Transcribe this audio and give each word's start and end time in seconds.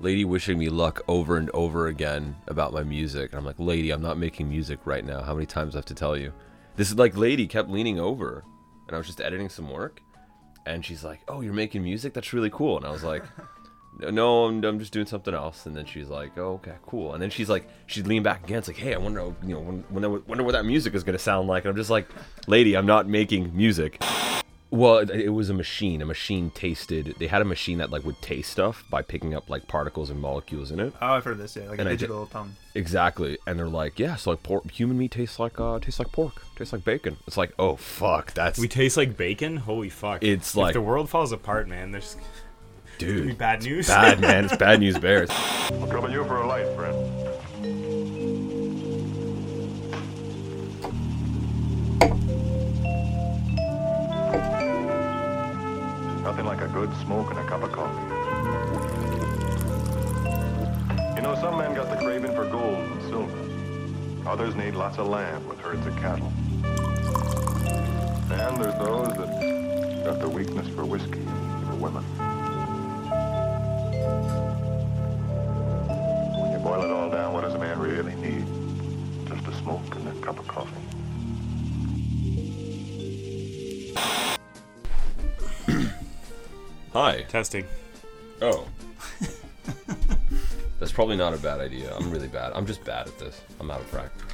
lady 0.00 0.24
wishing 0.24 0.58
me 0.58 0.68
luck 0.68 1.00
over 1.08 1.36
and 1.36 1.50
over 1.50 1.88
again 1.88 2.36
about 2.46 2.72
my 2.72 2.82
music. 2.82 3.30
And 3.30 3.38
I'm 3.38 3.44
like, 3.44 3.58
lady, 3.58 3.90
I'm 3.90 4.02
not 4.02 4.18
making 4.18 4.48
music 4.48 4.80
right 4.84 5.04
now. 5.04 5.22
How 5.22 5.34
many 5.34 5.46
times 5.46 5.72
do 5.72 5.76
I 5.76 5.78
have 5.78 5.86
to 5.86 5.94
tell 5.94 6.16
you? 6.16 6.32
This 6.76 6.88
is 6.88 6.96
like, 6.96 7.16
lady 7.16 7.46
kept 7.46 7.68
leaning 7.68 7.98
over, 7.98 8.44
and 8.86 8.94
I 8.94 8.98
was 8.98 9.06
just 9.06 9.20
editing 9.20 9.48
some 9.48 9.70
work, 9.70 10.00
and 10.66 10.84
she's 10.84 11.02
like, 11.02 11.20
oh, 11.26 11.40
you're 11.40 11.52
making 11.52 11.82
music? 11.82 12.14
That's 12.14 12.32
really 12.32 12.50
cool. 12.50 12.76
And 12.76 12.86
I 12.86 12.90
was 12.90 13.04
like. 13.04 13.24
No, 14.00 14.44
I'm, 14.44 14.62
I'm 14.64 14.78
just 14.78 14.92
doing 14.92 15.06
something 15.06 15.34
else. 15.34 15.66
And 15.66 15.74
then 15.74 15.84
she's 15.84 16.08
like, 16.08 16.38
"Oh, 16.38 16.52
okay, 16.52 16.74
cool." 16.86 17.14
And 17.14 17.22
then 17.22 17.30
she's 17.30 17.48
like, 17.48 17.68
she'd 17.86 18.06
lean 18.06 18.22
back 18.22 18.44
again. 18.44 18.58
It's 18.58 18.68
like, 18.68 18.76
"Hey, 18.76 18.94
I 18.94 18.98
wonder, 18.98 19.34
you 19.42 19.54
know, 19.54 19.60
when, 19.60 19.84
when, 19.88 20.24
wonder 20.24 20.44
what 20.44 20.52
that 20.52 20.64
music 20.64 20.94
is 20.94 21.02
gonna 21.02 21.18
sound 21.18 21.48
like." 21.48 21.64
And 21.64 21.70
I'm 21.70 21.76
just 21.76 21.90
like, 21.90 22.08
"Lady, 22.46 22.76
I'm 22.76 22.86
not 22.86 23.08
making 23.08 23.56
music." 23.56 24.00
Well, 24.70 24.98
it, 24.98 25.10
it 25.10 25.28
was 25.30 25.48
a 25.48 25.54
machine. 25.54 26.02
A 26.02 26.04
machine 26.04 26.50
tasted. 26.50 27.14
They 27.18 27.26
had 27.28 27.40
a 27.40 27.44
machine 27.46 27.78
that 27.78 27.90
like 27.90 28.04
would 28.04 28.20
taste 28.20 28.50
stuff 28.52 28.84
by 28.90 29.00
picking 29.00 29.34
up 29.34 29.48
like 29.48 29.66
particles 29.66 30.10
and 30.10 30.20
molecules 30.20 30.70
in 30.70 30.78
it. 30.78 30.92
Oh, 31.00 31.14
I've 31.14 31.24
heard 31.24 31.38
this. 31.38 31.56
Yeah, 31.56 31.70
like 31.70 31.78
And 31.78 31.88
a 31.88 31.92
I 31.92 31.94
did- 31.94 32.00
digital 32.00 32.26
tongue. 32.26 32.54
Exactly. 32.74 33.38
And 33.46 33.58
they're 33.58 33.66
like, 33.66 33.98
"Yeah, 33.98 34.16
so 34.16 34.30
like 34.30 34.42
pork, 34.42 34.70
human 34.70 34.98
meat 34.98 35.12
tastes 35.12 35.38
like 35.38 35.58
uh 35.58 35.78
tastes 35.80 35.98
like 35.98 36.12
pork, 36.12 36.42
tastes 36.56 36.72
like 36.74 36.84
bacon." 36.84 37.16
It's 37.26 37.36
like, 37.38 37.52
"Oh 37.58 37.76
fuck, 37.76 38.34
that's 38.34 38.58
We 38.58 38.68
taste 38.68 38.96
like 38.98 39.16
bacon. 39.16 39.56
Holy 39.56 39.88
fuck! 39.88 40.22
It's 40.22 40.50
if 40.50 40.56
like- 40.56 40.74
the 40.74 40.80
world 40.82 41.08
falls 41.08 41.32
apart, 41.32 41.66
man. 41.66 41.90
There's 41.92 42.14
gonna 42.98 43.12
be 43.12 43.22
dude, 43.22 43.38
bad 43.46 43.62
news. 43.62 43.88
bad 43.88 44.20
man. 44.20 44.44
It's 44.44 44.56
bad 44.56 44.80
news 44.80 44.98
bears." 45.06 45.30
I'm 45.70 45.88
coming 45.88 46.12
you 46.12 46.24
for 46.26 46.42
a 46.42 46.46
light, 46.46 46.68
friend. 46.76 46.96
Nothing 56.38 56.56
like 56.56 56.70
a 56.70 56.72
good 56.72 56.96
smoke 56.98 57.30
and 57.30 57.40
a 57.40 57.44
cup 57.48 57.64
of 57.64 57.72
coffee. 57.72 58.00
You 61.16 61.22
know, 61.22 61.34
some 61.40 61.58
men 61.58 61.74
got 61.74 61.90
the 61.90 61.96
craving 61.96 62.32
for 62.32 62.48
gold 62.48 62.76
and 62.76 63.02
silver. 63.10 64.30
Others 64.30 64.54
need 64.54 64.76
lots 64.76 64.98
of 64.98 65.08
land 65.08 65.48
with 65.48 65.58
herds 65.58 65.84
of 65.84 65.96
cattle. 65.96 66.32
And 68.30 68.56
there's 68.56 68.78
those 68.78 69.08
that 69.16 70.04
got 70.04 70.20
the 70.20 70.28
weakness 70.28 70.68
for 70.76 70.84
whiskey, 70.84 71.18
and 71.18 71.66
for 71.66 71.74
women. 71.74 72.04
When 76.38 76.52
you 76.52 76.58
boil 76.58 76.84
it 76.84 76.90
all 76.92 77.10
down, 77.10 77.32
what 77.32 77.40
does 77.40 77.54
a 77.54 77.58
man 77.58 77.80
really 77.80 78.14
need? 78.14 78.46
Just 79.26 79.44
a 79.48 79.54
smoke 79.60 79.92
and 79.96 80.06
a 80.06 80.12
cup 80.24 80.38
of 80.38 80.46
coffee. 80.46 80.70
Hi. 86.98 87.22
Testing. 87.28 87.64
Oh. 88.42 88.66
That's 90.80 90.90
probably 90.90 91.16
not 91.16 91.32
a 91.32 91.36
bad 91.38 91.60
idea. 91.60 91.94
I'm 91.94 92.10
really 92.10 92.26
bad. 92.26 92.50
I'm 92.54 92.66
just 92.66 92.82
bad 92.82 93.06
at 93.06 93.16
this. 93.20 93.40
I'm 93.60 93.70
out 93.70 93.80
of 93.82 93.88
practice. 93.92 94.26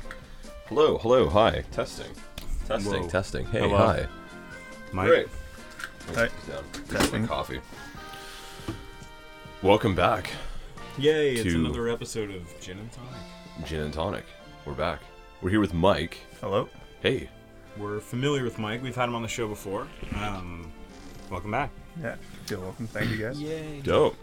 Hello, 0.68 0.96
hello, 0.96 1.28
hi. 1.28 1.62
Testing. 1.72 2.10
Testing, 2.66 3.02
Whoa. 3.02 3.08
testing. 3.10 3.44
Hey, 3.44 3.58
Hello. 3.58 3.76
hi. 3.76 4.06
Mike. 4.92 5.08
Great. 5.08 5.26
Hi. 6.14 6.28
Down. 6.48 6.64
Testing. 6.88 7.20
My 7.20 7.28
coffee. 7.28 7.60
Welcome 9.60 9.94
back, 9.94 10.30
Yay! 10.96 11.34
It's 11.34 11.42
To- 11.42 11.56
another 11.66 11.90
episode 11.90 12.30
of 12.30 12.48
Gin 12.62 12.78
and 12.78 12.90
Tonic. 12.90 13.66
Gin 13.66 13.80
and 13.82 13.92
Tonic. 13.92 14.24
We're 14.64 14.72
back. 14.72 15.00
We're 15.42 15.50
here 15.50 15.60
with 15.60 15.74
Mike. 15.74 16.16
Hello. 16.40 16.70
Hey. 17.02 17.28
We're 17.76 18.00
familiar 18.00 18.42
with 18.42 18.58
Mike. 18.58 18.82
We've 18.82 18.96
had 18.96 19.10
him 19.10 19.14
on 19.16 19.20
the 19.20 19.28
show 19.28 19.48
before. 19.48 19.86
Um, 20.16 20.72
welcome 21.30 21.50
back. 21.50 21.70
Yeah. 22.02 22.16
Feel 22.46 22.60
welcome. 22.60 22.86
Thank 22.86 23.10
you 23.10 23.18
guys. 23.18 23.40
Yay! 23.40 23.80
Dope. 23.82 24.16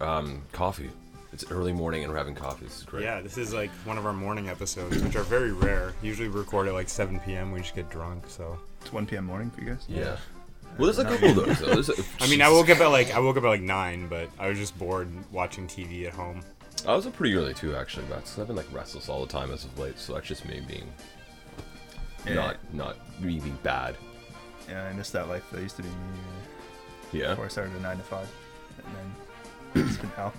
Um, 0.00 0.42
coffee. 0.52 0.90
It's 1.32 1.50
early 1.50 1.72
morning 1.72 2.02
and 2.04 2.12
we're 2.12 2.18
having 2.18 2.34
coffee. 2.34 2.66
This 2.66 2.78
is 2.78 2.84
great. 2.84 3.04
Yeah, 3.04 3.20
this 3.22 3.38
is 3.38 3.54
like 3.54 3.70
one 3.86 3.96
of 3.98 4.04
our 4.04 4.12
morning 4.12 4.48
episodes, 4.50 5.02
which 5.02 5.16
are 5.16 5.22
very 5.22 5.52
rare. 5.52 5.94
Usually 6.02 6.28
we 6.28 6.38
record 6.38 6.68
at 6.68 6.74
like 6.74 6.88
7 6.90 7.18
p.m. 7.20 7.52
We 7.52 7.60
just 7.60 7.74
get 7.74 7.88
drunk. 7.90 8.24
So 8.28 8.58
It's 8.82 8.92
1 8.92 9.06
p.m. 9.06 9.24
morning 9.24 9.50
for 9.50 9.62
you 9.62 9.70
guys. 9.70 9.86
Yeah. 9.88 10.16
Well, 10.78 10.86
there's 10.92 10.98
a 10.98 11.04
couple 11.04 11.30
of 11.30 11.34
those. 11.36 11.58
Though. 11.60 11.66
There's 11.74 11.88
a- 11.88 12.02
I 12.20 12.28
mean, 12.28 12.42
I 12.42 12.50
woke 12.50 12.68
up 12.70 12.80
at 12.80 12.86
like 12.88 13.12
I 13.14 13.18
woke 13.18 13.36
up 13.36 13.44
at 13.44 13.48
like 13.48 13.62
nine, 13.62 14.08
but 14.08 14.28
I 14.38 14.48
was 14.48 14.58
just 14.58 14.78
bored 14.78 15.08
watching 15.32 15.66
TV 15.66 16.06
at 16.06 16.12
home. 16.12 16.42
I 16.86 16.94
was 16.94 17.06
up 17.06 17.14
pretty 17.14 17.34
early 17.34 17.54
too, 17.54 17.74
actually. 17.76 18.04
But 18.08 18.30
I've 18.38 18.46
been 18.46 18.56
like 18.56 18.70
restless 18.72 19.08
all 19.08 19.24
the 19.24 19.32
time 19.32 19.50
as 19.52 19.64
of 19.64 19.78
late, 19.78 19.98
so 19.98 20.14
that's 20.14 20.26
just 20.28 20.44
me 20.46 20.60
being 20.66 20.90
Yeah. 22.26 22.34
not 22.34 22.56
not 22.74 23.20
me 23.22 23.38
being 23.38 23.58
bad. 23.62 23.96
Yeah, 24.68 24.84
I 24.84 24.92
missed 24.92 25.12
that 25.14 25.28
life 25.28 25.44
that 25.52 25.60
used 25.62 25.76
to 25.76 25.82
be 25.82 25.88
me 25.88 25.94
Yeah. 27.12 27.30
before 27.30 27.46
I 27.46 27.48
started 27.48 27.74
at 27.76 27.82
9 27.82 27.96
to 27.98 28.02
5. 28.02 28.28
And 28.84 28.96
then 29.74 29.86
it's 29.88 29.96
been 29.98 30.10
hell. 30.10 30.32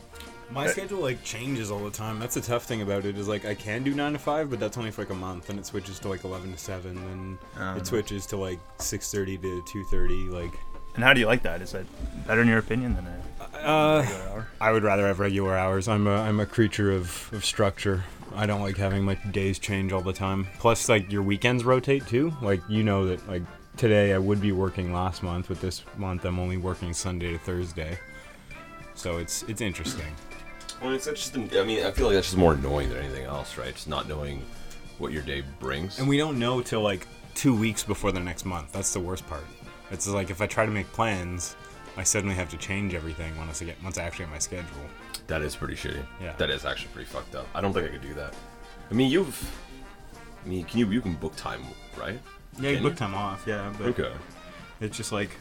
My 0.52 0.68
schedule 0.68 1.00
like 1.00 1.24
changes 1.24 1.72
all 1.72 1.84
the 1.84 1.90
time. 1.90 2.20
That's 2.20 2.36
the 2.36 2.42
tough 2.42 2.66
thing 2.66 2.84
about 2.84 3.06
it 3.06 3.18
is 3.18 3.28
like 3.28 3.44
I 3.46 3.56
can 3.56 3.82
do 3.82 3.96
nine 3.96 4.14
to 4.14 4.20
five, 4.20 4.52
but 4.52 4.60
that's 4.60 4.78
only 4.78 4.92
for 4.92 5.02
like 5.02 5.10
a 5.10 5.16
month, 5.16 5.50
and 5.50 5.58
it 5.58 5.66
switches 5.66 5.98
to 6.00 6.10
like 6.10 6.26
eleven 6.26 6.52
to 6.52 6.58
seven, 6.60 6.94
then 6.96 7.40
Um, 7.58 7.78
it 7.78 7.88
switches 7.88 8.28
to 8.28 8.38
like 8.38 8.60
six 8.78 9.12
thirty 9.12 9.36
to 9.40 9.64
two 9.66 9.84
thirty. 9.86 10.26
Like, 10.30 10.52
And 10.94 11.04
how 11.04 11.14
do 11.14 11.20
you 11.22 11.26
like 11.26 11.42
that? 11.44 11.62
Is 11.64 11.72
that 11.72 11.86
better 12.28 12.42
in 12.42 12.48
your 12.48 12.60
opinion 12.60 12.96
than 12.96 13.08
a 13.08 13.68
uh, 13.68 14.02
regular 14.02 14.30
hour? 14.30 14.48
I 14.62 14.72
would 14.72 14.84
rather 14.84 15.08
have 15.08 15.20
regular 15.20 15.58
hours. 15.58 15.88
I'm 15.88 16.06
a 16.06 16.18
I'm 16.18 16.40
a 16.40 16.46
creature 16.46 16.92
of, 16.92 17.32
of 17.34 17.44
structure. 17.44 18.04
I 18.36 18.46
don't 18.46 18.62
like 18.62 18.78
having 18.78 19.04
my 19.04 19.16
days 19.16 19.58
change 19.58 19.92
all 19.92 20.02
the 20.02 20.14
time. 20.14 20.48
Plus, 20.60 20.88
like 20.88 21.12
your 21.12 21.24
weekends 21.24 21.64
rotate 21.64 22.06
too. 22.06 22.32
Like 22.44 22.62
you 22.70 22.84
know 22.84 23.08
that 23.08 23.28
like 23.28 23.44
today 23.78 24.14
I 24.14 24.18
would 24.18 24.42
be 24.42 24.52
working 24.52 24.94
last 24.94 25.24
month, 25.24 25.48
but 25.48 25.60
this 25.62 25.84
month 25.98 26.26
I'm 26.26 26.40
only 26.40 26.58
working 26.58 26.94
Sunday 26.94 27.32
to 27.32 27.38
Thursday. 27.40 27.98
So 28.96 29.18
it's 29.18 29.44
it's 29.44 29.62
interesting. 29.62 30.14
Well, 30.82 30.94
it's 30.94 31.06
just. 31.06 31.36
I 31.36 31.64
mean, 31.64 31.86
I 31.86 31.92
feel 31.92 32.08
like 32.08 32.16
that's 32.16 32.28
just 32.28 32.38
more 32.38 32.54
annoying 32.54 32.90
than 32.90 32.98
anything 33.00 33.26
else, 33.26 33.58
right? 33.58 33.74
Just 33.74 33.88
not 33.88 34.08
knowing 34.08 34.44
what 34.98 35.12
your 35.12 35.22
day 35.24 35.44
brings. 35.60 36.00
And 36.00 36.08
we 36.08 36.18
don't 36.18 36.38
know 36.38 36.62
till 36.62 36.82
like 36.82 37.08
two 37.36 37.56
weeks 37.56 37.84
before 37.84 38.12
the 38.12 38.20
next 38.20 38.46
month. 38.46 38.72
That's 38.72 38.94
the 38.94 39.00
worst 39.00 39.26
part. 39.28 39.46
It's 39.92 40.08
like 40.08 40.30
if 40.30 40.42
I 40.42 40.48
try 40.48 40.66
to 40.66 40.72
make 40.72 40.92
plans, 40.92 41.56
I 41.98 42.04
suddenly 42.04 42.36
have 42.36 42.50
to 42.50 42.58
change 42.58 42.94
everything 42.94 43.36
once 43.38 43.62
I 43.62 43.66
get 43.66 43.82
once 43.84 43.98
I 43.98 44.04
actually 44.04 44.26
have 44.26 44.34
my 44.34 44.40
schedule. 44.40 44.68
that 45.28 45.42
is 45.42 45.56
pretty 45.56 45.76
shitty. 45.76 46.04
Yeah. 46.22 46.34
That 46.38 46.50
is 46.50 46.66
actually 46.66 46.90
pretty 46.94 47.10
fucked 47.10 47.36
up. 47.36 47.48
I 47.56 47.62
don't 47.62 47.74
think 47.74 47.88
I 47.88 47.92
could 47.92 48.02
do 48.02 48.14
that. 48.16 48.34
I 48.90 48.94
mean, 48.94 49.10
you've. 49.10 49.60
I 50.46 50.50
mean, 50.50 50.66
can 50.66 50.80
you 50.80 50.92
you 50.92 51.02
can 51.02 51.14
book 51.14 51.36
time, 51.36 51.62
right? 51.98 52.20
Yeah, 52.60 52.70
you 52.70 52.76
Can 52.78 52.84
book 52.84 52.94
you? 52.94 52.98
time 52.98 53.16
off. 53.16 53.44
Yeah, 53.48 53.74
but 53.78 53.88
Okay. 53.88 54.12
it's 54.82 54.96
just 54.98 55.12
like 55.12 55.32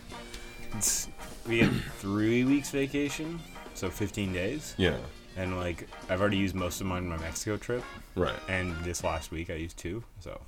it's, 0.74 1.08
we 1.46 1.58
get 1.60 1.70
three 1.98 2.44
weeks 2.44 2.70
vacation, 2.70 3.40
so 3.74 3.90
15 3.90 4.32
days, 4.32 4.74
Yeah. 4.78 4.96
and 5.36 5.58
like 5.58 5.86
I've 6.08 6.20
already 6.20 6.38
used 6.38 6.54
most 6.54 6.80
of 6.80 6.86
mine 6.86 7.02
on 7.04 7.08
my 7.10 7.18
Mexico 7.18 7.56
trip, 7.56 7.84
Right. 8.14 8.34
and 8.48 8.74
this 8.84 9.04
last 9.04 9.30
week 9.30 9.50
I 9.50 9.54
used 9.54 9.76
two. 9.76 10.02
So 10.20 10.40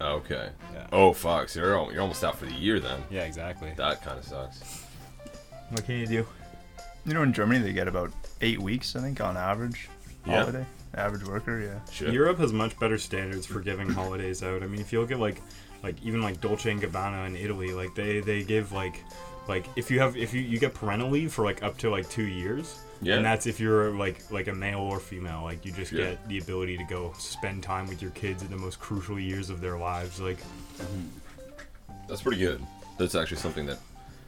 Okay. 0.00 0.50
Yeah. 0.72 0.86
Oh 0.92 1.12
fuck! 1.12 1.48
So 1.48 1.58
you're 1.58 1.76
al- 1.76 1.92
you're 1.92 2.02
almost 2.02 2.22
out 2.22 2.38
for 2.38 2.46
the 2.46 2.52
year 2.54 2.78
then. 2.78 3.02
yeah, 3.10 3.22
exactly. 3.24 3.72
That 3.76 4.04
kind 4.04 4.16
of 4.16 4.24
sucks. 4.24 4.84
What 5.70 5.84
can 5.84 5.96
you 5.96 6.06
do? 6.06 6.26
You 7.04 7.14
know, 7.14 7.22
in 7.24 7.32
Germany, 7.32 7.58
they 7.64 7.72
get 7.72 7.88
about 7.88 8.12
eight 8.40 8.60
weeks, 8.60 8.94
I 8.94 9.00
think, 9.00 9.20
on 9.20 9.36
average. 9.36 9.88
Yeah. 10.24 10.40
Holiday. 10.40 10.66
Average 10.94 11.24
worker, 11.24 11.60
yeah. 11.60 11.92
Shit. 11.92 12.12
Europe 12.12 12.38
has 12.38 12.52
much 12.52 12.78
better 12.78 12.96
standards 12.96 13.44
for 13.44 13.60
giving 13.60 13.88
holidays 13.90 14.42
out. 14.42 14.62
I 14.62 14.66
mean, 14.68 14.80
if 14.80 14.92
you 14.92 15.00
look 15.00 15.10
at 15.10 15.18
like, 15.18 15.40
like 15.82 15.96
even 16.02 16.20
like 16.22 16.40
Dolce 16.40 16.70
and 16.70 16.80
Gabbana 16.82 17.26
in 17.26 17.36
Italy, 17.36 17.72
like 17.72 17.94
they 17.94 18.20
they 18.20 18.42
give 18.42 18.72
like, 18.72 19.02
like 19.48 19.66
if 19.76 19.90
you 19.90 20.00
have 20.00 20.16
if 20.16 20.34
you 20.34 20.40
you 20.40 20.58
get 20.58 20.74
parental 20.74 21.10
leave 21.10 21.32
for 21.32 21.44
like 21.44 21.62
up 21.62 21.78
to 21.78 21.90
like 21.90 22.08
two 22.08 22.26
years. 22.26 22.80
Yeah. 23.00 23.14
And 23.14 23.24
that's 23.24 23.46
if 23.46 23.60
you're 23.60 23.90
like 23.92 24.28
like 24.32 24.48
a 24.48 24.52
male 24.52 24.80
or 24.80 24.98
female. 24.98 25.42
Like 25.44 25.64
you 25.64 25.70
just 25.70 25.92
Yeah. 25.92 26.04
get 26.10 26.28
the 26.28 26.38
ability 26.38 26.76
to 26.78 26.84
go 26.84 27.14
spend 27.16 27.62
time 27.62 27.86
with 27.86 28.02
your 28.02 28.10
kids 28.10 28.42
in 28.42 28.50
the 28.50 28.56
most 28.56 28.80
crucial 28.80 29.20
years 29.20 29.50
of 29.50 29.60
their 29.60 29.78
lives. 29.78 30.18
Like 30.20 30.38
That's 32.08 32.22
pretty 32.22 32.38
good. 32.40 32.60
That's 32.98 33.14
actually 33.14 33.36
something 33.38 33.66
that. 33.66 33.78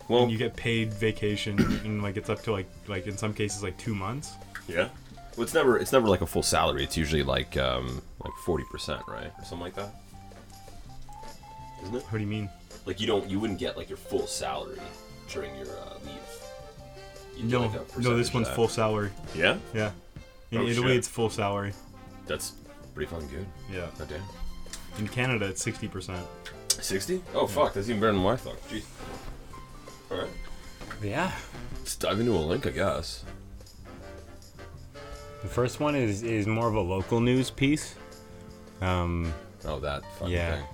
Well, 0.08 0.28
you 0.28 0.38
get 0.38 0.56
paid 0.56 0.92
vacation 0.94 1.58
and 1.84 2.02
like 2.02 2.16
it's 2.16 2.28
up 2.30 2.42
to 2.44 2.52
like 2.52 2.66
like 2.86 3.06
in 3.06 3.16
some 3.16 3.34
cases 3.34 3.62
like 3.62 3.76
two 3.78 3.94
months. 3.94 4.34
yeah. 4.68 4.88
Well, 5.36 5.44
it's 5.44 5.54
never 5.54 5.78
it's 5.78 5.92
never 5.92 6.08
like 6.08 6.20
a 6.20 6.26
full 6.26 6.42
salary. 6.42 6.84
It's 6.84 6.96
usually 6.96 7.22
like 7.22 7.56
um 7.56 8.02
like 8.22 8.32
forty 8.44 8.64
percent, 8.70 9.02
right, 9.08 9.32
or 9.38 9.44
something 9.44 9.60
like 9.60 9.74
that. 9.74 9.94
Isn't 11.82 11.94
it? 11.96 12.02
What 12.04 12.12
do 12.12 12.18
you 12.18 12.26
mean? 12.26 12.48
Like 12.86 13.00
you 13.00 13.06
don't 13.06 13.28
you 13.28 13.38
wouldn't 13.40 13.58
get 13.58 13.76
like 13.76 13.88
your 13.88 13.98
full 13.98 14.26
salary 14.26 14.78
during 15.32 15.54
your 15.56 15.66
uh, 15.68 15.94
leave. 16.04 17.36
You'd 17.36 17.50
No, 17.50 17.60
like, 17.66 17.98
no, 17.98 18.16
this 18.16 18.32
one's 18.34 18.48
full 18.48 18.68
salary. 18.68 19.10
Yeah, 19.34 19.58
Yeah. 19.74 19.90
In 20.50 20.58
Oh, 20.58 20.66
Italy, 20.66 20.88
shit. 20.88 20.96
it's 20.96 21.08
full 21.08 21.30
salary. 21.30 21.72
that's 22.26 22.52
pretty 22.94 23.10
fucking 23.10 23.28
good. 23.28 23.46
Yeah. 23.72 23.86
Damn. 24.08 24.22
In 24.98 25.06
Canada, 25.08 25.46
it's 25.46 25.62
sixty 25.62 25.86
percent. 25.88 26.26
Sixty? 26.68 27.22
Oh 27.34 27.46
fuck, 27.46 27.72
that's 27.74 27.88
even 27.88 28.00
better 28.00 28.12
than 28.12 28.22
my 28.22 28.36
fuck. 28.36 28.56
Jeez. 28.68 28.84
All 30.10 30.18
right. 30.18 30.28
Yeah. 31.02 31.30
Let's 31.78 31.96
dive 31.96 32.18
into 32.20 32.32
a 32.32 32.36
link, 32.38 32.66
I 32.66 32.70
guess. 32.70 33.24
The 35.42 35.48
first 35.48 35.80
one 35.80 35.94
is 35.94 36.22
is 36.22 36.46
more 36.46 36.68
of 36.68 36.74
a 36.74 36.80
local 36.80 37.20
news 37.20 37.50
piece. 37.50 37.94
Um, 38.80 39.32
Oh, 39.64 39.78
that 39.80 40.02
fucking 40.18 40.32
Yeah. 40.34 40.56
thing. 40.56 40.64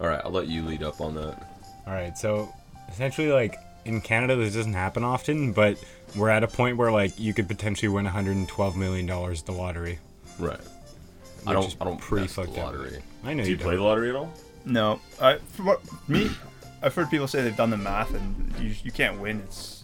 All 0.00 0.08
right, 0.08 0.20
I'll 0.24 0.30
let 0.32 0.48
you 0.48 0.62
lead 0.62 0.82
up 0.82 1.00
on 1.00 1.14
that. 1.14 1.46
all 1.86 1.92
right, 1.92 2.16
so 2.18 2.52
essentially, 2.88 3.30
like 3.30 3.56
in 3.84 4.00
Canada 4.00 4.36
this 4.36 4.54
doesn't 4.54 4.72
happen 4.74 5.04
often, 5.04 5.52
but 5.52 5.82
we're 6.16 6.30
at 6.30 6.42
a 6.42 6.48
point 6.48 6.76
where 6.76 6.90
like 6.92 7.18
you 7.18 7.32
could 7.34 7.48
potentially 7.48 7.88
win 7.88 8.04
112 8.04 8.76
million 8.76 9.06
dollars 9.06 9.40
at 9.40 9.46
the 9.46 9.52
lottery. 9.52 9.98
Right. 10.38 10.60
I 11.46 11.52
don't. 11.52 11.76
I 11.80 11.84
don't 11.84 12.00
pretty 12.00 12.22
mess 12.22 12.36
with 12.36 12.46
fucked 12.46 12.56
the 12.56 12.62
up. 12.62 12.66
lottery. 12.74 13.02
I 13.24 13.34
know 13.34 13.44
Do 13.44 13.50
you 13.50 13.56
you 13.56 13.62
play 13.62 13.72
don't. 13.72 13.80
the 13.82 13.86
lottery 13.86 14.08
at 14.10 14.16
all? 14.16 14.32
No, 14.64 14.98
I 15.20 15.36
for 15.52 15.62
what 15.62 15.80
me, 16.08 16.30
I've 16.82 16.94
heard 16.94 17.10
people 17.10 17.28
say 17.28 17.42
they've 17.42 17.56
done 17.56 17.70
the 17.70 17.76
math 17.76 18.14
and 18.14 18.54
you, 18.58 18.74
you 18.82 18.90
can't 18.90 19.20
win. 19.20 19.40
It's, 19.40 19.83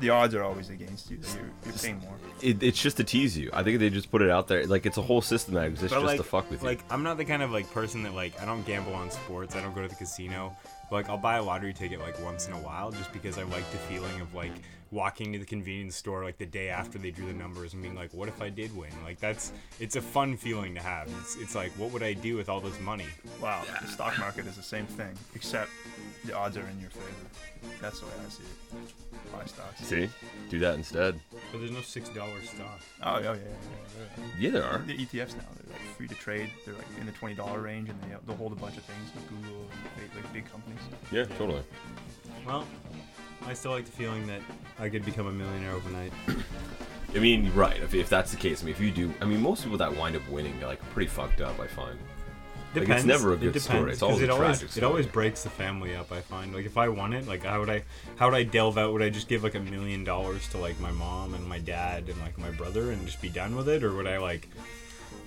the 0.00 0.10
odds 0.10 0.34
are 0.34 0.42
always 0.42 0.70
against 0.70 1.10
you. 1.10 1.18
You're, 1.34 1.50
you're 1.64 1.74
paying 1.74 1.98
more. 2.00 2.16
It, 2.40 2.62
it's 2.62 2.80
just 2.80 2.96
to 2.98 3.04
tease 3.04 3.36
you. 3.36 3.50
I 3.52 3.62
think 3.62 3.78
they 3.78 3.90
just 3.90 4.10
put 4.10 4.22
it 4.22 4.30
out 4.30 4.48
there. 4.48 4.66
Like 4.66 4.86
it's 4.86 4.98
a 4.98 5.02
whole 5.02 5.22
system 5.22 5.54
that 5.54 5.66
exists 5.66 5.94
But, 5.94 6.00
just 6.00 6.06
like, 6.06 6.16
to 6.18 6.24
fuck 6.24 6.50
with 6.50 6.62
you. 6.62 6.68
Like 6.68 6.84
I'm 6.90 7.02
not 7.02 7.16
the 7.16 7.24
kind 7.24 7.42
of 7.42 7.50
like 7.50 7.70
person 7.72 8.02
that 8.02 8.14
like 8.14 8.40
I 8.40 8.44
don't 8.44 8.64
gamble 8.66 8.94
on 8.94 9.10
sports. 9.10 9.56
I 9.56 9.62
don't 9.62 9.74
go 9.74 9.82
to 9.82 9.88
the 9.88 9.94
casino. 9.94 10.56
But, 10.90 10.96
like 10.96 11.08
I'll 11.08 11.18
buy 11.18 11.36
a 11.36 11.42
lottery 11.42 11.72
ticket 11.72 12.00
like 12.00 12.22
once 12.22 12.46
in 12.46 12.52
a 12.52 12.58
while 12.58 12.90
just 12.90 13.12
because 13.12 13.38
I 13.38 13.44
like 13.44 13.68
the 13.70 13.78
feeling 13.78 14.20
of 14.20 14.34
like 14.34 14.52
walking 14.90 15.32
to 15.32 15.38
the 15.38 15.44
convenience 15.44 15.96
store 15.96 16.24
like 16.24 16.38
the 16.38 16.46
day 16.46 16.68
after 16.68 16.98
they 16.98 17.10
drew 17.10 17.26
the 17.26 17.32
numbers 17.32 17.74
and 17.74 17.82
being 17.82 17.94
like, 17.94 18.12
what 18.14 18.28
if 18.28 18.40
I 18.40 18.48
did 18.48 18.74
win? 18.76 18.90
Like 19.04 19.18
that's 19.20 19.52
it's 19.80 19.96
a 19.96 20.02
fun 20.02 20.36
feeling 20.36 20.74
to 20.74 20.80
have. 20.80 21.08
It's 21.20 21.36
it's 21.36 21.54
like 21.54 21.72
what 21.72 21.90
would 21.92 22.02
I 22.02 22.12
do 22.12 22.36
with 22.36 22.48
all 22.48 22.60
this 22.60 22.78
money? 22.80 23.06
Wow, 23.40 23.64
the 23.80 23.88
stock 23.88 24.18
market 24.18 24.46
is 24.46 24.56
the 24.56 24.62
same 24.62 24.86
thing, 24.86 25.14
except 25.34 25.70
the 26.24 26.36
odds 26.36 26.56
are 26.56 26.66
in 26.68 26.80
your 26.80 26.90
favor. 26.90 27.74
That's 27.80 28.00
the 28.00 28.06
way 28.06 28.12
I 28.24 28.28
see 28.28 28.42
it. 28.42 29.32
Buy 29.32 29.44
stocks. 29.46 29.80
See, 29.80 30.08
do 30.48 30.58
that 30.60 30.74
instead. 30.74 31.18
But 31.50 31.58
there's 31.58 31.70
no 31.70 31.80
six 31.80 32.08
dollar 32.10 32.40
stock. 32.42 32.80
Oh 33.02 33.18
yeah, 33.18 33.22
yeah, 33.22 33.34
yeah. 33.34 33.40
yeah. 33.98 34.24
Yeah, 34.38 34.50
there 34.50 34.64
are. 34.64 34.78
The 34.78 34.94
ETFs 34.94 35.34
now 35.34 35.44
they're 35.54 35.72
like 35.72 35.96
free 35.96 36.08
to 36.08 36.14
trade. 36.14 36.50
They're 36.64 36.74
like 36.74 36.86
in 37.00 37.06
the 37.06 37.12
twenty 37.12 37.34
dollar 37.34 37.60
range, 37.60 37.88
and 37.88 38.00
they 38.02 38.16
they'll 38.26 38.36
hold 38.36 38.52
a 38.52 38.56
bunch 38.56 38.76
of 38.76 38.84
things 38.84 39.10
like 39.14 39.28
Google 39.28 39.66
and 39.98 40.14
like 40.14 40.32
big 40.32 40.50
companies. 40.50 40.80
Yeah, 41.10 41.24
totally. 41.36 41.62
Well, 42.46 42.66
I 43.46 43.54
still 43.54 43.72
like 43.72 43.84
the 43.84 43.92
feeling 43.92 44.26
that 44.26 44.40
I 44.78 44.88
could 44.88 45.04
become 45.04 45.26
a 45.26 45.32
millionaire 45.32 45.72
overnight. 45.72 46.12
I 47.14 47.18
mean, 47.18 47.52
right. 47.54 47.80
If, 47.80 47.94
if 47.94 48.08
that's 48.08 48.30
the 48.32 48.36
case, 48.36 48.62
I 48.62 48.66
mean, 48.66 48.74
if 48.74 48.80
you 48.80 48.90
do, 48.90 49.12
I 49.20 49.24
mean, 49.24 49.40
most 49.40 49.62
people 49.62 49.78
that 49.78 49.96
wind 49.96 50.16
up 50.16 50.28
winning, 50.28 50.58
they're 50.58 50.68
like 50.68 50.82
pretty 50.90 51.08
fucked 51.08 51.40
up. 51.40 51.60
I 51.60 51.66
find. 51.66 51.98
Like, 52.74 52.88
it's 52.88 53.04
never 53.04 53.30
a 53.30 53.34
It 53.34 53.40
good 53.40 53.52
depends, 53.52 53.66
story. 53.66 53.92
It's 53.92 54.02
always 54.02 54.20
it 54.22 54.30
a 54.30 54.32
always 54.32 54.58
tragic 54.58 54.76
it 54.76 54.82
always 54.82 55.06
breaks 55.06 55.44
the 55.44 55.50
family 55.50 55.94
up. 55.94 56.10
I 56.10 56.20
find 56.20 56.52
like 56.52 56.66
if 56.66 56.76
I 56.76 56.88
won 56.88 57.12
it, 57.12 57.24
like 57.28 57.44
how 57.44 57.60
would 57.60 57.70
I 57.70 57.84
how 58.16 58.28
would 58.28 58.34
I 58.34 58.42
delve 58.42 58.78
out? 58.78 58.92
Would 58.92 59.02
I 59.02 59.10
just 59.10 59.28
give 59.28 59.44
like 59.44 59.54
a 59.54 59.60
million 59.60 60.02
dollars 60.02 60.48
to 60.48 60.58
like 60.58 60.80
my 60.80 60.90
mom 60.90 61.34
and 61.34 61.46
my 61.46 61.60
dad 61.60 62.08
and 62.08 62.20
like 62.20 62.36
my 62.36 62.50
brother 62.50 62.90
and 62.90 63.06
just 63.06 63.22
be 63.22 63.28
done 63.28 63.54
with 63.54 63.68
it, 63.68 63.84
or 63.84 63.94
would 63.94 64.08
I 64.08 64.18
like 64.18 64.48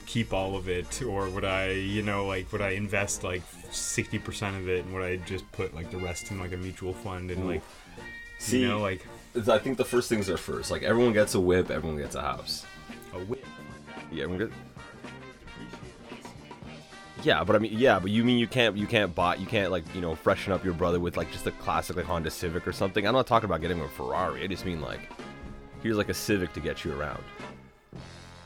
keep 0.05 0.33
all 0.33 0.57
of 0.57 0.67
it, 0.67 1.01
or 1.01 1.29
would 1.29 1.45
I 1.45 1.69
you 1.69 2.01
know 2.01 2.25
like 2.25 2.51
would 2.51 2.61
I 2.61 2.71
invest 2.71 3.23
like 3.23 3.43
sixty 3.71 4.19
percent 4.19 4.57
of 4.57 4.67
it 4.67 4.83
and 4.83 4.93
would 4.93 5.03
I 5.03 5.15
just 5.15 5.49
put 5.53 5.73
like 5.73 5.89
the 5.89 5.99
rest 5.99 6.31
in 6.31 6.39
like 6.39 6.51
a 6.51 6.57
mutual 6.57 6.91
fund 6.91 7.31
and 7.31 7.47
like 7.47 7.61
See, 8.39 8.61
you 8.61 8.67
know 8.67 8.79
like 8.79 9.05
I 9.47 9.59
think 9.59 9.77
the 9.77 9.85
first 9.85 10.09
things 10.09 10.29
are 10.29 10.37
first. 10.37 10.71
Like 10.71 10.83
everyone 10.83 11.13
gets 11.13 11.35
a 11.35 11.39
whip, 11.39 11.69
everyone 11.69 11.97
gets 11.97 12.15
a 12.15 12.21
house. 12.21 12.65
a 13.13 13.19
whip? 13.19 13.45
Oh 13.89 14.01
yeah, 14.11 14.23
everyone 14.23 14.47
get. 14.47 14.51
Yeah, 17.23 17.43
but 17.43 17.55
I 17.55 17.59
mean, 17.59 17.73
yeah, 17.77 17.99
but 17.99 18.11
you 18.11 18.23
mean 18.23 18.37
you 18.37 18.47
can't, 18.47 18.77
you 18.77 18.85
can't 18.85 19.13
buy, 19.13 19.35
you 19.35 19.47
can't 19.47 19.71
like, 19.71 19.83
you 19.95 20.01
know, 20.01 20.15
freshen 20.15 20.53
up 20.53 20.63
your 20.63 20.73
brother 20.75 20.99
with 20.99 21.17
like 21.17 21.31
just 21.31 21.47
a 21.47 21.51
classic 21.51 21.95
like 21.95 22.05
Honda 22.05 22.29
Civic 22.29 22.67
or 22.67 22.71
something. 22.71 23.05
I'm 23.07 23.13
not 23.13 23.25
talking 23.27 23.45
about 23.49 23.59
getting 23.61 23.77
him 23.77 23.85
a 23.85 23.89
Ferrari. 23.89 24.43
I 24.43 24.47
just 24.47 24.65
mean 24.65 24.81
like, 24.81 24.99
here's 25.81 25.97
like 25.97 26.09
a 26.09 26.13
Civic 26.13 26.53
to 26.53 26.59
get 26.59 26.85
you 26.85 26.93
around. 26.97 27.23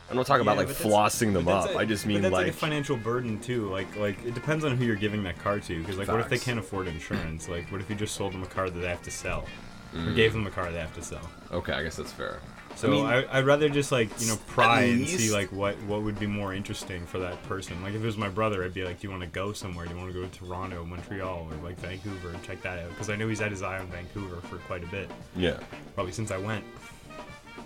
I'm 0.09 0.17
not 0.17 0.25
talking 0.25 0.41
about 0.41 0.57
like 0.57 0.67
flossing 0.67 1.31
them 1.33 1.47
up. 1.47 1.69
a- 1.69 1.77
I 1.77 1.85
just 1.85 2.05
mean 2.05 2.21
like, 2.23 2.31
like, 2.31 2.47
a 2.47 2.51
financial 2.53 2.97
burden 2.97 3.39
too. 3.39 3.69
Like 3.69 3.93
like 3.97 4.23
it 4.25 4.33
depends 4.33 4.63
on 4.65 4.75
who 4.77 4.85
you're 4.85 4.95
giving 4.95 5.23
that 5.23 5.37
car 5.39 5.59
to. 5.59 5.79
Because 5.79 5.97
like, 5.97 6.07
what 6.07 6.19
if 6.19 6.29
they 6.29 6.37
can't 6.37 6.59
afford 6.59 6.87
insurance? 6.87 7.47
Like, 7.49 7.69
what 7.71 7.81
if 7.81 7.89
you 7.89 7.95
just 7.95 8.15
sold 8.15 8.33
them 8.33 8.43
a 8.43 8.47
car 8.47 8.69
that 8.69 8.79
they 8.79 8.87
have 8.89 9.01
to 9.03 9.11
sell, 9.11 9.45
Mm. 9.93 10.07
or 10.07 10.13
gave 10.13 10.31
them 10.33 10.47
a 10.47 10.51
car 10.51 10.71
they 10.71 10.79
have 10.79 10.95
to 10.95 11.01
sell? 11.01 11.29
okay, 11.51 11.73
I 11.73 11.83
guess 11.83 11.97
that's 11.97 12.11
fair. 12.11 12.39
So 12.75 12.87
I 12.87 12.91
mean, 12.91 13.05
I, 13.05 13.39
would 13.39 13.45
rather 13.45 13.69
just 13.69 13.91
like 13.91 14.09
you 14.19 14.27
know 14.27 14.37
pry 14.47 14.83
and 14.83 15.07
see 15.07 15.31
like 15.31 15.51
what 15.51 15.75
what 15.83 16.03
would 16.03 16.17
be 16.17 16.27
more 16.27 16.53
interesting 16.53 17.05
for 17.05 17.19
that 17.19 17.41
person. 17.43 17.81
Like 17.83 17.93
if 17.93 18.01
it 18.01 18.05
was 18.05 18.17
my 18.17 18.29
brother, 18.29 18.63
I'd 18.63 18.73
be 18.73 18.83
like, 18.83 19.01
do 19.01 19.07
you 19.07 19.11
want 19.11 19.23
to 19.23 19.29
go 19.29 19.51
somewhere? 19.53 19.85
Do 19.85 19.93
you 19.93 19.99
want 19.99 20.13
to 20.13 20.19
go 20.19 20.25
to 20.25 20.39
Toronto, 20.39 20.85
Montreal, 20.85 21.49
or 21.51 21.55
like 21.63 21.77
Vancouver 21.79 22.29
and 22.29 22.41
check 22.43 22.61
that 22.61 22.79
out? 22.79 22.89
Because 22.89 23.09
I 23.09 23.17
know 23.17 23.27
he's 23.27 23.39
had 23.39 23.51
his 23.51 23.61
eye 23.61 23.77
on 23.77 23.87
Vancouver 23.87 24.37
for 24.47 24.57
quite 24.59 24.83
a 24.83 24.87
bit, 24.87 25.11
yeah, 25.35 25.59
probably 25.95 26.13
since 26.13 26.31
I 26.31 26.37
went. 26.37 26.63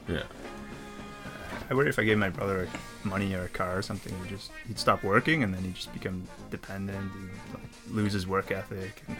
yeah. 0.09 0.23
I 1.69 1.73
worry 1.73 1.89
if 1.89 1.97
I 1.97 2.03
gave 2.03 2.17
my 2.17 2.29
brother 2.29 2.67
money 3.03 3.33
or 3.33 3.43
a 3.43 3.49
car 3.49 3.77
or 3.77 3.81
something, 3.81 4.13
he'd 4.23 4.29
just 4.29 4.51
he'd 4.67 4.77
stop 4.77 5.03
working 5.03 5.43
and 5.43 5.53
then 5.53 5.63
he'd 5.63 5.75
just 5.75 5.93
become 5.93 6.27
dependent. 6.51 7.11
He'd 7.13 7.53
like, 7.53 7.69
lose 7.89 8.13
his 8.13 8.27
work 8.27 8.51
ethic. 8.51 9.03
And 9.07 9.17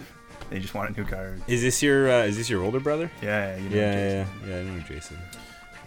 he 0.51 0.59
just 0.59 0.73
want 0.73 0.89
a 0.95 0.99
new 1.01 1.07
car. 1.07 1.35
Is 1.47 1.61
this 1.61 1.81
your 1.83 2.09
uh, 2.11 2.23
is 2.23 2.37
this 2.37 2.49
your 2.49 2.63
older 2.63 2.79
brother? 2.79 3.09
Yeah, 3.21 3.55
you 3.57 3.69
know, 3.69 3.75
Yeah, 3.75 3.93
Jason. 3.93 4.39
yeah, 4.47 4.55
yeah. 4.55 4.59
I 4.59 4.63
know 4.63 4.79
Jason. 4.87 5.17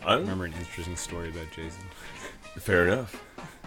I 0.05 0.07
I 0.07 0.11
don't 0.13 0.21
remember 0.23 0.45
an 0.47 0.53
interesting 0.59 0.97
story 0.97 1.29
about 1.31 1.47
Jason. 1.55 1.83
Fair 2.59 2.87
enough. 2.89 3.23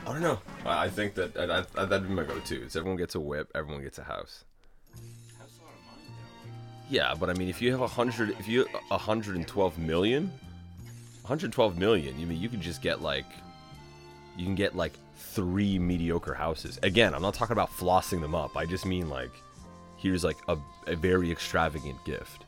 I 0.06 0.12
don't 0.14 0.22
know. 0.22 0.40
I 0.66 0.86
I 0.86 0.90
think 0.90 1.14
that 1.16 1.38
I, 1.38 1.64
I, 1.82 1.86
that'd 1.86 2.08
be 2.08 2.14
my 2.14 2.24
go-to. 2.24 2.64
Is 2.66 2.76
everyone 2.76 2.98
gets 2.98 3.16
a 3.16 3.20
whip, 3.20 3.50
everyone 3.56 3.84
gets 3.84 3.98
a 4.00 4.04
house. 4.04 4.44
Yeah, 6.90 7.14
but 7.18 7.30
I 7.30 7.34
mean, 7.34 7.48
if 7.48 7.62
you 7.62 7.72
have 7.72 7.82
a 7.82 7.88
hundred, 7.88 8.32
if 8.40 8.48
you 8.48 8.66
a 8.90 8.98
hundred 8.98 9.38
and 9.38 9.48
twelve 9.48 9.78
million, 9.80 10.32
112 11.22 11.78
million. 11.78 12.20
You 12.20 12.26
mean 12.28 12.42
you 12.42 12.50
can 12.50 12.62
just 12.62 12.82
get 12.82 13.02
like, 13.02 13.26
you 14.38 14.44
can 14.44 14.56
get 14.56 14.76
like 14.76 14.94
three 15.16 15.80
mediocre 15.80 16.34
houses. 16.34 16.78
Again, 16.84 17.14
I'm 17.14 17.22
not 17.22 17.34
talking 17.34 17.54
about 17.54 17.70
flossing 17.70 18.20
them 18.20 18.36
up. 18.36 18.58
I 18.58 18.66
just 18.66 18.86
mean 18.86 19.08
like, 19.10 19.32
here's 20.02 20.24
like 20.24 20.38
a, 20.48 20.58
a 20.88 20.96
very 20.96 21.32
extravagant 21.32 22.04
gift. 22.04 22.46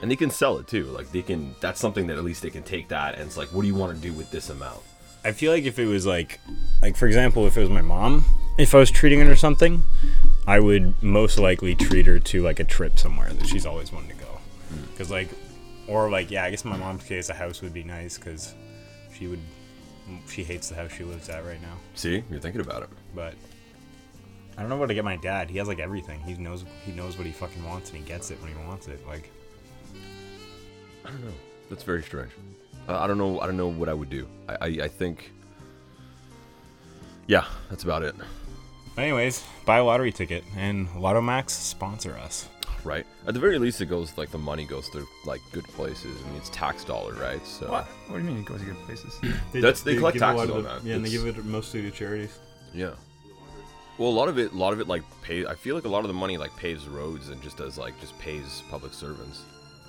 And 0.00 0.10
they 0.10 0.16
can 0.16 0.30
sell 0.30 0.58
it 0.58 0.68
too. 0.68 0.84
Like 0.84 1.10
they 1.10 1.22
can. 1.22 1.54
That's 1.60 1.80
something 1.80 2.06
that 2.06 2.18
at 2.18 2.24
least 2.24 2.42
they 2.42 2.50
can 2.50 2.62
take 2.62 2.88
that 2.88 3.14
and 3.14 3.22
it's 3.22 3.36
like, 3.36 3.48
what 3.48 3.62
do 3.62 3.68
you 3.68 3.74
want 3.74 3.94
to 3.94 4.00
do 4.00 4.12
with 4.12 4.30
this 4.30 4.48
amount? 4.50 4.80
I 5.24 5.32
feel 5.32 5.52
like 5.52 5.64
if 5.64 5.78
it 5.78 5.86
was 5.86 6.06
like, 6.06 6.40
like 6.80 6.96
for 6.96 7.06
example, 7.06 7.46
if 7.46 7.56
it 7.56 7.60
was 7.60 7.70
my 7.70 7.82
mom, 7.82 8.24
if 8.56 8.74
I 8.74 8.78
was 8.78 8.90
treating 8.90 9.20
her 9.20 9.26
to 9.26 9.36
something, 9.36 9.82
I 10.46 10.60
would 10.60 11.02
most 11.02 11.38
likely 11.38 11.74
treat 11.74 12.06
her 12.06 12.18
to 12.18 12.42
like 12.42 12.60
a 12.60 12.64
trip 12.64 12.98
somewhere 12.98 13.30
that 13.32 13.46
she's 13.46 13.66
always 13.66 13.92
wanted 13.92 14.10
to 14.10 14.24
go. 14.24 14.30
Hmm. 14.68 14.82
Because 14.92 15.10
like, 15.10 15.28
or 15.88 16.08
like, 16.10 16.30
yeah, 16.30 16.44
I 16.44 16.50
guess 16.50 16.64
in 16.64 16.70
my 16.70 16.76
mom's 16.76 17.04
case, 17.04 17.28
a 17.28 17.34
house 17.34 17.60
would 17.62 17.72
be 17.72 17.82
nice 17.82 18.16
because 18.18 18.54
she 19.12 19.26
would, 19.26 19.40
she 20.28 20.44
hates 20.44 20.68
the 20.68 20.76
house 20.76 20.92
she 20.92 21.04
lives 21.04 21.28
at 21.28 21.44
right 21.44 21.60
now. 21.60 21.74
See, 21.94 22.22
you're 22.30 22.40
thinking 22.40 22.60
about 22.60 22.84
it. 22.84 22.88
But 23.14 23.34
I 24.58 24.60
don't 24.60 24.70
know 24.70 24.76
where 24.76 24.88
to 24.88 24.94
get 24.94 25.04
my 25.04 25.14
dad. 25.16 25.48
He 25.48 25.56
has 25.58 25.68
like 25.68 25.78
everything. 25.78 26.20
He 26.22 26.34
knows 26.34 26.64
he 26.84 26.90
knows 26.92 27.16
what 27.16 27.26
he 27.26 27.32
fucking 27.32 27.64
wants 27.64 27.90
and 27.90 27.98
he 28.00 28.04
gets 28.04 28.30
it 28.32 28.42
when 28.42 28.52
he 28.52 28.58
wants 28.66 28.88
it. 28.88 29.00
Like, 29.06 29.30
I 31.04 31.10
don't 31.10 31.24
know. 31.24 31.32
That's 31.70 31.84
very 31.84 32.02
strange. 32.02 32.32
Uh, 32.88 32.98
I 32.98 33.06
don't 33.06 33.18
know. 33.18 33.38
I 33.40 33.46
don't 33.46 33.56
know 33.56 33.68
what 33.68 33.88
I 33.88 33.94
would 33.94 34.10
do. 34.10 34.26
I, 34.48 34.54
I, 34.54 34.66
I 34.84 34.88
think. 34.88 35.30
Yeah, 37.28 37.44
that's 37.70 37.84
about 37.84 38.02
it. 38.02 38.14
anyways, 38.96 39.44
buy 39.66 39.76
a 39.78 39.84
lottery 39.84 40.10
ticket 40.12 40.42
and 40.56 40.88
Lotto 40.96 41.20
Max 41.20 41.52
sponsor 41.52 42.16
us. 42.16 42.48
Right. 42.84 43.06
At 43.26 43.34
the 43.34 43.40
very 43.40 43.58
least, 43.58 43.80
it 43.82 43.86
goes 43.86 44.16
like 44.16 44.30
the 44.30 44.38
money 44.38 44.64
goes 44.64 44.88
to 44.90 45.06
like 45.26 45.42
good 45.52 45.64
places. 45.64 46.16
I 46.24 46.28
mean, 46.28 46.36
it's 46.38 46.48
tax 46.48 46.84
dollar, 46.84 47.12
right? 47.14 47.44
So. 47.46 47.70
What? 47.70 47.84
What 48.06 48.18
do 48.18 48.24
you 48.24 48.30
mean 48.30 48.38
it 48.38 48.44
goes 48.46 48.60
to 48.60 48.66
good 48.66 48.78
places? 48.86 49.14
That's- 49.52 49.82
they 49.82 49.96
collect 49.96 50.14
give 50.14 50.22
a 50.22 50.26
taxes 50.26 50.50
on 50.50 50.60
it- 50.60 50.62
that. 50.62 50.84
Yeah, 50.84 50.94
and 50.96 51.04
they 51.04 51.08
It's- 51.10 51.22
give 51.22 51.38
it 51.38 51.44
mostly 51.44 51.82
to 51.82 51.90
charities. 51.90 52.38
Yeah. 52.72 52.92
Well, 53.98 54.10
a 54.10 54.10
lot 54.10 54.28
of 54.28 54.38
it, 54.38 54.52
a 54.52 54.56
lot 54.56 54.72
of 54.72 54.78
it, 54.80 54.86
like 54.86 55.02
pay. 55.22 55.44
I 55.44 55.56
feel 55.56 55.74
like 55.74 55.84
a 55.84 55.88
lot 55.88 56.04
of 56.04 56.08
the 56.08 56.14
money 56.14 56.38
like 56.38 56.54
paves 56.54 56.86
roads 56.86 57.30
and 57.30 57.42
just 57.42 57.56
does 57.56 57.76
like 57.76 57.98
just 58.00 58.16
pays 58.20 58.62
public 58.70 58.92
servants. 58.92 59.42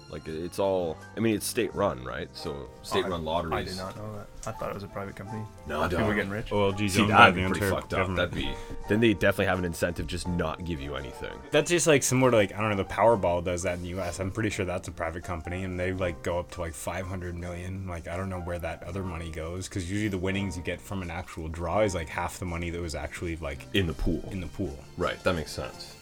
Like 0.10 0.28
it's 0.28 0.60
all. 0.60 0.98
I 1.16 1.20
mean, 1.20 1.36
it's 1.36 1.46
state 1.46 1.74
run, 1.76 2.04
right? 2.04 2.28
So 2.34 2.68
state-run 2.84 3.22
Oh, 3.22 3.24
lotteries. 3.24 3.54
I 3.54 3.64
did 3.64 3.78
not 3.78 3.96
know 3.96 4.14
that. 4.16 4.28
I 4.48 4.52
thought 4.58 4.70
it 4.70 4.74
was 4.74 4.84
a 4.84 4.88
private 4.88 5.16
company. 5.16 5.44
No, 5.68 5.84
People 5.84 6.00
dog. 6.00 6.08
were 6.08 6.16
getting 6.16 6.32
rich. 6.32 6.50
OLG's 6.52 6.94
See, 6.94 7.02
owned 7.02 7.12
by 7.12 7.18
that'd 7.32 7.36
the 7.36 7.42
be 7.42 7.46
pretty 7.48 7.66
Ontario 7.66 7.76
fucked 7.76 7.94
up. 7.94 8.00
government. 8.00 8.32
That'd 8.32 8.46
be. 8.46 8.52
Then 8.88 9.00
they 9.02 9.14
definitely 9.14 9.46
have 9.46 9.60
an 9.60 9.66
incentive 9.66 10.08
just 10.08 10.28
not 10.28 10.64
give 10.66 10.80
you 10.82 10.96
anything. 10.96 11.38
That's 11.52 11.70
just 11.70 11.86
like 11.88 12.02
similar 12.04 12.32
to 12.32 12.38
like 12.38 12.54
I 12.56 12.62
don't 12.62 12.70
know 12.72 12.78
the 12.78 12.86
Powerball 12.86 13.44
does 13.44 13.64
that 13.64 13.76
in 13.78 13.84
the 13.84 13.90
U.S. 13.90 14.20
I'm 14.20 14.32
pretty 14.32 14.50
sure 14.50 14.66
that's 14.66 14.88
a 14.88 14.92
private 14.92 15.24
company 15.24 15.64
and 15.64 15.80
they 15.80 15.94
like 15.94 16.24
go 16.24 16.40
up 16.40 16.50
to 16.52 16.62
like 16.62 16.74
500 16.74 17.38
million. 17.38 17.86
Like 17.88 18.08
I 18.08 18.18
don't 18.18 18.30
know 18.30 18.40
where 18.42 18.60
that 18.60 18.84
other 18.84 19.04
money 19.04 19.30
goes 19.30 19.68
because 19.70 19.90
usually 19.92 20.10
the 20.10 20.18
winnings 20.18 20.58
you 20.58 20.64
get 20.64 20.82
from 20.82 21.02
an 21.02 21.12
actual 21.12 21.48
draw 21.50 21.82
is 21.82 21.94
like 21.94 22.10
half 22.10 22.40
the 22.40 22.46
money 22.46 22.70
that 22.72 22.82
was 22.82 22.96
actually 22.96 23.36
like 23.38 23.66
In 23.76 23.86
the 23.88 23.94
pool. 23.94 24.28
in 24.32 24.40
the 24.42 24.48
pool. 24.48 24.76
Right, 24.98 25.22
that 25.24 25.36
makes 25.36 25.52
sense. 25.52 25.96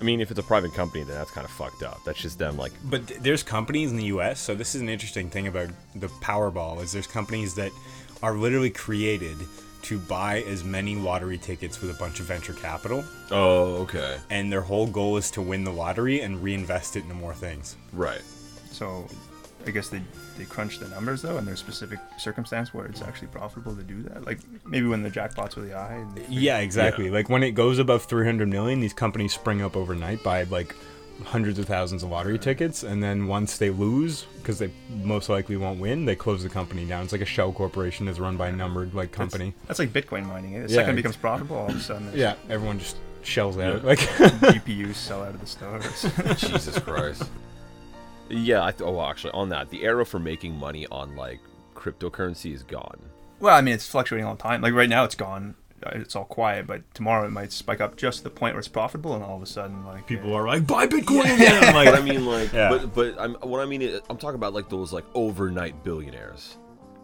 I 0.00 0.04
mean, 0.04 0.20
if 0.20 0.30
it's 0.30 0.40
a 0.40 0.42
private 0.42 0.74
company, 0.74 1.04
then 1.04 1.16
that's 1.16 1.30
kind 1.30 1.44
of 1.44 1.50
fucked 1.50 1.82
up. 1.82 2.00
That's 2.04 2.20
just 2.20 2.38
them, 2.38 2.56
like, 2.56 2.72
But 2.84 3.06
th- 3.06 3.20
there's 3.20 3.42
companies 3.42 3.90
in 3.90 3.96
the 3.96 4.04
U.S. 4.06 4.40
So 4.40 4.54
this 4.54 4.74
is 4.74 4.82
an 4.82 4.88
interesting 4.88 5.30
thing 5.30 5.46
about 5.46 5.68
the 5.94 6.08
Powerball 6.08 6.82
is 6.82 6.92
there's 6.92 7.06
companies 7.06 7.54
that 7.54 7.72
are 8.22 8.34
literally 8.34 8.70
created 8.70 9.36
to 9.82 9.98
buy 9.98 10.42
as 10.42 10.64
many 10.64 10.96
lottery 10.96 11.38
tickets 11.38 11.80
with 11.80 11.90
a 11.90 11.94
bunch 11.94 12.18
of 12.18 12.26
venture 12.26 12.52
capital, 12.54 13.04
oh, 13.30 13.76
okay, 13.76 14.18
and 14.30 14.50
their 14.52 14.60
whole 14.60 14.86
goal 14.86 15.16
is 15.16 15.30
to 15.30 15.40
win 15.40 15.62
the 15.62 15.70
lottery 15.70 16.22
and 16.22 16.42
reinvest 16.42 16.96
it 16.96 17.04
into 17.04 17.14
more 17.14 17.34
things. 17.34 17.76
right. 17.92 18.22
So, 18.72 19.06
I 19.66 19.70
guess 19.70 19.88
they 19.88 20.00
they 20.38 20.44
crunch 20.44 20.78
the 20.78 20.88
numbers 20.88 21.22
though, 21.22 21.36
and 21.38 21.46
there's 21.46 21.58
specific 21.58 21.98
circumstance 22.18 22.72
where 22.72 22.86
it's 22.86 23.02
actually 23.02 23.28
profitable 23.28 23.74
to 23.76 23.82
do 23.82 24.02
that. 24.04 24.24
Like 24.24 24.38
maybe 24.66 24.86
when 24.86 25.02
the 25.02 25.10
jackpots 25.10 25.56
really 25.56 25.70
high. 25.72 25.94
And 25.94 26.18
Yeah, 26.28 26.58
exactly. 26.58 27.06
Yeah. 27.06 27.12
Like 27.12 27.28
when 27.28 27.42
it 27.42 27.52
goes 27.52 27.78
above 27.78 28.04
300 28.04 28.48
million, 28.48 28.80
these 28.80 28.92
companies 28.92 29.32
spring 29.34 29.62
up 29.62 29.76
overnight, 29.76 30.22
buy 30.22 30.44
like 30.44 30.74
hundreds 31.24 31.58
of 31.58 31.64
thousands 31.66 32.02
of 32.02 32.10
lottery 32.10 32.38
tickets, 32.38 32.82
and 32.82 33.02
then 33.02 33.26
once 33.26 33.56
they 33.56 33.70
lose, 33.70 34.26
because 34.36 34.58
they 34.58 34.70
most 35.02 35.28
likely 35.30 35.56
won't 35.56 35.80
win, 35.80 36.04
they 36.04 36.14
close 36.14 36.42
the 36.42 36.48
company 36.48 36.84
down. 36.84 37.02
It's 37.04 37.12
like 37.12 37.22
a 37.22 37.24
shell 37.26 37.52
corporation 37.52 38.04
that's 38.06 38.18
run 38.18 38.36
by 38.36 38.48
a 38.48 38.52
numbered 38.52 38.92
like 38.94 39.12
company. 39.12 39.54
That's 39.66 39.78
like 39.78 39.92
Bitcoin 39.94 40.26
mining. 40.26 40.52
The 40.52 40.60
Yeah, 40.60 40.66
second 40.68 40.78
it 40.78 40.80
it's- 40.80 40.96
becomes 40.96 41.16
profitable, 41.16 41.56
all 41.56 41.68
of 41.70 41.76
a 41.76 41.80
sudden, 41.80 42.10
Yeah, 42.14 42.34
everyone 42.50 42.78
just 42.78 42.98
shells 43.22 43.56
out. 43.58 43.76
Yeah. 43.82 43.86
Like, 43.88 43.98
GPUs 44.52 44.94
sell 44.94 45.22
out 45.24 45.34
of 45.34 45.40
the 45.40 45.46
stores. 45.46 46.06
Jesus 46.40 46.78
Christ. 46.78 47.24
Yeah, 48.28 48.64
I 48.64 48.70
th- 48.72 48.82
oh, 48.82 48.92
well, 48.92 49.06
actually, 49.06 49.32
on 49.32 49.48
that, 49.50 49.70
the 49.70 49.84
era 49.84 50.04
for 50.06 50.18
making 50.18 50.56
money 50.58 50.86
on 50.90 51.14
like 51.16 51.40
cryptocurrency 51.74 52.52
is 52.52 52.62
gone. 52.62 52.98
well, 53.40 53.54
I 53.54 53.60
mean, 53.60 53.74
it's 53.74 53.86
fluctuating 53.88 54.26
all 54.26 54.34
the 54.34 54.42
time. 54.42 54.60
Like 54.62 54.74
right 54.74 54.88
now, 54.88 55.04
it's 55.04 55.14
gone. 55.14 55.54
Uh, 55.84 55.90
It's 55.94 56.16
all 56.16 56.24
quiet, 56.24 56.66
but 56.66 56.82
tomorrow 56.94 57.26
it 57.26 57.30
might 57.30 57.52
spike 57.52 57.82
up 57.82 57.96
just 57.96 58.18
to 58.18 58.24
the 58.24 58.30
point 58.30 58.54
where 58.54 58.60
it's 58.60 58.66
profitable, 58.68 59.14
and 59.14 59.22
all 59.22 59.36
of 59.36 59.42
a 59.42 59.46
sudden, 59.46 59.84
like 59.84 60.06
people 60.06 60.34
uh, 60.34 60.38
are 60.38 60.46
like, 60.46 60.66
buy 60.66 60.86
Bitcoin 60.86 61.24
again. 61.34 61.62
I'm 61.62 61.74
like, 61.74 61.86
But 61.90 62.00
I 62.00 62.02
mean, 62.02 62.24
like, 62.24 62.50
Yeah. 62.54 62.70
but 62.70 62.94
but 62.94 63.14
I'm 63.20 63.34
what 63.34 63.60
I 63.60 63.66
mean, 63.66 63.82
is- 63.82 64.00
I'm 64.08 64.16
talking 64.16 64.36
about 64.36 64.54
like 64.54 64.68
those 64.70 64.92
like 64.92 65.04
overnight 65.14 65.84
billionaires. 65.84 66.56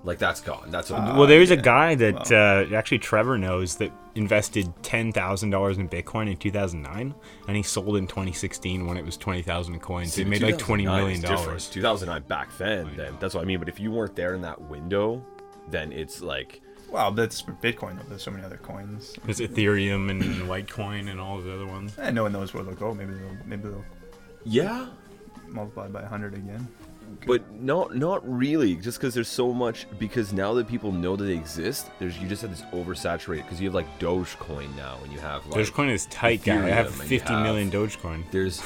Like 0.04 0.18
that's 0.18 0.40
gone. 0.40 0.70
That's 0.70 0.90
a, 0.90 0.94
well, 0.94 1.26
there's 1.28 1.52
a 1.52 1.56
guy 1.56 1.94
that 1.94 2.32
uh, 2.32 2.74
actually 2.74 2.98
Trevor 2.98 3.38
knows 3.38 3.76
that 3.76 3.92
invested 4.16 4.72
ten 4.82 5.12
thousand 5.12 5.50
dollars 5.50 5.78
in 5.78 5.88
Bitcoin 5.88 6.28
in 6.28 6.36
2009, 6.36 7.14
and 7.46 7.56
he 7.56 7.62
sold 7.62 7.96
in 7.96 8.08
2016 8.08 8.84
when 8.84 8.96
it 8.96 9.04
was 9.04 9.16
twenty 9.16 9.42
thousand 9.42 9.78
coins. 9.80 10.14
See, 10.14 10.24
he 10.24 10.28
made 10.28 10.42
like 10.42 10.58
20 10.58 10.82
2009 10.84 10.96
million 10.96 11.16
is 11.18 11.20
different. 11.20 11.44
dollars. 11.44 11.70
2009 11.70 12.28
back 12.28 12.56
then, 12.58 12.90
then 12.96 13.16
that's 13.20 13.34
what 13.34 13.42
I 13.42 13.44
mean. 13.44 13.60
But 13.60 13.68
if 13.68 13.78
you 13.78 13.92
weren't 13.92 14.16
there 14.16 14.34
in 14.34 14.42
that 14.42 14.60
window, 14.60 15.24
then 15.70 15.92
it's 15.92 16.20
like 16.20 16.60
Well, 16.90 17.12
that's 17.12 17.40
for 17.40 17.52
Bitcoin. 17.52 17.96
Though. 17.96 18.08
There's 18.08 18.22
so 18.22 18.32
many 18.32 18.42
other 18.42 18.56
coins. 18.56 19.14
There's 19.24 19.38
Ethereum 19.38 20.10
and 20.10 20.22
Litecoin 20.48 21.08
and 21.10 21.20
all 21.20 21.38
the 21.40 21.54
other 21.54 21.66
ones. 21.66 21.96
And 21.96 22.16
no 22.16 22.24
one 22.24 22.32
knows 22.32 22.52
where 22.52 22.64
they'll 22.64 22.74
go. 22.74 22.92
Maybe 22.92 23.14
they'll 23.14 23.36
maybe 23.46 23.68
they'll 23.68 23.84
yeah, 24.44 24.86
multiply 25.46 25.86
by 25.86 26.02
hundred 26.04 26.34
again. 26.34 26.66
But 27.26 27.52
not 27.60 27.94
not 27.96 28.22
really. 28.28 28.76
Just 28.76 28.98
because 28.98 29.14
there's 29.14 29.28
so 29.28 29.52
much. 29.52 29.86
Because 29.98 30.32
now 30.32 30.52
that 30.54 30.68
people 30.68 30.92
know 30.92 31.16
that 31.16 31.24
they 31.24 31.34
exist, 31.34 31.90
there's 31.98 32.18
you 32.18 32.28
just 32.28 32.42
have 32.42 32.50
this 32.50 32.62
oversaturated. 32.72 33.44
Because 33.44 33.60
you 33.60 33.68
have 33.68 33.74
like 33.74 33.98
Dogecoin 33.98 34.74
now, 34.76 34.98
and 35.02 35.12
you 35.12 35.18
have 35.20 35.46
like 35.46 35.60
Dogecoin 35.66 35.90
is 35.90 36.06
tight, 36.06 36.44
guy. 36.44 36.56
I 36.66 36.70
have 36.70 36.86
Ethereum, 36.88 37.00
and 37.00 37.10
you 37.10 37.18
50 37.18 37.32
have- 37.34 37.42
million 37.42 37.70
Dogecoin. 37.70 38.30
There's 38.30 38.62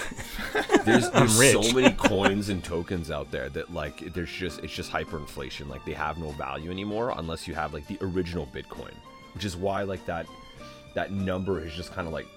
there's, 0.85 1.11
there's 1.11 1.39
rich. 1.39 1.53
so 1.53 1.73
many 1.73 1.95
coins 1.97 2.49
and 2.49 2.63
tokens 2.63 3.11
out 3.11 3.31
there 3.31 3.49
that 3.51 3.73
like 3.73 4.13
there's 4.15 4.31
just 4.33 4.61
it's 4.65 4.75
just 4.75 4.91
hyperinflation. 4.91 5.69
Like 5.69 5.85
they 5.85 5.93
have 5.93 6.19
no 6.19 6.31
value 6.33 6.71
anymore 6.71 7.15
unless 7.17 7.47
you 7.49 7.55
have 7.55 7.73
like 7.75 7.87
the 7.87 7.99
original 8.01 8.47
Bitcoin, 8.55 8.95
which 9.35 9.45
is 9.45 9.57
why 9.57 9.83
like 9.83 10.05
that 10.07 10.27
that 10.95 11.13
number 11.13 11.63
is 11.63 11.75
just 11.75 11.93
kind 11.93 12.07
of 12.07 12.13
like 12.15 12.27
i- 12.27 12.36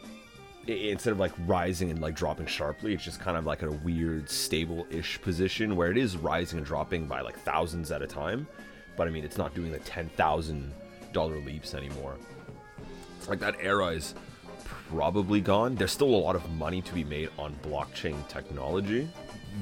instead 0.68 1.12
of 1.12 1.20
like 1.20 1.32
rising 1.48 1.90
and 1.90 2.02
like 2.02 2.16
dropping 2.16 2.46
sharply, 2.46 2.94
it's 2.94 3.04
just 3.04 3.20
kind 3.20 3.38
of 3.38 3.46
like 3.46 3.62
in 3.62 3.70
a 3.70 3.72
weird 3.72 4.30
stable-ish 4.30 5.22
position 5.22 5.76
where 5.76 5.92
it 5.92 5.98
is 5.98 6.18
rising 6.18 6.58
and 6.58 6.66
dropping 6.66 7.06
by 7.06 7.22
like 7.22 7.38
thousands 7.40 7.92
at 7.92 8.02
a 8.02 8.08
time, 8.08 8.48
but 8.96 9.08
I 9.08 9.12
mean 9.12 9.24
it's 9.24 9.38
not 9.38 9.54
doing 9.56 9.72
the 9.72 9.80
ten 9.80 10.10
thousand 10.10 10.72
dollar 11.14 11.38
leaps 11.40 11.74
anymore. 11.74 12.16
Like 13.28 13.40
that 13.40 13.56
era 13.62 13.88
is 13.88 14.16
probably 14.90 15.42
gone. 15.42 15.76
There's 15.76 15.92
still 15.92 16.10
a 16.10 16.18
lot 16.18 16.36
of 16.36 16.50
money 16.52 16.82
to 16.82 16.94
be 16.94 17.04
made 17.04 17.30
on 17.38 17.56
blockchain 17.64 18.28
technology. 18.28 19.10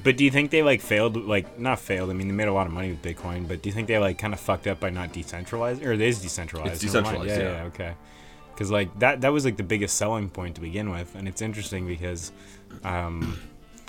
But 0.04 0.18
do 0.18 0.24
you 0.26 0.32
think 0.32 0.52
they 0.52 0.64
like 0.64 0.82
failed? 0.82 1.16
Like 1.16 1.58
not 1.60 1.80
failed. 1.80 2.10
I 2.10 2.14
mean, 2.14 2.28
they 2.28 2.34
made 2.34 2.48
a 2.48 2.54
lot 2.54 2.68
of 2.68 2.74
money 2.74 2.90
with 2.90 3.02
Bitcoin. 3.02 3.48
But 3.48 3.62
do 3.62 3.70
you 3.70 3.74
think 3.74 3.88
they 3.88 3.98
like 3.98 4.18
kind 4.18 4.34
of 4.34 4.40
fucked 4.40 4.68
up 4.68 4.80
by 4.80 4.90
not 4.90 5.14
decentralizing? 5.14 5.86
Or 5.86 5.94
it 5.94 6.02
is 6.02 6.22
decentralized. 6.22 6.74
It's 6.74 6.82
decentralized, 6.82 7.30
Yeah, 7.30 7.38
yeah. 7.40 7.52
yeah, 7.62 7.64
okay. 7.64 7.94
Because 8.58 8.72
like 8.72 8.98
that 8.98 9.22
that 9.22 9.32
was 9.32 9.46
like 9.46 9.56
the 9.56 9.62
biggest 9.64 9.98
selling 9.98 10.32
point 10.32 10.56
to 10.56 10.62
begin 10.62 10.90
with, 10.90 11.14
and 11.14 11.28
it's 11.28 11.44
interesting 11.44 11.86
because 11.86 12.32
um, 12.84 13.40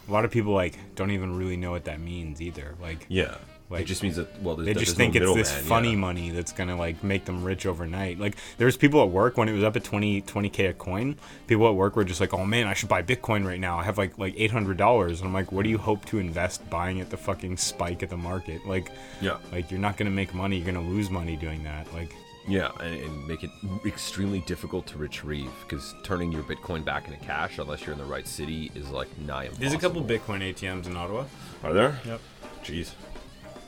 a 0.07 0.13
lot 0.13 0.27
of 0.27 0.31
people 0.31 0.53
like 0.53 0.79
don't 0.95 1.11
even 1.11 1.39
really 1.39 1.57
know 1.57 1.71
what 1.71 1.87
that 1.87 2.01
means 2.01 2.43
either. 2.43 2.75
Like 2.79 3.07
Yeah. 3.09 3.37
Like, 3.71 3.83
it 3.83 3.87
just 3.87 4.03
means 4.03 4.17
that 4.17 4.43
well, 4.43 4.57
they 4.57 4.75
just 4.75 4.97
think 4.97 5.15
no 5.15 5.21
it's 5.21 5.35
this 5.35 5.49
middleman, 5.51 5.69
funny 5.69 5.91
yeah. 5.91 5.97
money 5.97 6.31
that's 6.31 6.53
gonna 6.53 6.77
like 6.77 7.03
make 7.03 7.25
them 7.25 7.43
rich 7.45 7.65
overnight. 7.65 8.19
Like 8.19 8.37
there's 8.59 8.77
people 8.77 9.03
at 9.03 9.09
work 9.09 9.39
when 9.39 9.49
it 9.49 9.53
was 9.53 9.65
up 9.65 9.75
at 9.77 9.85
20 9.85 10.21
20k 10.23 10.71
a 10.71 10.73
coin. 10.75 11.17
People 11.47 11.67
at 11.67 11.75
work 11.75 11.97
were 11.97 12.05
just 12.05 12.21
like, 12.21 12.33
"Oh 12.35 12.45
man, 12.45 12.67
I 12.67 12.75
should 12.75 12.89
buy 12.91 13.03
Bitcoin 13.03 13.47
right 13.47 13.61
now. 13.61 13.79
I 13.79 13.85
have 13.85 13.97
like 13.97 14.19
like 14.19 14.35
eight 14.37 14.51
hundred 14.51 14.77
dollars." 14.77 15.21
And 15.21 15.29
I'm 15.29 15.35
like, 15.35 15.51
"What 15.53 15.65
do 15.65 15.71
you 15.71 15.79
hope 15.79 16.05
to 16.07 16.19
invest 16.19 16.69
buying 16.71 17.01
at 17.01 17.09
the 17.11 17.17
fucking 17.19 17.57
spike 17.59 18.03
at 18.03 18.09
the 18.11 18.17
market? 18.19 18.67
Like, 18.67 18.91
Yeah. 19.21 19.39
like 19.51 19.71
you're 19.71 19.81
not 19.81 19.97
gonna 19.99 20.11
make 20.11 20.33
money. 20.35 20.57
You're 20.57 20.73
gonna 20.73 20.87
lose 20.89 21.11
money 21.11 21.37
doing 21.37 21.63
that. 21.65 21.93
Like, 21.93 22.15
Yeah, 22.49 22.71
and, 22.81 22.95
and 23.03 23.29
make 23.29 23.45
it 23.45 23.51
extremely 23.85 24.41
difficult 24.41 24.87
to 24.89 24.99
retrieve 24.99 25.51
because 25.63 25.95
turning 26.03 26.33
your 26.33 26.43
Bitcoin 26.43 26.85
back 26.85 27.07
into 27.07 27.19
cash, 27.19 27.59
unless 27.59 27.85
you're 27.85 27.93
in 27.93 27.99
the 27.99 28.07
right 28.07 28.27
city, 28.27 28.73
is 28.75 28.89
like 28.89 29.09
nigh 29.19 29.45
impossible. 29.45 29.61
there's 29.61 29.75
a 29.75 29.79
couple 29.79 30.03
Bitcoin 30.03 30.41
ATMs 30.41 30.87
in 30.87 30.97
Ottawa. 30.97 31.27
Are 31.63 31.75
there? 31.75 32.01
Yep. 32.07 32.21
Jeez. 32.65 32.93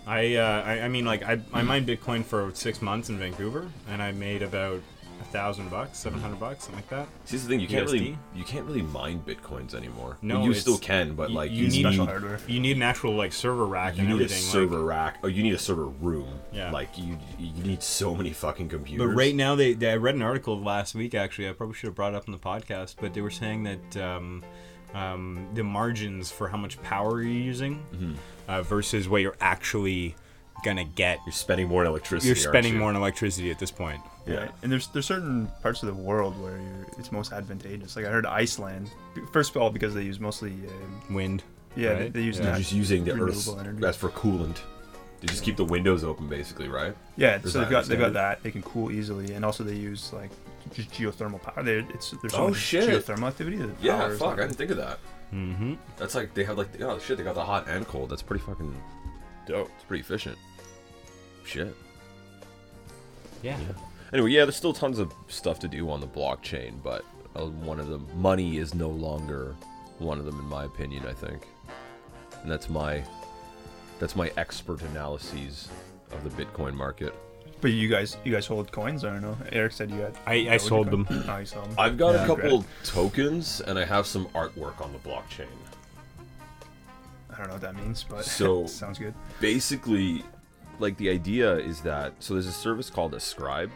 I, 0.06 0.36
uh, 0.36 0.62
I 0.64 0.80
I 0.80 0.88
mean 0.88 1.04
like 1.04 1.22
I 1.22 1.40
I 1.52 1.62
mined 1.62 1.86
Bitcoin 1.86 2.24
for 2.24 2.50
six 2.54 2.80
months 2.80 3.10
in 3.10 3.18
Vancouver, 3.18 3.70
and 3.88 4.02
I 4.02 4.12
made 4.12 4.42
about 4.42 4.80
a 5.20 5.24
thousand 5.24 5.70
bucks, 5.70 5.98
seven 5.98 6.20
hundred 6.20 6.40
bucks, 6.40 6.64
something 6.64 6.76
like 6.82 6.88
that. 6.88 7.06
See, 7.24 7.36
this 7.36 7.42
is 7.42 7.46
the 7.48 7.52
thing. 7.54 7.60
You 7.60 7.68
can't 7.68 7.86
really 7.86 8.16
you 8.34 8.44
can't 8.44 8.64
really 8.66 8.82
mine 8.82 9.22
bitcoins 9.26 9.74
anymore. 9.74 10.16
No, 10.22 10.36
Well, 10.36 10.44
you 10.44 10.50
it's- 10.50 10.62
still 10.62 10.78
can, 10.78 11.14
but 11.14 11.30
like 11.30 11.50
you 11.50 11.68
need- 11.68 11.80
Special 11.82 12.06
hardware. 12.06 12.38
You 12.46 12.60
need 12.60 12.76
an 12.76 12.82
actual 12.82 13.14
like 13.14 13.32
server 13.32 13.66
rack 13.66 13.96
you 13.96 14.00
and 14.00 14.08
need 14.08 14.14
a 14.20 14.24
everything. 14.24 14.42
like- 14.44 14.52
server 14.52 14.84
rack. 14.84 15.18
Oh, 15.22 15.26
you 15.28 15.42
need 15.42 15.54
a 15.54 15.58
server 15.58 15.86
room. 15.86 16.28
Yeah. 16.52 16.70
Like 16.70 16.96
you 16.98 17.18
you 17.38 17.62
need 17.64 17.82
so 17.82 18.14
many 18.14 18.32
fucking 18.32 18.68
computers. 18.68 19.06
But 19.06 19.14
right 19.14 19.34
now, 19.34 19.54
they, 19.54 19.74
they 19.74 19.90
I 19.90 19.96
read 19.96 20.14
an 20.14 20.22
article 20.22 20.60
last 20.60 20.94
week. 20.94 21.14
Actually, 21.14 21.48
I 21.48 21.52
probably 21.52 21.74
should 21.74 21.88
have 21.88 21.94
brought 21.94 22.14
it 22.14 22.16
up 22.16 22.26
in 22.26 22.32
the 22.32 22.38
podcast. 22.38 22.96
But 23.00 23.14
they 23.14 23.20
were 23.20 23.30
saying 23.30 23.62
that 23.64 23.96
um, 23.96 24.42
um, 24.94 25.46
the 25.54 25.62
margins 25.62 26.30
for 26.32 26.48
how 26.48 26.56
much 26.56 26.80
power 26.82 27.22
you're 27.22 27.30
using 27.32 27.82
Mm-hmm. 27.94 28.12
uh, 28.48 28.62
versus 28.62 29.08
what 29.08 29.20
you're 29.22 29.36
actually 29.40 30.16
gonna 30.64 30.84
get, 30.84 31.18
you're 31.26 31.32
spending 31.32 31.68
more 31.68 31.82
on 31.82 31.86
electricity. 31.88 32.28
you're 32.28 32.36
spending 32.36 32.74
you? 32.74 32.78
more 32.78 32.88
on 32.88 32.96
electricity 32.96 33.50
at 33.50 33.58
this 33.58 33.70
point. 33.70 34.00
Yeah. 34.26 34.36
Right. 34.36 34.50
And 34.62 34.70
there's 34.70 34.88
there's 34.88 35.06
certain 35.06 35.48
parts 35.62 35.82
of 35.82 35.88
the 35.88 35.94
world 36.02 36.40
where 36.42 36.56
you're, 36.58 36.86
it's 36.98 37.10
most 37.12 37.32
advantageous. 37.32 37.96
Like 37.96 38.04
I 38.06 38.10
heard 38.10 38.26
Iceland. 38.26 38.90
First 39.32 39.54
of 39.54 39.62
all, 39.62 39.70
because 39.70 39.94
they 39.94 40.02
use 40.02 40.20
mostly 40.20 40.52
uh, 40.66 41.12
Wind. 41.14 41.42
yeah, 41.76 41.94
they, 41.94 42.00
Right? 42.02 42.12
they 42.12 42.22
use 42.22 42.38
Yeah. 42.38 42.46
They're 42.46 42.56
just 42.58 42.72
using 42.72 43.04
the 43.04 43.12
earth 43.20 43.48
as 43.84 43.96
for 43.96 44.10
coolant. 44.10 44.58
They 45.20 45.26
just 45.26 45.42
keep 45.42 45.56
the 45.56 45.64
windows 45.66 46.02
open, 46.02 46.28
basically, 46.28 46.68
right? 46.68 46.96
Yeah, 47.16 47.36
Does 47.38 47.52
so 47.52 47.60
they've 47.60 47.68
got 47.70 47.84
they've 47.86 47.98
got 47.98 48.14
that. 48.14 48.42
They 48.42 48.50
can 48.50 48.62
cool 48.62 48.90
easily, 48.90 49.34
and 49.34 49.44
also 49.44 49.64
they 49.64 49.74
use 49.74 50.12
like 50.14 50.30
just 50.72 50.90
geothermal 50.92 51.42
power. 51.42 51.62
They, 51.62 51.78
it's 51.94 52.12
there's 52.22 52.32
so 52.32 52.44
Oh, 52.44 52.48
much 52.48 52.58
shit. 52.58 52.88
geothermal 52.88 53.28
activity. 53.28 53.56
That 53.58 53.70
Yeah, 53.82 53.98
powers 53.98 54.18
fuck, 54.18 54.38
I 54.38 54.42
didn't 54.42 54.56
think 54.56 54.70
of 54.70 54.76
that. 54.78 54.98
Mm-hmm. 55.34 55.74
That's 55.98 56.14
like 56.14 56.32
they 56.34 56.44
have 56.44 56.56
like 56.58 56.80
oh 56.80 56.98
shit, 56.98 57.18
they 57.18 57.24
got 57.24 57.34
the 57.34 57.44
hot 57.44 57.68
and 57.68 57.86
cold. 57.86 58.08
That's 58.10 58.22
pretty 58.22 58.42
fucking 58.44 58.74
dope. 59.46 59.70
It's 59.76 59.84
pretty 59.84 60.00
efficient. 60.00 60.38
Shit. 61.44 61.74
Yeah. 63.42 63.58
Anyway, 64.12 64.30
yeah, 64.30 64.44
there's 64.44 64.56
still 64.56 64.72
tons 64.72 64.98
of 64.98 65.12
stuff 65.28 65.58
to 65.60 65.68
do 65.68 65.88
on 65.90 66.00
the 66.00 66.06
blockchain, 66.06 66.82
but 66.82 67.04
uh, 67.36 67.46
one 67.46 67.78
of 67.80 67.88
them, 67.88 68.06
money 68.16 68.58
is 68.58 68.74
no 68.74 68.88
longer 68.88 69.54
one 69.98 70.18
of 70.18 70.24
them, 70.24 70.38
in 70.40 70.46
my 70.46 70.64
opinion. 70.64 71.06
I 71.06 71.12
think, 71.12 71.46
and 72.42 72.50
that's 72.50 72.68
my 72.68 73.02
that's 73.98 74.16
my 74.16 74.30
expert 74.36 74.82
analyses 74.82 75.68
of 76.12 76.24
the 76.24 76.44
Bitcoin 76.44 76.74
market. 76.74 77.14
But 77.60 77.72
you 77.72 77.88
guys 77.88 78.16
you 78.24 78.32
guys 78.32 78.46
hold 78.46 78.72
coins? 78.72 79.04
I 79.04 79.10
don't 79.10 79.22
know. 79.22 79.36
Eric 79.52 79.72
said 79.72 79.90
you 79.90 80.00
had. 80.00 80.16
I- 80.26 80.48
I 80.50 80.56
sold 80.56 80.90
them. 80.90 81.06
Oh, 81.08 81.38
you 81.38 81.46
sold 81.46 81.66
them. 81.66 81.74
I've 81.78 81.96
got 81.96 82.14
Yeah, 82.14 82.24
a 82.24 82.26
couple 82.26 82.64
tokens, 82.84 83.60
and 83.60 83.78
I 83.78 83.84
have 83.84 84.06
some 84.06 84.26
artwork 84.28 84.80
on 84.80 84.92
the 84.92 84.98
blockchain. 84.98 85.46
I 87.32 87.36
don't 87.36 87.46
know 87.46 87.52
what 87.54 87.62
that 87.62 87.76
means, 87.76 88.04
but 88.08 88.24
So- 88.24 88.66
sounds 88.82 88.98
good. 88.98 89.14
basically 89.40 90.24
like 90.80 90.96
the 90.96 91.08
idea 91.10 91.56
is 91.56 91.80
that 91.82 92.12
so 92.18 92.34
there's 92.34 92.46
a 92.46 92.52
service 92.52 92.90
called 92.90 93.12
Ascribe 93.14 93.70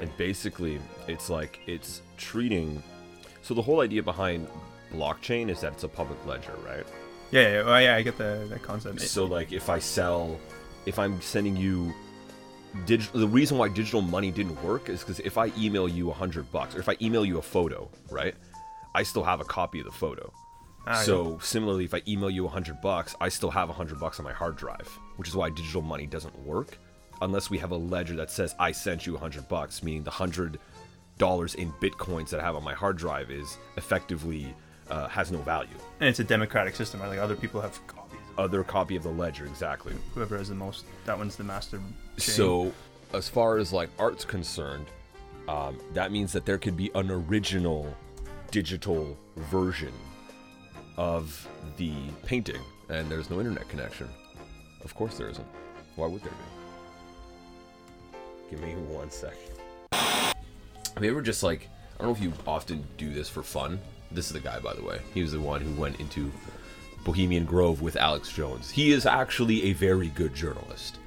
and 0.00 0.14
basically 0.16 0.80
it's 1.08 1.28
like 1.30 1.60
it's 1.66 2.00
treating 2.16 2.82
so 3.42 3.54
the 3.54 3.62
whole 3.62 3.80
idea 3.80 4.02
behind 4.02 4.48
blockchain 4.92 5.48
is 5.50 5.60
that 5.60 5.72
it's 5.72 5.84
a 5.84 5.88
public 5.88 6.18
ledger 6.26 6.54
right 6.66 6.86
Yeah, 7.30 7.48
yeah, 7.52 7.62
well, 7.64 7.80
yeah. 7.82 7.96
I 7.96 8.02
get 8.02 8.16
the 8.18 8.46
that 8.50 8.62
concept. 8.62 9.00
so 9.00 9.24
like 9.24 9.52
if 9.52 9.68
i 9.68 9.78
sell 9.78 10.38
if 10.86 10.98
i'm 10.98 11.20
sending 11.20 11.56
you 11.56 11.92
digital 12.86 13.20
the 13.20 13.28
reason 13.28 13.56
why 13.58 13.68
digital 13.68 14.00
money 14.02 14.30
didn't 14.30 14.60
work 14.64 14.88
is 14.88 15.00
because 15.00 15.20
if 15.20 15.38
i 15.38 15.52
email 15.58 15.88
you 15.88 16.10
a 16.10 16.14
hundred 16.14 16.50
bucks 16.50 16.74
or 16.74 16.80
if 16.80 16.88
i 16.88 16.96
email 17.00 17.24
you 17.24 17.38
a 17.38 17.42
photo 17.42 17.88
right 18.10 18.34
i 18.94 19.02
still 19.02 19.22
have 19.24 19.40
a 19.40 19.44
copy 19.44 19.78
of 19.80 19.86
the 19.86 19.92
photo 19.92 20.32
Ah, 20.86 21.00
so 21.00 21.38
similarly, 21.38 21.86
if 21.86 21.94
I 21.94 22.02
email 22.06 22.28
you 22.28 22.44
a 22.44 22.48
hundred 22.50 22.82
bucks, 22.82 23.16
I 23.18 23.30
still 23.30 23.48
have 23.50 23.70
a 23.70 23.72
hundred 23.72 23.98
bucks 23.98 24.18
on 24.18 24.24
my 24.26 24.34
hard 24.34 24.54
drive, 24.56 24.86
which 25.16 25.28
is 25.28 25.36
why 25.36 25.50
digital 25.50 25.82
money 25.82 26.06
doesn't 26.06 26.36
work 26.44 26.78
unless 27.22 27.48
we 27.48 27.58
have 27.58 27.70
a 27.70 27.76
ledger 27.76 28.16
that 28.16 28.30
says 28.30 28.54
I 28.58 28.72
sent 28.72 29.06
you 29.06 29.16
hundred 29.16 29.48
bucks, 29.48 29.82
meaning 29.82 30.02
the 30.02 30.10
hundred 30.10 30.58
dollars 31.16 31.54
in 31.54 31.72
bitcoins 31.74 32.30
that 32.30 32.40
I 32.40 32.42
have 32.42 32.56
on 32.56 32.64
my 32.64 32.74
hard 32.74 32.96
drive 32.98 33.30
is 33.30 33.56
effectively 33.76 34.52
uh, 34.90 35.06
has 35.08 35.30
no 35.30 35.38
value. 35.38 35.70
and 36.00 36.08
it's 36.08 36.18
a 36.18 36.24
democratic 36.24 36.74
system. 36.76 37.00
Right? 37.00 37.08
Like 37.08 37.18
other 37.20 37.36
people 37.36 37.60
have 37.60 37.84
copies. 37.86 38.18
Of 38.36 38.46
Other 38.46 38.64
copy 38.64 38.96
of 38.96 39.04
the 39.04 39.10
ledger, 39.10 39.46
exactly. 39.46 39.94
whoever 40.12 40.36
has 40.36 40.48
the 40.48 40.56
most, 40.56 40.84
that 41.06 41.16
one's 41.16 41.36
the 41.36 41.44
master. 41.44 41.78
chain. 41.78 42.18
So, 42.18 42.72
as 43.12 43.28
far 43.28 43.58
as 43.58 43.72
like 43.72 43.90
art's 43.96 44.24
concerned, 44.24 44.86
um, 45.46 45.78
that 45.92 46.10
means 46.10 46.32
that 46.32 46.44
there 46.44 46.58
could 46.58 46.76
be 46.76 46.90
an 46.96 47.12
original 47.12 47.96
digital 48.50 49.16
version 49.36 49.92
of 50.96 51.48
the 51.76 51.92
painting, 52.24 52.60
and 52.88 53.08
there's 53.08 53.30
no 53.30 53.38
internet 53.38 53.68
connection. 53.68 54.08
Of 54.84 54.94
course 54.94 55.16
there 55.16 55.28
isn't. 55.28 55.46
Why 55.96 56.06
would 56.06 56.22
there 56.22 56.32
be? 56.32 58.18
Give 58.50 58.60
me 58.60 58.74
one 58.74 59.10
second. 59.10 59.38
Have 59.92 61.02
you 61.02 61.10
ever 61.10 61.22
just 61.22 61.42
like 61.42 61.68
I 61.94 62.02
don't 62.02 62.08
know 62.08 62.16
if 62.16 62.22
you 62.22 62.32
often 62.46 62.84
do 62.98 63.12
this 63.12 63.28
for 63.28 63.42
fun. 63.42 63.78
This 64.10 64.26
is 64.26 64.32
the 64.32 64.40
guy, 64.40 64.58
by 64.58 64.74
the 64.74 64.82
way. 64.82 65.00
He 65.12 65.22
was 65.22 65.32
the 65.32 65.40
one 65.40 65.60
who 65.60 65.80
went 65.80 66.00
into 66.00 66.32
Bohemian 67.04 67.44
Grove 67.44 67.82
with 67.82 67.96
Alex 67.96 68.32
Jones. 68.32 68.70
He 68.70 68.92
is 68.92 69.06
actually 69.06 69.64
a 69.64 69.72
very 69.72 70.08
good 70.08 70.34
journalist. 70.34 70.98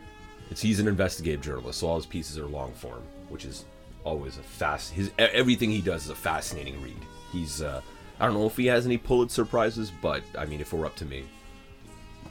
It's 0.49 0.61
he's 0.61 0.79
an 0.79 0.87
investigative 0.87 1.41
journalist, 1.41 1.79
so 1.79 1.87
all 1.87 1.97
his 1.97 2.05
pieces 2.05 2.37
are 2.37 2.45
long 2.45 2.71
form, 2.73 3.03
which 3.29 3.43
is 3.43 3.65
always 4.03 4.37
a 4.37 4.43
fast. 4.43 4.93
His 4.93 5.11
everything 5.17 5.69
he 5.69 5.81
does 5.81 6.05
is 6.05 6.09
a 6.09 6.15
fascinating 6.15 6.81
read. 6.81 6.97
He's 7.31 7.61
uh, 7.61 7.81
I 8.19 8.25
don't 8.25 8.35
know 8.35 8.45
if 8.45 8.55
he 8.55 8.67
has 8.67 8.85
any 8.85 8.97
Pulitzer 8.97 9.45
prizes, 9.45 9.91
but 10.01 10.23
I 10.37 10.45
mean, 10.45 10.61
if 10.61 10.71
it 10.71 10.77
were 10.77 10.85
up 10.85 10.95
to 10.97 11.05
me, 11.05 11.25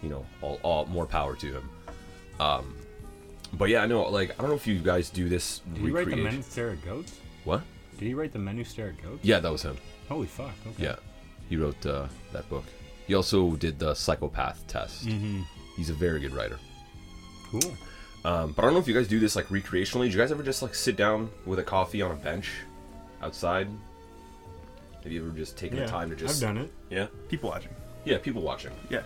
you 0.03 0.09
know, 0.09 0.25
all, 0.43 0.59
all 0.63 0.87
more 0.87 1.07
power 1.07 1.35
to 1.37 1.47
him. 1.53 1.71
Um, 2.41 2.77
but 3.55 3.69
yeah, 3.69 3.83
I 3.83 3.87
know. 3.87 4.03
Like, 4.11 4.31
I 4.33 4.43
don't 4.43 4.49
know 4.51 4.57
if 4.57 4.67
you 4.67 4.79
guys 4.79 5.11
do 5.11 5.29
this. 5.29 5.61
Did 5.75 5.83
he 5.83 5.91
write 5.91 6.05
the 6.07 6.11
Men 6.17 6.25
recreation- 6.25 6.43
Who 6.43 6.51
Stare 6.51 6.71
at 6.71 6.85
Goats? 6.85 7.21
What? 7.45 7.63
Did 7.99 8.07
he 8.07 8.15
write 8.15 8.33
the 8.33 8.39
Men 8.39 8.57
Who 8.57 8.65
Stare 8.65 8.89
at 8.89 9.03
Goats? 9.03 9.21
Yeah, 9.25 9.41
that 9.41 9.51
was 9.51 9.63
him. 9.63 9.77
Holy 10.09 10.27
fuck. 10.27 10.53
Okay. 10.67 10.83
Yeah, 10.85 10.97
he 11.49 11.57
wrote 11.57 11.85
uh, 11.87 12.07
that 12.33 12.49
book. 12.51 12.65
He 13.07 13.15
also 13.15 13.53
did 13.57 13.79
the 13.79 13.95
psychopath 13.95 14.67
test. 14.67 15.07
Mm-hmm. 15.07 15.43
He's 15.77 15.91
a 15.91 15.95
very 15.95 16.21
good 16.21 16.35
writer. 16.35 16.59
Cool. 17.51 17.75
Um, 18.25 18.53
but 18.53 18.63
I 18.63 18.65
don't 18.67 18.75
know 18.75 18.81
if 18.81 18.89
you 18.89 18.95
guys 18.95 19.07
do 19.07 19.21
this 19.21 19.37
like 19.37 19.47
recreationally. 19.47 20.07
Do 20.11 20.17
you 20.17 20.19
guys 20.19 20.33
ever 20.33 20.43
just 20.43 20.61
like 20.61 20.75
sit 20.75 20.97
down 20.97 21.31
with 21.47 21.61
a 21.61 21.63
coffee 21.63 22.03
on 22.03 22.11
a 22.11 22.17
bench 22.17 22.51
outside? 23.23 23.69
Have 25.05 25.13
you 25.13 25.25
ever 25.25 25.37
just 25.37 25.57
taken 25.57 25.79
Yeah, 25.79 25.85
the 25.85 25.91
time 25.91 26.11
to 26.11 26.17
just? 26.17 26.43
I've 26.43 26.49
done 26.55 26.65
it. 26.65 26.73
Yeah, 26.91 27.07
People 27.29 27.51
watching. 27.51 27.71
yeah. 28.05 28.19
People 28.19 28.43
watching. 28.43 28.73
Yeah. 28.91 29.03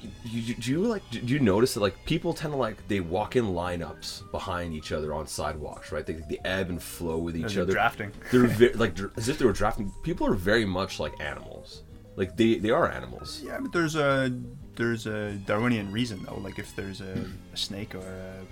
You, 0.00 0.40
you, 0.40 0.54
do 0.54 0.70
you 0.70 0.82
like? 0.84 1.02
Do 1.10 1.18
you 1.20 1.40
notice 1.40 1.74
that 1.74 1.80
like 1.80 2.04
people 2.04 2.32
tend 2.32 2.52
to 2.52 2.56
like 2.56 2.86
they 2.88 3.00
walk 3.00 3.34
in 3.36 3.46
lineups 3.46 4.30
behind 4.30 4.72
each 4.74 4.92
other 4.92 5.12
on 5.12 5.26
sidewalks, 5.26 5.90
right? 5.90 6.06
They, 6.06 6.14
they 6.14 6.38
ebb 6.44 6.68
and 6.70 6.80
flow 6.80 7.18
with 7.18 7.36
each 7.36 7.54
They're 7.54 7.64
other. 7.64 7.72
drafting. 7.72 8.12
They're 8.30 8.46
ve- 8.46 8.72
like 8.74 8.96
as 9.16 9.28
if 9.28 9.38
they 9.38 9.44
were 9.44 9.52
drafting. 9.52 9.92
People 10.04 10.26
are 10.28 10.34
very 10.34 10.64
much 10.64 11.00
like 11.00 11.20
animals. 11.20 11.82
Like 12.14 12.36
they 12.36 12.58
they 12.58 12.70
are 12.70 12.88
animals. 12.90 13.42
Yeah, 13.44 13.58
but 13.60 13.72
there's 13.72 13.96
a 13.96 14.32
there's 14.76 15.06
a 15.06 15.32
Darwinian 15.46 15.90
reason 15.90 16.24
though. 16.24 16.38
Like 16.38 16.58
if 16.60 16.76
there's 16.76 17.00
a, 17.00 17.24
a 17.52 17.56
snake 17.56 17.94
or 17.96 17.98
a, 18.06 18.44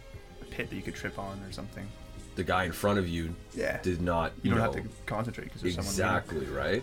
a 0.42 0.44
pit 0.46 0.68
that 0.70 0.74
you 0.76 0.82
could 0.82 0.94
trip 0.96 1.16
on 1.18 1.40
or 1.44 1.52
something. 1.52 1.86
The 2.34 2.44
guy 2.44 2.64
in 2.64 2.72
front 2.72 2.98
of 2.98 3.08
you 3.08 3.34
Yeah. 3.54 3.80
did 3.82 4.02
not. 4.02 4.32
You 4.42 4.50
don't 4.50 4.58
know, 4.58 4.64
have 4.72 4.74
to 4.82 4.88
concentrate 5.06 5.44
because 5.44 5.62
there's 5.62 5.74
someone. 5.76 5.92
exactly 5.92 6.46
right 6.46 6.82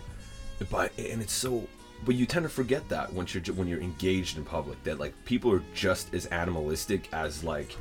but 0.70 0.92
and 0.98 1.20
it's 1.20 1.32
so 1.32 1.66
but 2.04 2.14
you 2.14 2.26
tend 2.26 2.42
to 2.44 2.48
forget 2.48 2.88
that 2.88 3.12
once 3.12 3.34
you're 3.34 3.42
when 3.54 3.66
you're 3.68 3.80
engaged 3.80 4.36
in 4.36 4.44
public 4.44 4.82
that 4.84 4.98
like 4.98 5.14
people 5.24 5.50
are 5.52 5.62
just 5.74 6.12
as 6.14 6.26
animalistic 6.26 7.08
as 7.12 7.42
like 7.44 7.74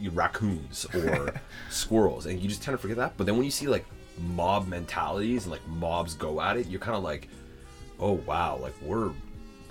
Yeah. 0.00 0.10
raccoons 0.14 0.86
or 0.94 1.34
squirrels 1.70 2.26
and 2.26 2.38
you 2.40 2.48
just 2.48 2.62
tend 2.62 2.76
to 2.76 2.80
forget 2.80 2.96
that 2.98 3.14
but 3.16 3.26
then 3.26 3.36
when 3.36 3.44
you 3.44 3.50
see 3.50 3.66
like 3.66 3.84
mob 4.34 4.68
mentalities 4.68 5.44
and 5.44 5.52
like 5.52 5.66
mobs 5.68 6.14
go 6.14 6.40
at 6.40 6.56
it 6.56 6.66
you're 6.68 6.80
kind 6.80 6.96
of 6.96 7.02
like 7.02 7.28
oh 8.00 8.12
wow 8.12 8.56
like 8.60 8.74
we're 8.82 9.10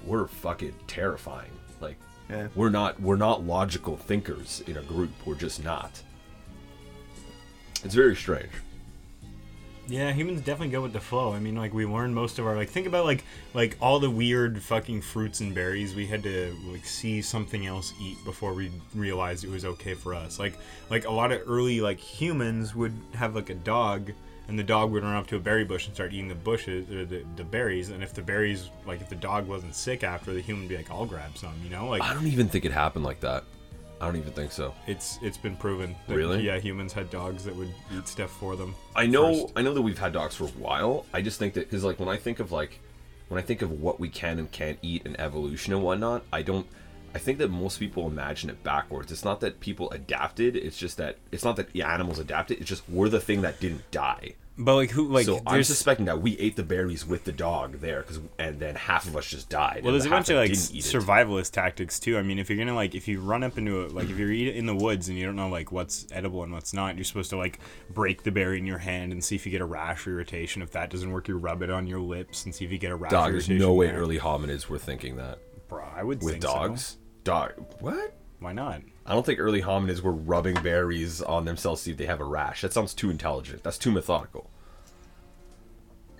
we're 0.06 0.27
fucking 0.27 0.74
terrifying 0.88 1.51
like 1.82 1.98
Yeah. 2.29 2.48
we're 2.56 2.70
not 2.70 3.00
we're 3.01 3.15
not 3.17 3.44
logical 3.46 3.96
thinkers 3.98 4.62
in 4.67 4.77
a 4.77 4.82
group 4.84 5.12
we're 5.25 5.36
just 5.36 5.63
not 5.63 6.01
it's 7.84 7.94
very 7.96 8.15
strange 8.15 8.50
Yeah, 9.89 10.12
humans 10.12 10.41
definitely 10.41 10.70
go 10.70 10.82
with 10.82 10.91
the 10.91 11.00
flow. 11.00 11.34
I 11.34 11.39
mean, 11.39 11.56
like 11.56 11.74
we 11.74 11.86
learned 11.86 12.13
most 12.13 12.39
of 12.39 12.46
our 12.46 12.56
like 12.56 12.70
think 12.70 12.88
about 12.88 13.06
like 13.06 13.24
like 13.53 13.77
all 13.79 14.00
the 14.00 14.10
weird 14.10 14.62
fucking 14.62 15.01
fruits 15.01 15.39
and 15.39 15.56
berries 15.56 15.96
we 15.96 16.06
had 16.06 16.24
to 16.24 16.56
like 16.67 16.86
see 16.86 17.22
something 17.22 17.65
else 17.65 17.94
eat 18.01 18.17
before 18.25 18.53
we 18.53 18.70
realized 18.94 19.46
it 19.46 19.50
was 19.50 19.64
okay 19.64 19.94
for 19.94 20.14
us. 20.14 20.40
Like 20.40 20.57
like 20.90 21.05
a 21.05 21.12
lot 21.12 21.31
of 21.31 21.42
early 21.48 21.79
like 21.79 22.00
humans 22.00 22.75
would 22.75 22.94
have 23.14 23.33
like 23.33 23.50
a 23.50 23.55
dog 23.55 24.12
and 24.50 24.59
the 24.59 24.64
dog 24.64 24.92
would 24.92 25.03
run 25.03 25.16
up 25.16 25.27
to 25.27 25.38
a 25.38 25.40
berry 25.40 25.64
bush 25.64 25.88
and 25.88 25.96
start 25.96 26.14
eating 26.14 26.27
the 26.27 26.35
bushes 26.35 26.90
or 26.90 27.05
the, 27.05 27.25
the 27.38 27.44
berries 27.44 27.90
and 27.90 28.03
if 28.03 28.14
the 28.14 28.22
berries 28.22 28.70
like 28.85 29.00
if 29.00 29.07
the 29.07 29.16
dog 29.16 29.48
wasn't 29.48 29.74
sick 29.74 30.03
after 30.03 30.33
the 30.33 30.42
human 30.42 30.64
would 30.64 30.70
be 30.70 30.75
like 30.75 30.92
I'll 30.92 31.05
grab 31.05 31.38
some, 31.38 31.53
you 31.64 31.70
know? 31.70 31.88
Like 31.88 32.01
I 32.01 32.14
don't 32.14 32.27
even 32.27 32.50
think 32.50 32.66
it 32.66 32.74
happened 32.74 33.05
like 33.05 33.22
that. 33.22 33.46
I 34.00 34.05
don't 34.05 34.16
even 34.18 34.31
think 34.33 34.51
so. 34.51 34.74
it's 34.86 35.18
it's 35.22 35.38
been 35.38 35.55
proven 35.55 35.96
that 36.07 36.16
Really? 36.16 36.44
yeah, 36.46 36.60
humans 36.60 36.94
had 36.94 37.10
dogs 37.10 37.44
that 37.46 37.55
would 37.55 37.74
eat 37.96 38.07
stuff 38.07 38.31
for 38.31 38.55
them. 38.55 38.75
I 38.96 39.07
know, 39.07 39.42
first. 39.42 39.53
I 39.55 39.62
know 39.64 39.74
that 39.74 39.81
we've 39.81 39.98
had 39.98 40.14
dogs 40.14 40.36
for 40.36 40.44
a 40.46 40.48
while. 40.60 41.05
I 41.14 41.22
just 41.22 41.40
think 41.40 41.53
that 41.55 41.70
because 41.70 41.83
like 41.83 42.00
when 42.00 42.10
I 42.10 42.18
think 42.18 42.40
of 42.40 42.51
like 42.51 42.79
when 43.29 43.40
I 43.40 43.44
think 43.44 43.62
of 43.62 43.72
what 43.81 44.00
we 44.00 44.07
can 44.10 44.40
and 44.40 44.51
can't 44.51 44.77
eat 44.81 45.05
and 45.05 45.20
evolution 45.20 45.74
and 45.74 45.81
whatnot, 45.83 46.24
I 46.31 46.42
don't. 46.44 46.68
I 47.16 47.20
think 47.20 47.40
that 47.40 47.50
most 47.50 47.79
people 47.79 48.05
imagine 48.05 48.50
it 48.51 48.64
backwards. 48.64 49.12
It's 49.12 49.25
not 49.25 49.40
that 49.40 49.60
people 49.60 49.90
adapted. 49.92 50.55
It's 50.55 50.77
just 50.77 50.98
that 50.98 51.18
it's 51.31 51.44
not 51.44 51.55
that 51.55 51.72
the 51.74 51.81
animals 51.81 52.20
adapted. 52.20 52.60
It's 52.60 52.70
just 52.70 52.88
we're 52.88 53.10
the 53.10 53.20
thing 53.20 53.42
that 53.42 53.60
didn't 53.60 53.90
die. 53.90 54.36
But 54.59 54.74
like 54.75 54.89
who 54.89 55.07
like 55.07 55.25
so 55.27 55.37
I'm 55.46 55.53
there's- 55.53 55.67
suspecting 55.67 56.05
that 56.07 56.20
we 56.22 56.35
ate 56.39 56.55
the 56.55 56.63
berries 56.63 57.05
with 57.05 57.25
the 57.25 57.31
dog 57.31 57.79
there, 57.79 58.01
because 58.01 58.20
and 58.39 58.59
then 58.59 58.74
half 58.74 59.05
of 59.07 59.15
us 59.15 59.27
just 59.27 59.50
died. 59.50 59.83
Well, 59.83 59.93
and 59.93 59.93
there's 59.93 60.03
the 60.05 60.09
a 60.09 60.11
bunch 60.11 60.29
of 60.29 60.35
that 60.35 60.41
like 60.41 60.50
didn't 60.51 60.74
eat 60.74 60.83
it. 60.85 60.98
survivalist 60.98 61.51
tactics 61.51 62.00
too. 62.00 62.17
I 62.17 62.24
mean, 62.24 62.39
if 62.39 62.50
you're 62.50 62.57
gonna 62.57 62.74
like, 62.74 62.96
if 62.96 63.07
you 63.07 63.20
run 63.22 63.43
up 63.43 63.59
into 63.59 63.85
a 63.85 63.87
like, 63.87 64.09
if 64.09 64.17
you're 64.17 64.31
eat- 64.31 64.55
in 64.55 64.65
the 64.65 64.74
woods 64.75 65.09
and 65.09 65.17
you 65.17 65.25
don't 65.27 65.35
know 65.35 65.50
like 65.50 65.72
what's 65.72 66.07
edible 66.11 66.41
and 66.41 66.51
what's 66.51 66.74
not, 66.74 66.96
you're 66.96 67.03
supposed 67.03 67.29
to 67.29 67.37
like 67.37 67.59
break 67.91 68.24
the 68.24 68.31
berry 68.31 68.57
in 68.57 68.65
your 68.65 68.79
hand 68.79 69.11
and 69.11 69.24
see 69.24 69.35
if 69.35 69.46
you 69.46 69.51
get 69.51 69.61
a 69.61 69.65
rash 69.65 70.07
or 70.07 70.11
irritation. 70.13 70.63
If 70.63 70.72
that 70.72 70.89
doesn't 70.89 71.11
work, 71.11 71.27
you 71.27 71.37
rub 71.37 71.61
it 71.61 71.70
on 71.70 71.85
your 71.85 72.00
lips 72.00 72.46
and 72.46 72.55
see 72.55 72.65
if 72.65 72.72
you 72.72 72.79
get 72.79 72.91
a 72.91 72.96
rash. 72.96 73.11
Dog, 73.11 73.29
or 73.29 73.31
there's 73.33 73.48
irritation 73.50 73.67
no 73.67 73.74
way 73.75 73.87
there. 73.87 73.98
early 74.00 74.17
hominids 74.17 74.67
were 74.67 74.79
thinking 74.79 75.17
that 75.17 75.37
Bro, 75.67 75.85
I 75.96 76.01
would 76.03 76.24
with 76.24 76.31
think 76.33 76.43
so. 76.43 76.50
dogs. 76.53 76.98
Dog, 77.24 77.53
what? 77.79 78.15
Why 78.39 78.53
not? 78.53 78.81
I 79.07 79.13
don't 79.13 79.25
think 79.25 79.39
early 79.39 79.61
hominids 79.61 80.01
were 80.01 80.11
rubbing 80.11 80.55
berries 80.61 81.22
on 81.22 81.46
themselves 81.46 81.81
to 81.81 81.85
see 81.85 81.91
if 81.91 81.98
they 81.98 82.05
have 82.05 82.20
a 82.20 82.25
rash. 82.25 82.61
That 82.61 82.74
sounds 82.74 82.93
too 82.93 83.09
intelligent. 83.09 83.63
That's 83.63 83.77
too 83.77 83.89
methodical. 83.89 84.50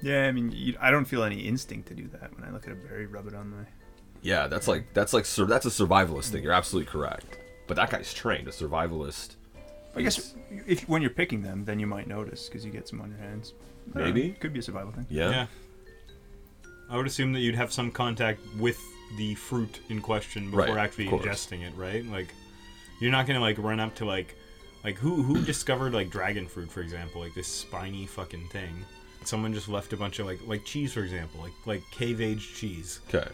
Yeah, 0.02 0.28
I 0.28 0.32
mean, 0.32 0.52
you, 0.54 0.78
I 0.80 0.90
don't 0.90 1.06
feel 1.06 1.24
any 1.24 1.42
instinct 1.42 1.90
to 1.90 1.96
do 1.96 2.08
that 2.08 2.34
when 2.34 2.48
I 2.48 2.52
look 2.52 2.66
at 2.66 2.72
a 2.72 2.76
berry, 2.76 3.06
rub 3.06 3.28
it 3.28 3.34
on 3.34 3.50
my. 3.50 3.64
Yeah, 4.22 4.48
that's 4.48 4.68
like 4.68 4.94
that's 4.94 5.14
like 5.14 5.26
sur- 5.26 5.46
that's 5.46 5.66
a 5.66 5.70
survivalist 5.70 6.30
thing. 6.30 6.44
You're 6.44 6.54
mm. 6.54 6.58
absolutely 6.58 6.90
correct. 6.90 7.38
But 7.68 7.76
that 7.76 7.90
guy's 7.90 8.14
trained 8.14 8.48
a 8.48 8.52
survivalist. 8.52 9.36
I 9.96 10.02
guess 10.04 10.36
if 10.66 10.88
when 10.88 11.02
you're 11.02 11.12
picking 11.12 11.42
them, 11.42 11.66
then 11.66 11.80
you 11.80 11.88
might 11.88 12.08
notice 12.08 12.48
because 12.48 12.64
you 12.64 12.72
get 12.72 12.88
some 12.88 13.02
on 13.02 13.10
your 13.10 13.20
hands. 13.20 13.54
I 13.96 14.00
don't 14.00 14.08
know, 14.08 14.14
Maybe. 14.14 14.32
could 14.34 14.54
be 14.54 14.60
a 14.60 14.64
survival 14.64 14.92
thing. 14.92 15.08
Yeah. 15.10 15.48
I 16.90 16.96
would 16.96 17.08
assume 17.08 17.34
that 17.34 17.40
you'd 17.40 17.56
have 17.56 17.74
some 17.74 17.92
contact 17.92 18.40
with 18.60 18.80
the 19.18 19.36
fruit 19.36 19.82
in 19.90 20.02
question 20.02 20.52
before 20.52 20.68
Right, 20.68 20.78
actually 20.78 21.08
ingesting 21.08 21.64
it, 21.64 21.76
right? 21.76 22.06
Like, 22.06 22.34
you're 23.00 23.12
not 23.12 23.28
gonna 23.28 23.40
like 23.42 23.58
run 23.58 23.80
up 23.80 23.96
to 23.96 24.06
like, 24.06 24.36
like 24.84 24.96
who 24.98 25.22
who 25.24 25.42
discovered 25.44 25.94
like 25.94 26.10
dragon 26.10 26.48
fruit, 26.48 26.72
for 26.72 26.82
example, 26.82 27.22
like 27.22 27.34
this 27.36 27.48
spiny 27.48 28.06
fucking 28.06 28.48
thing. 28.50 28.74
Someone 29.24 29.54
just 29.54 29.68
left 29.68 29.92
a 29.94 29.98
bunch 29.98 30.20
of 30.20 30.26
like 30.26 30.40
like 30.46 30.64
cheese, 30.66 30.94
for 30.94 31.02
example, 31.04 31.42
like 31.42 31.54
like 31.66 31.84
cave 31.92 32.22
aged 32.22 32.56
cheese, 32.56 33.00
Okay. 33.14 33.28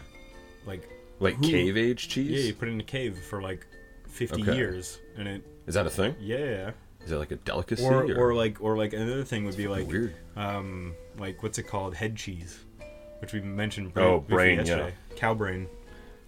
like 0.66 0.88
Like 1.20 1.36
Who- 1.36 1.48
cave 1.50 1.76
age 1.76 2.08
cheese? 2.08 2.30
yeah, 2.30 2.38
you 2.48 2.54
put 2.54 2.68
it 2.68 2.72
in 2.72 2.80
a 2.80 2.84
cave 2.84 3.16
for 3.18 3.40
like 3.40 3.64
50 4.08 4.42
Okay. 4.42 4.56
years, 4.56 4.98
and 5.16 5.28
it 5.28 5.42
Is 5.66 5.74
that 5.74 5.86
a 5.86 5.90
thing? 5.90 6.14
yeah. 6.20 6.72
Is 7.04 7.10
that 7.10 7.18
like 7.18 7.30
a 7.32 7.36
delicacy? 7.36 7.84
Or, 7.84 8.02
or 8.16 8.34
like 8.34 8.60
or 8.60 8.76
like 8.78 8.92
another 8.94 9.24
thing 9.24 9.44
would 9.44 9.56
be 9.56 9.68
like 9.68 9.86
weird. 9.86 10.14
um 10.36 10.94
like 11.18 11.42
what's 11.42 11.58
it 11.58 11.64
called 11.64 11.94
head 11.94 12.16
cheese 12.16 12.58
which 13.20 13.32
we 13.32 13.40
mentioned 13.40 13.92
Oh, 13.96 14.20
brain, 14.20 14.58
yesterday. 14.58 14.92
cow 15.14 15.32
brain 15.34 15.68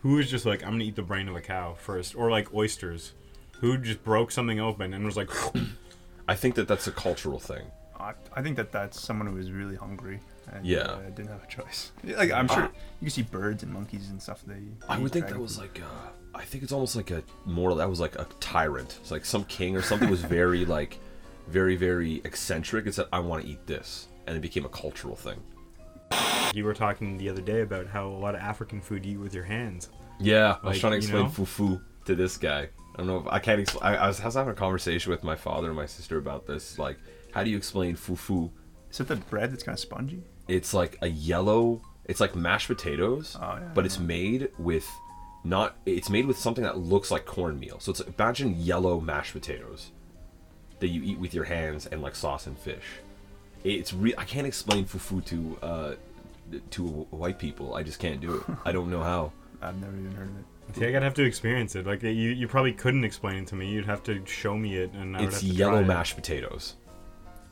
Who 0.03 0.19
is 0.19 0.31
just 0.31 0.45
like 0.47 0.63
i'm 0.63 0.73
gonna 0.73 0.85
eat 0.85 0.95
the 0.97 1.03
brain 1.03 1.29
of 1.29 1.35
a 1.37 1.41
cow 1.41 1.75
first 1.75 2.15
or 2.15 2.31
like 2.31 2.53
oysters 2.55 3.13
who 3.61 3.79
just 3.79 4.03
broke 4.05 4.31
something 4.31 4.61
open 4.61 4.95
and 4.95 5.05
was 5.05 5.17
like 5.17 5.31
I 6.29 6.35
think 6.35 6.55
that 6.57 6.67
that's 6.69 6.87
a 6.87 6.93
cultural 6.93 7.39
thing. 7.39 7.65
I, 7.99 8.13
I 8.35 8.43
think 8.43 8.57
that 8.57 8.73
that's 8.73 9.01
someone 9.01 9.27
who 9.29 9.39
is 9.39 9.51
really 9.51 9.77
hungry 9.77 10.21
and 10.53 10.67
Yeah. 10.67 10.79
uh, 10.81 11.01
didn't 11.11 11.29
have 11.29 11.43
a 11.43 11.47
choice. 11.47 11.93
Like 12.05 12.31
I'm 12.33 12.49
sure 12.49 12.65
you 12.65 12.71
can 13.07 13.11
see 13.11 13.23
birds 13.23 13.63
and 13.63 13.73
monkeys 13.73 14.11
and 14.11 14.21
stuff. 14.21 14.43
They. 14.47 14.63
I 14.89 14.99
would 14.99 15.13
think 15.13 15.27
that 15.27 15.31
dragon 15.33 15.43
was 15.43 15.59
like 15.59 15.81
uh, 15.81 16.11
I 16.35 16.45
think 16.45 16.63
it's 16.65 16.73
almost 16.73 16.97
like 16.97 17.11
a 17.11 17.23
more 17.45 17.75
that 17.77 17.89
was 17.89 18.01
like 18.01 18.17
a 18.17 18.27
tyrant. 18.41 18.99
It's 19.01 19.11
like 19.11 19.25
some 19.25 19.45
king 19.45 19.77
or 19.77 19.83
something 19.83 20.11
was 20.11 20.21
very 20.23 20.65
like 20.79 20.99
very 21.49 21.77
very 21.77 22.21
eccentric 22.25 22.85
and 22.87 22.95
said 22.95 23.07
I 23.13 23.21
want 23.21 23.45
to 23.45 23.49
eat 23.49 23.67
this 23.67 24.09
and 24.27 24.37
it 24.37 24.41
became 24.41 24.65
a 24.65 24.69
cultural 24.69 25.15
thing. 25.17 25.41
you 26.55 26.65
were 26.65 26.75
talking 26.75 27.17
the 27.19 27.29
other 27.29 27.41
day 27.43 27.61
about 27.63 27.87
how 27.87 28.07
a 28.09 28.19
lot 28.27 28.35
of 28.35 28.41
african 28.41 28.81
food 28.81 29.05
you 29.07 29.13
eat 29.13 29.17
with 29.23 29.35
your 29.35 29.45
hands 29.45 29.89
Yeah, 30.21 30.57
I 30.63 30.69
was 30.69 30.79
trying 30.81 30.93
to 30.93 30.97
you 30.97 31.03
explain 31.03 31.25
know? 31.25 31.31
fufu 31.31 31.81
to 32.07 32.15
this 32.15 32.37
guy. 32.37 32.69
I 32.97 33.01
don't 33.01 33.09
know 33.09 33.19
if 33.19 33.27
I 33.29 33.39
can't. 33.39 33.61
Expl- 33.61 33.83
I, 33.83 33.97
I 33.97 34.07
was, 34.09 34.21
I 34.21 34.25
was 34.25 34.35
having 34.35 34.53
a 34.53 34.57
conversation 34.57 35.11
with 35.11 35.23
my 35.23 35.37
father 35.37 35.69
and 35.69 35.77
my 35.77 35.85
sister 35.87 36.17
about 36.17 36.47
this. 36.47 36.79
Like, 36.79 36.97
how 37.33 37.45
do 37.45 37.51
you 37.51 37.57
explain 37.59 37.95
fufu? 37.95 38.51
Is 38.91 39.01
it 39.01 39.09
the 39.09 39.17
bread 39.17 39.53
that's 39.53 39.63
kind 39.63 39.77
of 39.77 39.81
spongy? 39.81 40.23
It's 40.49 40.73
like 40.73 40.97
a 41.03 41.09
yellow. 41.09 41.83
It's 42.07 42.21
like 42.21 42.35
mashed 42.35 42.69
potatoes, 42.69 43.37
Oh, 43.41 43.57
yeah, 43.57 43.69
but 43.75 43.85
it's 43.85 43.99
made 43.99 44.49
with 44.59 44.89
not. 45.45 45.77
It's 45.85 46.09
made 46.09 46.25
with 46.27 46.39
something 46.39 46.65
that 46.65 46.79
looks 46.79 47.11
like 47.11 47.27
cornmeal. 47.27 47.81
So 47.81 47.91
it's 47.91 48.01
imagine 48.01 48.59
yellow 48.59 48.99
mashed 49.01 49.33
potatoes 49.35 49.91
that 50.79 50.89
you 50.89 51.03
eat 51.03 51.19
with 51.19 51.35
your 51.35 51.45
hands 51.45 51.87
and 51.87 52.01
like 52.01 52.15
sauce 52.15 52.47
and 52.47 52.57
fish. 52.59 52.85
It's 53.65 53.93
real. 53.93 54.15
I 54.17 54.25
can't 54.25 54.47
explain 54.47 54.87
fufu 54.87 55.23
to 55.27 55.59
uh, 55.63 55.95
to 56.71 56.83
white 57.11 57.39
people. 57.39 57.75
I 57.75 57.83
just 57.83 57.99
can't 57.99 58.21
do 58.21 58.37
it. 58.37 58.43
I 58.65 58.73
don't 58.73 58.91
know 58.91 59.03
how. 59.03 59.33
I've 59.61 59.79
never 59.81 59.97
even 59.97 60.13
heard 60.13 60.29
of 60.29 60.39
it. 60.39 60.45
See, 60.75 60.85
I'd 60.95 61.03
have 61.03 61.15
to 61.15 61.25
experience 61.25 61.75
it. 61.77 61.87
Like 61.87 62.03
you, 62.03 62.11
you 62.13 62.49
probably 62.49 62.73
couldn't 62.73 63.05
explain 63.05 63.37
it 63.43 63.47
to 63.49 63.55
me. 63.57 63.69
You'd 63.71 63.87
have 63.87 64.03
to 64.05 64.25
show 64.27 64.57
me 64.57 64.77
it, 64.77 64.93
and 64.93 65.17
I 65.17 65.21
would 65.21 65.29
It's 65.29 65.41
have 65.41 65.51
to 65.51 65.57
yellow 65.57 65.73
try 65.75 65.81
it. 65.83 65.87
mashed 65.87 66.17
potatoes. 66.17 66.75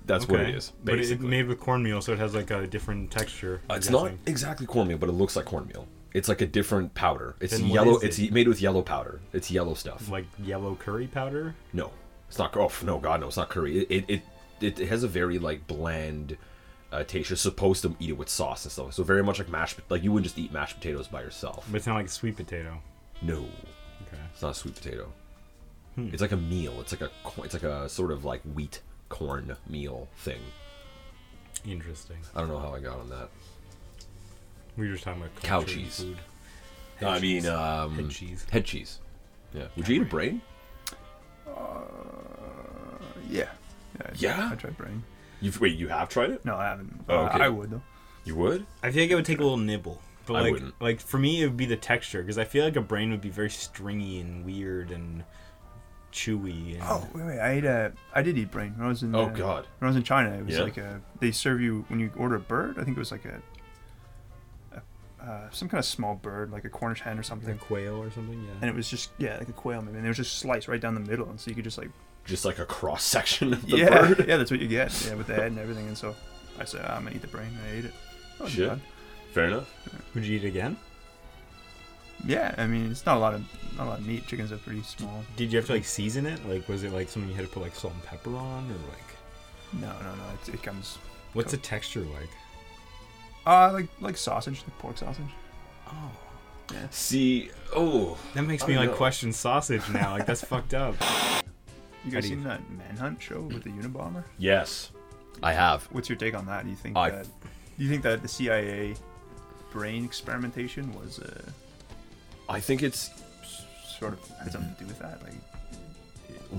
That's 0.07 0.29
what 0.29 0.41
it 0.41 0.49
Okay. 0.49 0.53
is. 0.59 0.73
But 0.85 0.99
it's 0.99 1.09
Basically. 1.09 1.29
made 1.29 1.47
with 1.47 1.61
cornmeal, 1.61 2.03
so 2.03 2.13
it 2.13 2.19
has 2.19 2.35
like 2.35 2.51
a 2.51 2.67
different 2.67 3.11
texture. 3.11 3.63
I'm 3.71 3.77
it's 3.79 3.89
not 3.89 4.13
exactly 4.27 4.67
cornmeal, 4.67 4.99
but 4.99 5.09
it 5.09 5.13
looks 5.13 5.37
like 5.37 5.47
cornmeal. 5.47 5.87
It's 6.13 6.29
like 6.29 6.43
a 6.43 6.47
different 6.47 6.95
powder. 6.95 7.35
It's 7.41 7.57
Then 7.59 7.69
yellow. 7.69 7.97
is 7.99 8.19
It's 8.19 8.31
made 8.31 8.47
with 8.47 8.61
yellow 8.61 8.83
powder. 8.83 9.21
It's 9.33 9.51
yellow 9.51 9.75
stuff. 9.75 10.09
like 10.11 10.27
yellow 10.39 10.75
curry 10.77 11.07
powder. 11.07 11.55
No, 11.73 11.91
it's 12.29 12.39
not. 12.39 12.55
Oh 12.57 12.71
no, 12.85 12.99
God, 12.99 13.21
no, 13.21 13.29
it's 13.29 13.37
not 13.39 13.49
curry. 13.49 13.79
It 13.89 14.05
it 14.09 14.23
it, 14.61 14.79
it 14.81 14.89
has 14.89 15.03
a 15.03 15.09
very 15.09 15.39
like 15.39 15.67
bland 15.67 16.37
uh, 16.93 17.03
taste. 17.05 17.31
You're 17.31 17.37
supposed 17.39 17.83
to 17.83 17.97
eat 17.99 18.11
it 18.11 18.19
with 18.19 18.29
sauce 18.29 18.65
and 18.65 18.71
stuff. 18.73 18.93
So 18.93 19.03
very 19.03 19.25
much 19.25 19.39
like 19.39 19.49
mashed. 19.49 19.81
Like 19.89 20.05
you 20.05 20.13
wouldn't 20.13 20.27
just 20.27 20.39
eat 20.39 20.53
mashed 20.53 20.77
potatoes 20.77 21.09
by 21.09 21.23
yourself. 21.23 21.67
But 21.71 21.79
it's 21.79 21.87
not 21.87 21.95
like 21.97 22.09
sweet 22.11 22.37
potato. 22.37 22.79
No, 23.23 23.37
Okay. 24.07 24.23
it's 24.33 24.43
not 24.43 24.51
a 24.53 24.55
sweet 24.55 24.75
potato. 24.75 25.13
Hmm. 25.95 26.09
It's 26.13 26.21
like 26.23 26.33
a 26.33 26.37
meal. 26.37 26.81
It's 26.81 26.93
like 26.93 27.01
a 27.03 27.11
it's 27.43 27.55
like 27.55 27.63
a 27.63 27.89
sort 27.89 28.11
of 28.11 28.25
like 28.25 28.43
wheat 28.43 28.81
corn 29.09 29.57
meal 29.69 30.09
thing. 30.17 30.41
Interesting. 31.65 32.17
I 32.35 32.41
don't 32.41 32.49
know 32.49 32.59
how 32.59 32.75
I 32.75 32.81
got 32.81 32.99
on 32.99 33.09
that. 33.11 33.29
We 34.77 34.87
were 34.89 34.93
just 34.95 35.05
talking 35.05 35.23
about 35.23 35.35
Cow 35.43 35.63
cheese. 35.63 36.01
Food. 36.01 36.19
I 37.01 37.13
Head 37.15 37.23
mean, 37.23 37.47
um, 37.47 37.95
head 37.95 38.11
cheese. 38.11 38.47
Head 38.51 38.65
cheese. 38.65 38.99
Yeah. 39.53 39.67
Would 39.77 39.89
you 39.89 39.97
eat 39.97 40.03
a 40.03 40.07
brain? 40.07 40.41
Yeah. 41.47 41.53
Yeah. 43.31 43.49
I- 44.05 44.13
Yeah? 44.17 44.49
I 44.53 44.55
tried 44.57 44.77
brain. 44.77 45.03
You've 45.41 45.61
wait. 45.61 45.77
You 45.77 45.89
have 45.89 46.09
tried 46.09 46.31
it? 46.31 46.45
No, 46.45 46.57
I 46.57 46.65
haven't. 46.69 47.05
Oh, 47.09 47.19
Uh, 47.25 47.29
okay. 47.29 47.45
I 47.45 47.49
would 47.49 47.71
though. 47.71 47.83
You 48.25 48.35
would? 48.37 48.67
I 48.83 48.91
feel 48.91 49.03
like 49.03 49.11
it 49.11 49.15
would 49.15 49.25
take 49.27 49.39
a 49.39 49.43
little 49.43 49.57
nibble. 49.59 50.01
But 50.27 50.37
I 50.37 50.41
like, 50.43 50.53
wouldn't. 50.53 50.81
like 50.81 51.01
for 51.01 51.19
me, 51.19 51.43
it 51.43 51.47
would 51.47 51.57
be 51.57 51.67
the 51.67 51.77
texture 51.77 52.23
because 52.23 52.39
I 52.39 52.45
feel 52.45 52.65
like 52.65 52.77
a 52.77 52.81
brain 52.81 53.11
would 53.11 53.21
be 53.21 53.29
very 53.31 53.51
stringy 53.51 54.21
and 54.21 54.45
weird 54.45 54.91
and 54.91 55.25
chewy. 56.13 56.75
And 56.75 56.83
Oh 56.83 57.07
wait, 57.15 57.25
wait. 57.27 57.39
I 57.41 57.51
ate 57.53 57.65
a. 57.65 57.93
I 58.15 58.23
did 58.23 58.39
eat 58.39 58.51
brain 58.51 58.73
when 58.77 58.87
I 58.87 58.89
was 58.89 59.03
in. 59.03 59.15
Oh 59.15 59.25
uh, 59.25 59.29
God. 59.29 59.67
When 59.79 59.87
I 59.87 59.91
was 59.91 59.97
in 59.97 60.03
China, 60.03 60.31
it 60.31 60.47
was 60.47 60.57
Yeah. 60.57 60.63
like 60.63 60.77
a. 60.79 61.01
They 61.21 61.31
serve 61.31 61.61
you 61.61 61.85
when 61.89 62.01
you 62.01 62.11
order 62.17 62.37
a 62.37 62.41
bird. 62.41 62.79
I 62.79 62.85
think 62.85 62.97
it 62.97 63.01
was 63.01 63.13
like 63.13 63.25
a. 63.25 63.41
a 64.77 64.83
uh, 65.25 65.51
some 65.51 65.69
kind 65.69 65.79
of 65.79 65.85
small 65.87 66.15
bird, 66.17 66.53
like 66.53 66.65
a 66.65 66.69
Cornish 66.69 67.01
hen 67.01 67.15
or 67.15 67.17
like 67.17 67.25
something, 67.25 67.55
a 67.55 67.57
quail 67.57 67.97
or 67.97 68.11
something. 68.11 68.43
Yeah. 68.45 68.51
and 68.61 68.69
it 68.71 68.75
was 68.77 68.89
just 68.91 69.11
yeah, 69.19 69.39
like 69.39 69.49
a 69.49 69.53
quail 69.53 69.81
maybe, 69.81 69.97
and 69.97 70.05
it 70.05 70.09
was 70.09 70.19
just 70.19 70.39
sliced 70.39 70.69
right 70.69 70.81
down 70.81 70.95
the 70.95 71.01
middle, 71.01 71.29
and 71.31 71.41
so 71.41 71.49
you 71.49 71.55
could 71.55 71.65
just 71.65 71.79
like 71.79 71.91
Just 72.27 72.45
like 72.45 72.59
a 72.59 72.67
cross 72.67 73.03
section 73.05 73.53
of 73.55 73.67
the 73.67 73.77
yeah, 73.79 73.89
bird. 73.89 74.25
yeah, 74.29 74.37
that's 74.37 74.51
what 74.51 74.61
you 74.61 74.69
get, 74.69 74.93
yeah, 75.07 75.15
with 75.15 75.27
the 75.27 75.35
head 75.35 75.47
and 75.47 75.59
everything, 75.59 75.87
and 75.89 75.97
so 75.97 76.15
I 76.59 76.65
said 76.65 76.85
I'm 76.85 77.05
gonna 77.05 77.17
eat 77.17 77.23
the 77.23 77.29
brain, 77.29 77.47
and 77.49 77.59
I 77.67 77.79
ate 77.79 77.85
it. 77.87 77.95
That 78.39 78.41
wasn't 78.45 78.57
Shit. 78.59 78.69
bad. 78.69 78.81
Fair 79.35 79.47
enough. 79.47 79.69
Would 80.15 80.25
you 80.25 80.37
eat 80.39 80.45
again? 80.45 80.77
Yeah, 82.25 82.55
I 82.57 82.67
mean 82.67 82.91
it's 82.91 83.05
not 83.05 83.17
a 83.17 83.21
lot 83.21 83.35
of 83.35 83.43
not 83.77 83.87
a 83.87 83.91
lot 83.91 83.99
of 83.99 84.07
meat. 84.07 84.27
Chickens 84.27 84.53
are 84.53 84.57
pretty 84.59 84.83
small. 84.83 85.25
Did 85.37 85.53
you 85.53 85.59
have 85.59 85.67
to 85.67 85.73
like 85.73 85.85
season 85.85 86.25
it? 86.27 86.49
Like, 86.49 86.69
was 86.69 86.85
it 86.85 86.93
like 86.93 87.09
something 87.09 87.29
you 87.29 87.37
had 87.37 87.45
to 87.45 87.51
put 87.51 87.63
like 87.63 87.75
salt 87.75 87.93
and 87.95 88.03
pepper 88.05 88.35
on, 88.37 88.71
or 88.71 88.75
like, 88.89 89.11
No, 89.73 89.89
no, 90.03 90.15
no. 90.15 90.23
It, 90.47 90.55
it 90.55 90.63
comes. 90.63 90.99
what's 91.35 91.51
the 91.51 91.57
texture 91.59 92.01
like? 92.01 92.31
Uh, 93.47 93.73
like 93.73 93.89
like 94.01 94.17
sausage, 94.17 94.63
like 94.67 94.79
pork 94.79 94.97
sausage. 94.99 95.25
Oh, 95.89 96.11
See, 96.91 97.51
oh, 97.77 98.17
that 98.33 98.43
makes 98.43 98.67
me 98.67 98.79
like 98.79 98.91
know. 98.91 98.97
question 98.97 99.33
sausage 99.33 99.87
now. 99.91 100.13
Like 100.13 100.25
that's 100.27 100.43
fucked 100.43 100.73
up. 100.73 100.95
You 102.05 102.11
guys 102.13 102.23
do 102.23 102.29
you- 102.31 102.37
seen 102.37 102.45
that 102.45 102.61
Manhunt 102.71 103.21
show 103.21 103.41
with 103.43 103.65
the 103.65 103.71
Unabomber? 103.71 104.25
yes, 104.39 104.93
I 105.43 105.53
have. 105.53 105.83
What's 105.93 106.09
your 106.09 106.17
take 106.17 106.35
on 106.35 106.47
that? 106.47 106.65
Do 106.65 106.71
you 106.71 106.77
think 106.77 106.97
I- 106.97 107.11
that 107.11 107.27
do 107.77 107.85
you 107.85 107.91
think 107.91 108.03
that 108.05 108.23
the 108.23 108.29
CIA 108.29 108.95
brain 109.75 110.05
experimentation 110.05 110.95
was 110.95 111.19
uh, 111.19 111.43
I 112.49 112.61
think 112.61 112.83
it's. 112.83 113.11
sort 113.99 114.13
of 114.15 114.29
had 114.39 114.53
something 114.53 114.73
to 114.75 114.81
do 114.81 114.87
with 114.87 114.99
that? 115.01 115.21
Like, 115.23 115.33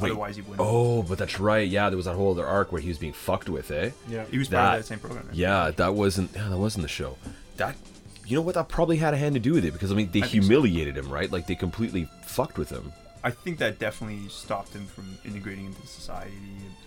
Wait. 0.02 0.12
otherwise 0.12 0.36
he 0.36 0.42
wouldn't. 0.42 0.60
Oh, 0.60 1.02
but 1.04 1.18
that's 1.18 1.40
right. 1.40 1.68
Yeah, 1.68 1.90
there 1.90 1.98
was 1.98 2.06
that 2.06 2.16
whole 2.16 2.32
other 2.32 2.46
arc 2.46 2.72
where 2.72 2.82
he 2.82 2.90
was 2.90 2.98
being 2.98 3.14
fucked 3.14 3.50
with, 3.50 3.72
eh? 3.72 3.92
Yeah. 4.10 4.26
he 4.30 4.38
was 4.38 4.48
part 4.50 4.52
that- 4.64 4.74
of 4.76 4.80
that 4.82 4.88
same 4.88 5.00
program. 5.00 5.28
right? 5.28 5.36
Yeah, 5.36 5.72
that 5.76 5.94
wasn't. 5.96 6.32
Yeah, 6.36 6.50
that 6.50 6.58
wasn't 6.58 6.84
the 6.84 6.90
show. 6.90 7.18
That. 7.58 7.76
You 8.28 8.36
know 8.36 8.42
what? 8.42 8.56
That 8.56 8.68
probably 8.70 8.98
had 8.98 9.14
a 9.14 9.18
hand 9.18 9.36
to 9.36 9.40
do 9.40 9.54
with 9.54 9.64
it 9.66 9.72
because 9.72 9.92
I 9.92 9.96
mean 9.96 10.10
they 10.12 10.20
I 10.24 10.28
think 10.28 10.44
so. 10.44 10.48
humiliated 10.50 10.98
him, 10.98 11.10
right? 11.10 11.32
Like 11.32 11.46
they 11.48 11.56
completely 11.56 12.10
fucked 12.24 12.58
with 12.58 12.70
him. 12.72 12.92
I 13.26 13.32
think 13.32 13.58
that 13.58 13.80
definitely 13.80 14.30
stopped 14.30 14.72
him 14.74 14.86
from 14.86 15.18
integrating 15.26 15.66
into 15.66 15.86
society 15.88 16.32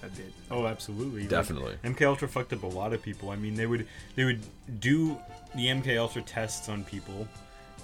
a, 0.03 0.07
a 0.07 0.09
bit. 0.09 0.33
Oh, 0.53 0.67
absolutely. 0.67 1.23
Like, 1.23 1.31
Definitely. 1.31 1.75
MK 1.85 2.01
Ultra 2.03 2.29
fucked 2.29 2.53
up 2.53 2.63
a 2.63 2.67
lot 2.69 2.93
of 2.93 3.03
people. 3.03 3.31
I 3.31 3.37
mean, 3.37 3.55
they 3.57 3.67
would 3.67 3.87
they 4.15 4.25
would 4.25 4.41
do 4.81 5.19
the 5.57 5.67
MK 5.67 5.99
Ultra 5.99 6.23
tests 6.23 6.69
on 6.69 6.85
people, 6.85 7.27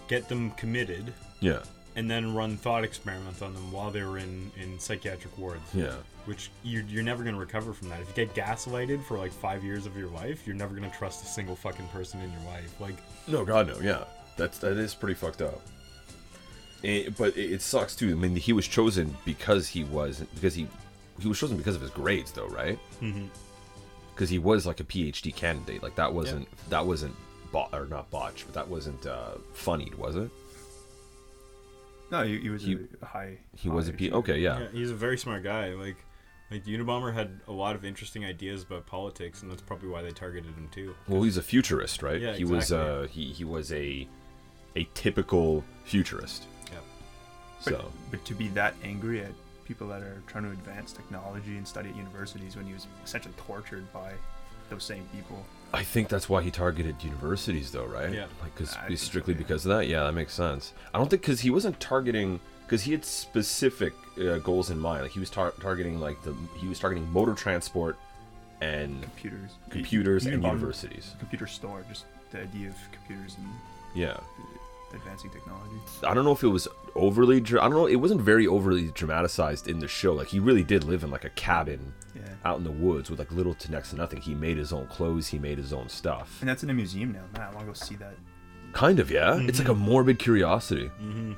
get 0.06 0.28
them 0.28 0.52
committed, 0.52 1.12
Yeah. 1.40 1.62
and 1.96 2.08
then 2.08 2.32
run 2.32 2.56
thought 2.56 2.84
experiments 2.84 3.42
on 3.42 3.54
them 3.54 3.72
while 3.72 3.90
they 3.90 4.04
were 4.04 4.18
in 4.18 4.52
in 4.56 4.78
psychiatric 4.78 5.36
wards. 5.36 5.74
Yeah. 5.74 5.96
Which 6.26 6.50
you're, 6.62 6.84
you're 6.84 7.02
never 7.02 7.22
going 7.24 7.34
to 7.34 7.40
recover 7.40 7.72
from 7.74 7.88
that. 7.90 8.00
If 8.02 8.16
you 8.16 8.24
get 8.24 8.34
gaslighted 8.36 9.02
for 9.04 9.18
like 9.18 9.32
five 9.32 9.62
years 9.64 9.84
of 9.84 9.96
your 9.96 10.08
life, 10.10 10.46
you're 10.46 10.56
never 10.56 10.74
going 10.76 10.88
to 10.90 10.96
trust 10.96 11.22
a 11.24 11.26
single 11.26 11.56
fucking 11.56 11.88
person 11.88 12.20
in 12.20 12.30
your 12.32 12.42
life. 12.52 12.80
Like, 12.80 12.96
No, 13.26 13.44
God, 13.44 13.66
no. 13.66 13.78
Yeah, 13.80 14.04
that's 14.36 14.58
that 14.58 14.76
is 14.78 14.94
pretty 14.94 15.14
fucked 15.14 15.42
up. 15.42 15.60
It, 16.84 17.16
but 17.16 17.36
it, 17.36 17.52
it 17.52 17.62
sucks 17.62 17.96
too. 17.96 18.10
I 18.10 18.14
mean, 18.14 18.36
he 18.36 18.52
was 18.52 18.66
chosen 18.68 19.16
because 19.24 19.68
he 19.68 19.84
was 19.84 20.20
because 20.34 20.54
he 20.54 20.66
he 21.20 21.28
was 21.28 21.38
chosen 21.38 21.56
because 21.56 21.76
of 21.76 21.82
his 21.82 21.90
grades, 21.90 22.32
though, 22.32 22.48
right? 22.48 22.78
Mhm. 23.00 23.28
Because 24.14 24.30
he 24.30 24.38
was 24.38 24.66
like 24.66 24.80
a 24.80 24.84
PhD 24.84 25.34
candidate. 25.34 25.82
Like 25.82 25.94
that 25.96 26.12
wasn't 26.12 26.48
that 26.70 26.84
wasn't 26.86 27.14
bot 27.52 27.70
or 27.72 27.86
not 27.86 28.10
botched, 28.10 28.44
but 28.46 28.54
that 28.54 28.68
wasn't 28.68 29.06
uh, 29.06 29.32
funnied, 29.52 29.94
was 29.94 30.16
it? 30.16 30.30
No, 32.10 32.22
he, 32.24 32.38
he 32.38 32.50
was 32.50 32.62
He- 32.62 32.78
a 33.02 33.06
high. 33.06 33.38
He 33.56 33.68
was 33.68 33.88
a 33.88 33.92
high 33.92 33.96
P. 33.96 34.04
achiever. 34.06 34.16
Okay, 34.18 34.38
yeah. 34.38 34.60
yeah, 34.60 34.68
he's 34.72 34.90
a 34.90 34.94
very 34.94 35.16
smart 35.18 35.42
guy. 35.42 35.70
Like, 35.74 35.96
like 36.50 36.64
the 36.64 36.76
Unabomber 36.76 37.12
had 37.12 37.40
a 37.48 37.52
lot 37.52 37.74
of 37.74 37.84
interesting 37.84 38.24
ideas 38.24 38.62
about 38.62 38.86
politics, 38.86 39.42
and 39.42 39.50
that's 39.50 39.62
probably 39.62 39.88
why 39.88 40.02
they 40.02 40.10
targeted 40.10 40.54
him 40.54 40.68
too. 40.70 40.94
Well, 41.08 41.22
he's 41.22 41.36
a 41.38 41.42
futurist, 41.42 42.02
right? 42.02 42.20
Yeah, 42.20 42.34
he 42.34 42.44
was 42.44 42.64
exactly. 42.70 43.04
uh 43.04 43.06
he 43.08 43.24
he 43.32 43.44
was 43.44 43.72
a 43.72 44.06
a 44.76 44.84
typical 44.94 45.64
futurist. 45.84 46.46
Yeah. 47.66 47.72
But, 47.72 47.80
So 47.82 47.92
but 48.10 48.24
to 48.26 48.34
be 48.34 48.48
that 48.48 48.74
angry 48.84 49.20
at 49.22 49.30
people 49.64 49.88
that 49.88 50.02
are 50.02 50.20
trying 50.26 50.44
to 50.44 50.50
advance 50.50 50.92
technology 50.92 51.56
and 51.56 51.66
study 51.66 51.88
at 51.90 51.96
universities 51.96 52.56
when 52.56 52.66
he 52.66 52.72
was 52.74 52.86
essentially 53.04 53.34
tortured 53.36 53.90
by 53.92 54.12
those 54.70 54.84
same 54.84 55.04
people. 55.14 55.44
I 55.72 55.82
think 55.82 56.08
that's 56.08 56.28
why 56.28 56.42
he 56.42 56.50
targeted 56.50 57.02
universities, 57.02 57.72
though, 57.72 57.86
right? 57.86 58.12
Yeah. 58.12 58.26
Like, 58.42 58.54
because 58.54 58.74
I 58.76 58.86
think 58.86 58.98
so, 58.98 59.04
strictly 59.06 59.34
yeah. 59.34 59.38
because 59.38 59.66
of 59.66 59.76
that. 59.76 59.88
Yeah, 59.88 60.04
that 60.04 60.12
makes 60.12 60.32
sense. 60.34 60.72
I 60.92 60.98
don't 60.98 61.08
think 61.10 61.22
because 61.22 61.40
he 61.40 61.50
wasn't 61.50 61.80
targeting 61.80 62.38
because 62.66 62.82
he 62.82 62.92
had 62.92 63.04
specific 63.04 63.92
uh, 64.20 64.38
goals 64.38 64.70
in 64.70 64.78
mind. 64.78 65.02
Like 65.02 65.10
he 65.12 65.20
was 65.20 65.30
tar- 65.30 65.52
targeting 65.60 65.98
like 66.00 66.22
the 66.22 66.34
he 66.58 66.68
was 66.68 66.78
targeting 66.78 67.10
motor 67.12 67.34
transport 67.34 67.96
and 68.60 69.02
Computers. 69.02 69.50
computers 69.70 70.24
You 70.26 70.34
and 70.34 70.42
universities. 70.44 71.14
Computer 71.18 71.46
store, 71.46 71.84
just 71.88 72.04
the 72.30 72.40
idea 72.42 72.68
of 72.68 72.76
computers 72.92 73.36
and 73.38 73.46
Yeah. 73.94 74.16
Advancing 74.94 75.30
technology. 75.30 75.76
I 76.06 76.14
don't 76.14 76.24
know 76.24 76.32
if 76.32 76.42
it 76.42 76.48
was 76.48 76.68
overly. 76.94 77.40
Dra- 77.40 77.60
I 77.60 77.64
don't 77.68 77.74
know. 77.74 77.86
It 77.86 77.96
wasn't 77.96 78.20
very 78.20 78.46
overly 78.46 78.88
dramatized 78.92 79.68
in 79.68 79.78
the 79.78 79.88
show. 79.88 80.12
Like 80.14 80.28
he 80.28 80.38
really 80.40 80.64
did 80.64 80.84
live 80.84 81.04
in 81.04 81.10
like 81.10 81.24
a 81.24 81.30
cabin 81.30 81.92
Yeah. 82.14 82.22
out 82.44 82.58
in 82.58 82.64
the 82.64 82.70
woods 82.70 83.10
with 83.10 83.18
like 83.18 83.32
little 83.32 83.54
to 83.54 83.70
next 83.70 83.90
to 83.90 83.96
nothing. 83.96 84.20
He 84.20 84.34
made 84.34 84.56
his 84.56 84.72
own 84.72 84.86
clothes. 84.86 85.28
He 85.28 85.38
made 85.38 85.58
his 85.58 85.72
own 85.72 85.88
stuff. 85.88 86.38
And 86.40 86.48
that's 86.48 86.62
in 86.62 86.70
a 86.70 86.74
museum 86.74 87.12
now. 87.12 87.24
Man, 87.38 87.42
I 87.42 87.54
want 87.54 87.60
to 87.60 87.66
go 87.66 87.72
see 87.72 87.96
that. 87.96 88.14
Kind 88.72 88.98
of, 88.98 89.10
yeah. 89.10 89.36
It's 89.40 89.58
like 89.58 89.68
a 89.68 89.74
morbid 89.74 90.18
curiosity. 90.18 90.90
Mm-hmm. 91.00 91.32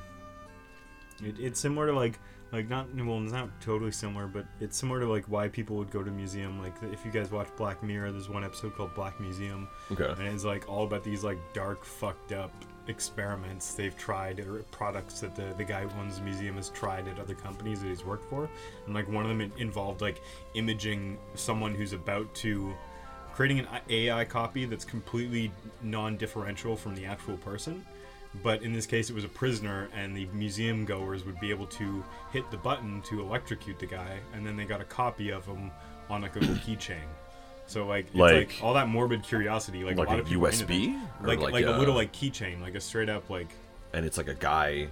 It, 1.23 1.35
it's 1.39 1.59
similar 1.59 1.87
to 1.87 1.93
like 1.93 2.19
like 2.53 2.69
not 2.69 2.87
well, 2.95 3.21
it's 3.21 3.33
not 3.33 3.49
totally 3.59 3.91
similar, 3.91 4.25
but 4.27 4.45
it's 4.61 4.77
similar 4.77 5.01
to 5.01 5.07
like 5.07 5.25
why 5.25 5.47
people 5.49 5.75
would 5.77 5.91
go 5.91 6.01
to 6.03 6.09
museum. 6.11 6.61
Like 6.61 6.75
if 6.93 7.03
you 7.05 7.11
guys 7.11 7.29
watch 7.31 7.49
Black 7.57 7.83
Mirror, 7.83 8.11
there's 8.13 8.29
one 8.29 8.43
episode 8.43 8.73
called 8.75 8.93
Black 8.95 9.19
Museum, 9.19 9.67
Okay. 9.91 10.05
and 10.17 10.27
it's 10.33 10.45
like 10.45 10.69
all 10.69 10.85
about 10.85 11.03
these 11.03 11.23
like 11.23 11.37
dark, 11.53 11.83
fucked 11.83 12.31
up 12.31 12.51
experiments 12.89 13.73
they've 13.73 13.97
tried 13.97 14.39
or 14.39 14.63
products 14.71 15.19
that 15.21 15.35
the 15.35 15.53
the 15.57 15.63
guy 15.63 15.85
who 15.85 15.99
owns 15.99 16.17
the 16.17 16.23
museum 16.23 16.55
has 16.55 16.69
tried 16.69 17.07
at 17.07 17.19
other 17.19 17.35
companies 17.35 17.81
that 17.81 17.87
he's 17.87 18.05
worked 18.05 18.29
for, 18.29 18.49
and 18.85 18.95
like 18.95 19.07
one 19.07 19.25
of 19.25 19.29
them 19.29 19.51
involved 19.57 20.01
like 20.01 20.21
imaging 20.53 21.17
someone 21.35 21.73
who's 21.73 21.93
about 21.93 22.33
to 22.35 22.73
creating 23.33 23.59
an 23.59 23.67
AI 23.89 24.25
copy 24.25 24.65
that's 24.65 24.83
completely 24.83 25.51
non-differential 25.83 26.75
from 26.75 26.95
the 26.95 27.05
actual 27.05 27.37
person. 27.37 27.85
But 28.43 28.63
in 28.63 28.73
this 28.73 28.85
case, 28.85 29.09
it 29.09 29.13
was 29.13 29.23
a 29.23 29.29
prisoner, 29.29 29.89
and 29.93 30.15
the 30.15 30.25
museum 30.33 30.85
goers 30.85 31.23
would 31.23 31.39
be 31.39 31.51
able 31.51 31.67
to 31.67 32.03
hit 32.31 32.49
the 32.51 32.57
button 32.57 33.01
to 33.03 33.21
electrocute 33.21 33.79
the 33.79 33.85
guy, 33.85 34.19
and 34.33 34.45
then 34.45 34.57
they 34.57 34.65
got 34.65 34.81
a 34.81 34.85
copy 34.85 35.29
of 35.29 35.45
him 35.45 35.71
on 36.09 36.23
like 36.23 36.35
a 36.35 36.39
keychain. 36.39 37.07
So 37.67 37.85
like, 37.85 38.07
it's 38.07 38.15
like, 38.15 38.33
Like- 38.33 38.63
all 38.63 38.73
that 38.75 38.87
morbid 38.87 39.23
curiosity, 39.23 39.83
like, 39.83 39.97
Like 39.97 40.07
a 40.07 40.11
lot 40.11 40.19
of 40.19 40.25
people 40.27 40.45
are 40.45 40.49
into 40.51 40.65
USB? 40.65 40.99
like 41.21 41.39
like 41.39 41.51
like, 41.53 41.65
a, 41.65 41.75
a- 41.75 41.77
little 41.77 41.95
like 41.95 42.11
keychain, 42.13 42.61
like 42.61 42.75
a 42.75 42.81
straight 42.81 43.09
up 43.09 43.29
like 43.29 43.49
And 43.93 44.05
it's 44.05 44.17
like 44.17 44.27
a 44.29 44.33
guy 44.33 44.87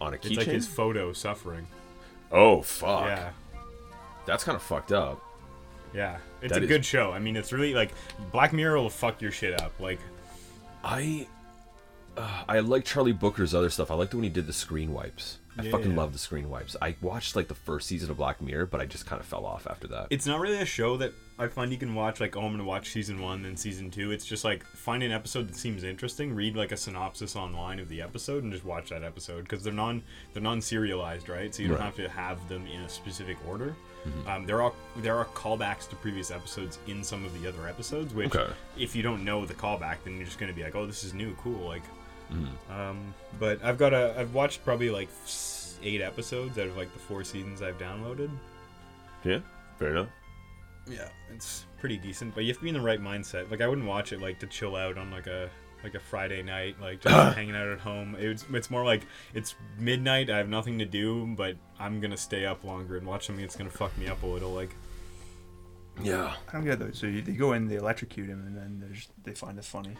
on 0.00 0.14
a 0.14 0.16
keychain. 0.16 0.26
it's 0.30 0.36
like 0.38 0.46
his 0.46 0.66
photo 0.68 1.12
suffering. 1.12 1.66
oh 2.32 2.62
fuck. 2.62 3.06
Yeah, 3.06 3.30
That's 4.26 4.44
kind 4.44 4.54
of 4.56 4.62
fucked 4.62 4.92
up. 4.92 5.20
yeah, 5.92 6.18
it's 6.40 6.52
That 6.52 6.60
a 6.60 6.64
is- 6.64 6.68
good 6.68 6.84
show. 6.84 7.10
I 7.12 7.18
mean, 7.18 7.36
it's 7.36 7.52
really 7.52 7.74
like 7.74 7.92
Black 8.30 8.52
Mirror 8.52 8.76
will 8.76 8.90
fuck 8.90 9.20
your 9.20 9.32
shit 9.32 9.60
up. 9.60 9.72
Like 9.80 9.98
I 10.84 11.26
uh, 12.16 12.44
I 12.48 12.60
like 12.60 12.84
Charlie 12.84 13.12
Brooker's 13.12 13.54
other 13.54 13.70
stuff. 13.70 13.90
I 13.90 13.94
liked 13.94 14.14
when 14.14 14.22
he 14.24 14.30
did 14.30 14.46
the 14.46 14.52
screen 14.52 14.92
wipes. 14.92 15.38
I 15.58 15.62
Yeah, 15.64 15.70
fucking 15.72 15.90
yeah. 15.90 15.96
love 15.96 16.12
the 16.12 16.18
screen 16.18 16.48
wipes. 16.50 16.76
I 16.80 16.94
watched 17.00 17.34
like 17.34 17.48
the 17.48 17.54
first 17.54 17.88
season 17.88 18.10
of 18.10 18.16
Black 18.16 18.40
Mirror, 18.40 18.66
but 18.66 18.80
I 18.80 18.86
just 18.86 19.06
kind 19.06 19.20
of 19.20 19.26
fell 19.26 19.44
off 19.44 19.66
after 19.66 19.88
that. 19.88 20.06
It's 20.10 20.26
not 20.26 20.40
really 20.40 20.58
a 20.58 20.64
show 20.64 20.96
that 20.98 21.12
I 21.40 21.48
find 21.48 21.70
you 21.72 21.78
can 21.78 21.94
watch 21.94 22.20
like 22.20 22.36
oh 22.36 22.42
I'm 22.42 22.52
gonna 22.52 22.64
watch 22.64 22.90
season 22.90 23.20
one 23.20 23.42
then 23.42 23.56
season 23.56 23.90
two. 23.90 24.10
It's 24.12 24.24
just 24.24 24.44
like 24.44 24.64
find 24.64 25.02
an 25.02 25.10
episode 25.12 25.48
that 25.48 25.56
seems 25.56 25.82
interesting, 25.84 26.34
read 26.34 26.56
like 26.56 26.70
a 26.72 26.76
synopsis 26.76 27.34
online 27.36 27.80
of 27.80 27.88
the 27.88 28.00
episode, 28.02 28.44
and 28.44 28.52
just 28.52 28.64
watch 28.64 28.90
that 28.90 29.02
episode 29.02 29.42
because 29.42 29.62
they're 29.64 29.72
non 29.72 30.02
they're 30.32 30.42
non 30.42 30.60
serialized, 30.60 31.28
right? 31.28 31.52
So 31.54 31.62
you 31.62 31.68
don't 31.68 31.78
Right. 31.78 31.84
have 31.86 31.96
to 31.96 32.08
have 32.08 32.48
them 32.48 32.66
in 32.66 32.82
a 32.82 32.88
specific 32.88 33.36
order. 33.46 33.74
Um, 34.26 34.46
there 34.46 34.62
are 34.62 34.72
there 34.98 35.16
are 35.16 35.26
callbacks 35.26 35.88
to 35.90 35.96
previous 35.96 36.30
episodes 36.30 36.78
in 36.86 37.02
some 37.04 37.24
of 37.24 37.38
the 37.42 37.48
other 37.48 37.68
episodes, 37.68 38.14
which 38.14 38.34
Okay. 38.34 38.50
if 38.78 38.94
you 38.96 39.02
don't 39.02 39.24
know 39.24 39.44
the 39.44 39.54
callback, 39.54 39.96
then 40.04 40.16
you're 40.16 40.24
just 40.24 40.38
gonna 40.38 40.52
be 40.52 40.62
like, 40.62 40.74
oh, 40.76 40.86
this 40.86 41.02
is 41.04 41.14
new, 41.14 41.34
cool, 41.42 41.66
like. 41.68 41.82
Mm-hmm. 42.32 42.72
Um, 42.72 43.14
but 43.38 43.62
I've 43.64 43.78
got 43.78 43.92
a 43.94 44.14
I've 44.18 44.34
watched 44.34 44.64
probably 44.64 44.90
like 44.90 45.08
eight 45.82 46.00
episodes 46.02 46.58
out 46.58 46.66
of 46.66 46.76
like 46.76 46.92
the 46.92 46.98
four 46.98 47.24
seasons 47.24 47.62
I've 47.62 47.78
downloaded. 47.78 48.30
yeah, 49.24 49.40
fair 49.78 49.90
enough. 49.90 50.08
Yeah, 50.86 51.08
it's 51.34 51.66
pretty 51.78 51.98
decent, 51.98 52.34
but 52.34 52.44
you 52.44 52.48
have 52.48 52.56
to 52.56 52.62
be 52.62 52.68
in 52.70 52.74
the 52.74 52.80
right 52.80 53.00
mindset. 53.00 53.50
Like 53.50 53.60
I 53.60 53.68
wouldn't 53.68 53.86
watch 53.86 54.12
it 54.12 54.20
like 54.20 54.38
to 54.40 54.46
chill 54.46 54.74
out 54.76 54.96
on 54.98 55.10
like 55.10 55.26
a 55.26 55.50
like 55.84 55.94
a 55.94 56.00
Friday 56.00 56.42
night, 56.42 56.80
like 56.80 57.00
just 57.00 57.14
hanging 57.36 57.54
out 57.54 57.68
at 57.68 57.78
home. 57.78 58.16
It's 58.18 58.44
it's 58.52 58.70
more 58.70 58.84
like 58.84 59.06
it's 59.34 59.54
midnight. 59.78 60.30
I 60.30 60.38
have 60.38 60.48
nothing 60.48 60.78
to 60.80 60.86
do, 60.86 61.26
but 61.36 61.56
I'm 61.78 62.00
gonna 62.00 62.16
stay 62.16 62.46
up 62.46 62.64
longer 62.64 62.96
and 62.96 63.06
watch 63.06 63.26
something 63.26 63.44
that's 63.44 63.56
gonna 63.56 63.70
fuck 63.70 63.96
me 63.98 64.08
up 64.08 64.22
a 64.22 64.26
little. 64.26 64.50
Like 64.52 64.74
Yeah. 66.02 66.34
I 66.48 66.52
don't 66.52 66.64
get 66.64 66.78
those. 66.78 66.98
So 66.98 67.06
you, 67.06 67.22
they 67.22 67.32
go 67.32 67.52
in, 67.52 67.68
they 67.68 67.76
electrocute 67.76 68.28
him, 68.28 68.44
and 68.46 68.56
then 68.56 68.94
they 69.24 69.34
find 69.34 69.58
it 69.58 69.64
funny. 69.64 69.94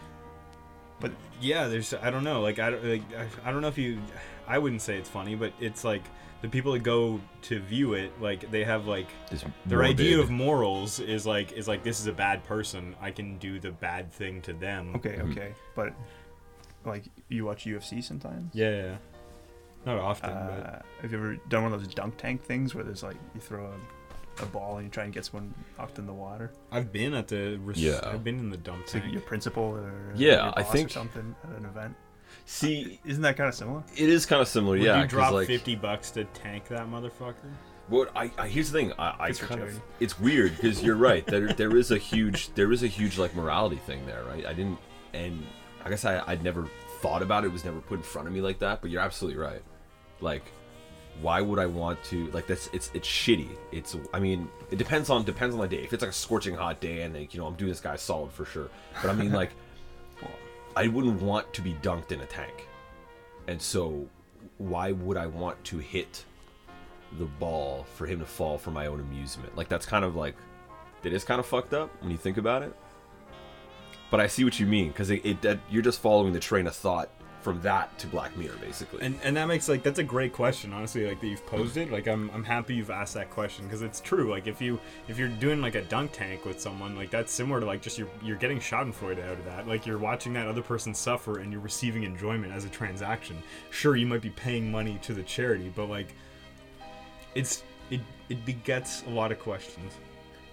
But 0.99 1.11
yeah, 1.41 1.67
there's 1.67 1.93
I 1.93 2.09
don't 2.09 2.23
know. 2.23 2.41
Like 2.41 2.59
I 2.59 2.69
don't 2.71 2.83
like 2.83 3.03
I, 3.17 3.49
I 3.49 3.51
don't 3.51 3.61
know 3.61 3.67
if 3.69 3.77
you. 3.77 3.99
I 4.47 4.57
wouldn't 4.57 4.81
say 4.81 4.97
it's 4.97 5.09
funny, 5.09 5.35
but 5.35 5.53
it's 5.59 5.83
like 5.83 6.03
the 6.41 6.47
people 6.49 6.71
that 6.73 6.79
go 6.83 7.19
to 7.43 7.59
view 7.59 7.93
it, 7.93 8.11
like 8.21 8.49
they 8.51 8.63
have 8.63 8.87
like 8.87 9.07
This 9.29 9.43
their 9.65 9.83
idea 9.83 10.19
of 10.19 10.29
morals 10.29 10.99
is 10.99 11.25
like 11.25 11.51
is 11.53 11.67
like 11.67 11.83
this 11.83 11.99
is 11.99 12.07
a 12.07 12.13
bad 12.13 12.43
person. 12.45 12.95
I 13.01 13.11
can 13.11 13.37
do 13.37 13.59
the 13.59 13.71
bad 13.71 14.11
thing 14.11 14.41
to 14.43 14.53
them. 14.53 14.95
okay, 14.95 15.17
Mm-hmm. 15.17 15.31
okay. 15.31 15.53
But 15.75 15.93
like 16.85 17.05
you 17.27 17.45
watch 17.45 17.65
UFC 17.65 18.03
sometimes. 18.03 18.53
Yeah, 18.53 18.69
yeah. 18.71 18.95
Not 19.85 19.97
often, 19.99 20.29
but 20.31 20.35
Uh, 20.35 20.79
have 21.01 21.11
you 21.11 21.17
ever 21.17 21.35
done 21.47 21.63
one 21.63 21.73
of 21.73 21.81
those 21.83 21.93
dunk 21.93 22.17
tank 22.17 22.43
things 22.43 22.75
where 22.75 22.83
there's 22.83 23.03
like 23.03 23.17
you 23.35 23.39
throw 23.41 23.65
a, 23.65 23.73
a 24.41 24.45
ball 24.45 24.77
and 24.77 24.85
you 24.85 24.91
try 24.91 25.03
and 25.05 25.13
get 25.13 25.25
someone 25.25 25.53
knocked 25.77 25.97
in 25.99 26.05
the 26.05 26.13
water? 26.13 26.51
I've 26.71 26.91
been 26.91 27.13
at 27.13 27.27
the 27.27 27.57
res- 27.63 27.77
Yeah. 27.77 27.99
I've 28.03 28.23
been 28.23 28.39
in 28.39 28.49
the 28.49 28.57
dump 28.57 28.81
It's 28.83 28.93
like 28.93 29.05
your 29.11 29.21
principal 29.21 29.63
or 29.63 30.13
Yeah, 30.15 30.45
your 30.45 30.53
I 30.59 30.63
think- 30.63 30.87
or 30.89 30.93
something 30.93 31.35
at 31.43 31.57
an 31.57 31.65
event. 31.65 31.95
See, 32.45 32.99
Isn't 33.05 33.21
that 33.23 33.37
kind 33.37 33.47
of 33.49 33.55
similar? 33.55 33.83
it 33.95 34.09
is 34.09 34.25
kind 34.25 34.41
of 34.41 34.47
similar, 34.47 34.77
Would 34.77 34.83
yeah. 34.83 34.95
you 34.97 35.01
'cause, 35.03 35.09
drop 35.11 35.33
like, 35.33 35.47
fifty 35.47 35.75
bucks 35.75 36.11
to 36.11 36.23
tank 36.25 36.67
that 36.69 36.87
motherfucker? 36.87 37.51
What 37.87 38.11
I, 38.15 38.31
I 38.37 38.47
here's 38.47 38.71
the 38.71 38.79
thing. 38.79 38.93
I, 38.99 39.15
I 39.19 39.27
It's 39.29 39.39
kind 39.39 39.61
of 39.61 39.81
it's 39.99 40.19
weird 40.19 40.55
because 40.55 40.83
you're 40.83 40.95
right. 40.95 41.25
There 41.25 41.47
there 41.53 41.75
is 41.75 41.89
a 41.91 41.97
huge 41.97 42.53
there 42.53 42.71
is 42.71 42.83
a 42.83 42.87
huge 42.87 43.17
like 43.17 43.35
morality 43.35 43.77
thing 43.77 44.05
there, 44.05 44.23
right? 44.25 44.45
I 44.45 44.53
didn't 44.53 44.77
and 45.13 45.43
I 45.83 45.89
guess 45.89 46.05
I 46.05 46.21
I'd 46.27 46.43
never 46.43 46.67
thought 47.01 47.21
about 47.23 47.43
it. 47.43 47.47
It 47.47 47.53
was 47.53 47.65
never 47.65 47.79
put 47.81 47.97
in 47.97 48.03
front 48.03 48.27
of 48.27 48.33
me 48.33 48.41
like 48.41 48.59
that. 48.59 48.81
But 48.81 48.91
you're 48.91 49.01
absolutely 49.01 49.39
right. 49.41 49.61
Like, 50.21 50.43
why 51.21 51.41
would 51.41 51.59
I 51.59 51.65
want 51.65 52.01
to 52.05 52.27
like 52.31 52.47
that's 52.47 52.69
it's 52.73 52.91
it's 52.93 53.07
shitty. 53.07 53.49
It's 53.71 53.95
I 54.13 54.19
mean 54.19 54.49
it 54.71 54.77
depends 54.77 55.09
on 55.09 55.23
depends 55.23 55.55
on 55.55 55.61
the 55.61 55.67
day. 55.67 55.83
If 55.83 55.93
it's 55.93 56.01
like 56.01 56.11
a 56.11 56.13
scorching 56.13 56.55
hot 56.55 56.79
day 56.79 57.01
and 57.01 57.13
like 57.13 57.33
you 57.33 57.39
know 57.39 57.47
I'm 57.47 57.55
doing 57.55 57.69
this 57.71 57.81
guy 57.81 57.95
solid 57.95 58.31
for 58.31 58.45
sure. 58.45 58.69
But 59.01 59.09
I 59.09 59.13
mean 59.13 59.31
like 59.31 59.51
I 60.75 60.87
wouldn't 60.87 61.21
want 61.21 61.51
to 61.53 61.61
be 61.61 61.73
dunked 61.75 62.11
in 62.11 62.21
a 62.21 62.25
tank. 62.25 62.67
And 63.47 63.61
so 63.61 64.07
why 64.57 64.91
would 64.91 65.17
I 65.17 65.27
want 65.27 65.61
to 65.65 65.77
hit 65.79 66.23
the 67.17 67.25
ball 67.25 67.85
for 67.95 68.05
him 68.05 68.19
to 68.19 68.25
fall 68.25 68.57
for 68.57 68.71
my 68.71 68.87
own 68.87 68.99
amusement? 68.99 69.55
Like 69.57 69.67
that's 69.67 69.85
kind 69.85 70.05
of 70.05 70.15
like 70.15 70.35
that 71.01 71.11
is 71.13 71.23
kind 71.23 71.39
of 71.39 71.45
fucked 71.45 71.73
up 71.73 71.89
when 72.01 72.11
you 72.11 72.17
think 72.17 72.37
about 72.37 72.63
it. 72.63 72.73
But 74.11 74.19
I 74.19 74.27
see 74.27 74.43
what 74.43 74.59
you 74.59 74.65
mean 74.65 74.89
because 74.89 75.09
it, 75.09 75.25
it 75.25 75.41
that, 75.41 75.59
you're 75.69 75.83
just 75.83 75.99
following 75.99 76.33
the 76.33 76.39
train 76.39 76.65
of 76.67 76.75
thought 76.75 77.09
from 77.41 77.61
that 77.61 77.97
to 77.99 78.07
Black 78.07 78.35
Mirror, 78.37 78.57
basically. 78.61 79.05
And 79.05 79.19
and 79.23 79.37
that 79.37 79.47
makes 79.47 79.69
like 79.69 79.83
that's 79.83 79.99
a 79.99 80.03
great 80.03 80.33
question, 80.33 80.73
honestly. 80.73 81.07
Like 81.07 81.21
that 81.21 81.27
you've 81.27 81.45
posed 81.45 81.77
it. 81.77 81.91
Like 81.91 82.07
I'm 82.07 82.29
I'm 82.31 82.43
happy 82.43 82.75
you've 82.75 82.89
asked 82.89 83.13
that 83.13 83.29
question 83.29 83.65
because 83.65 83.81
it's 83.81 84.01
true. 84.01 84.29
Like 84.29 84.47
if 84.47 84.61
you 84.61 84.79
if 85.07 85.17
you're 85.17 85.29
doing 85.29 85.61
like 85.61 85.75
a 85.75 85.81
dunk 85.83 86.11
tank 86.11 86.45
with 86.45 86.59
someone, 86.59 86.95
like 86.95 87.09
that's 87.09 87.31
similar 87.31 87.59
to 87.59 87.65
like 87.65 87.81
just 87.81 87.97
you're 87.97 88.09
you're 88.21 88.37
getting 88.37 88.59
Schadenfreude 88.59 89.23
out 89.23 89.33
of 89.33 89.45
that. 89.45 89.67
Like 89.67 89.85
you're 89.85 89.97
watching 89.97 90.33
that 90.33 90.47
other 90.47 90.61
person 90.61 90.93
suffer 90.93 91.39
and 91.39 91.51
you're 91.51 91.61
receiving 91.61 92.03
enjoyment 92.03 92.53
as 92.53 92.65
a 92.65 92.69
transaction. 92.69 93.41
Sure, 93.69 93.95
you 93.95 94.05
might 94.05 94.21
be 94.21 94.31
paying 94.31 94.71
money 94.71 94.99
to 95.03 95.13
the 95.13 95.23
charity, 95.23 95.71
but 95.75 95.89
like 95.89 96.13
it's 97.35 97.63
it 97.89 98.01
it 98.29 98.45
begets 98.45 99.03
a 99.07 99.09
lot 99.09 99.31
of 99.31 99.39
questions. 99.39 99.93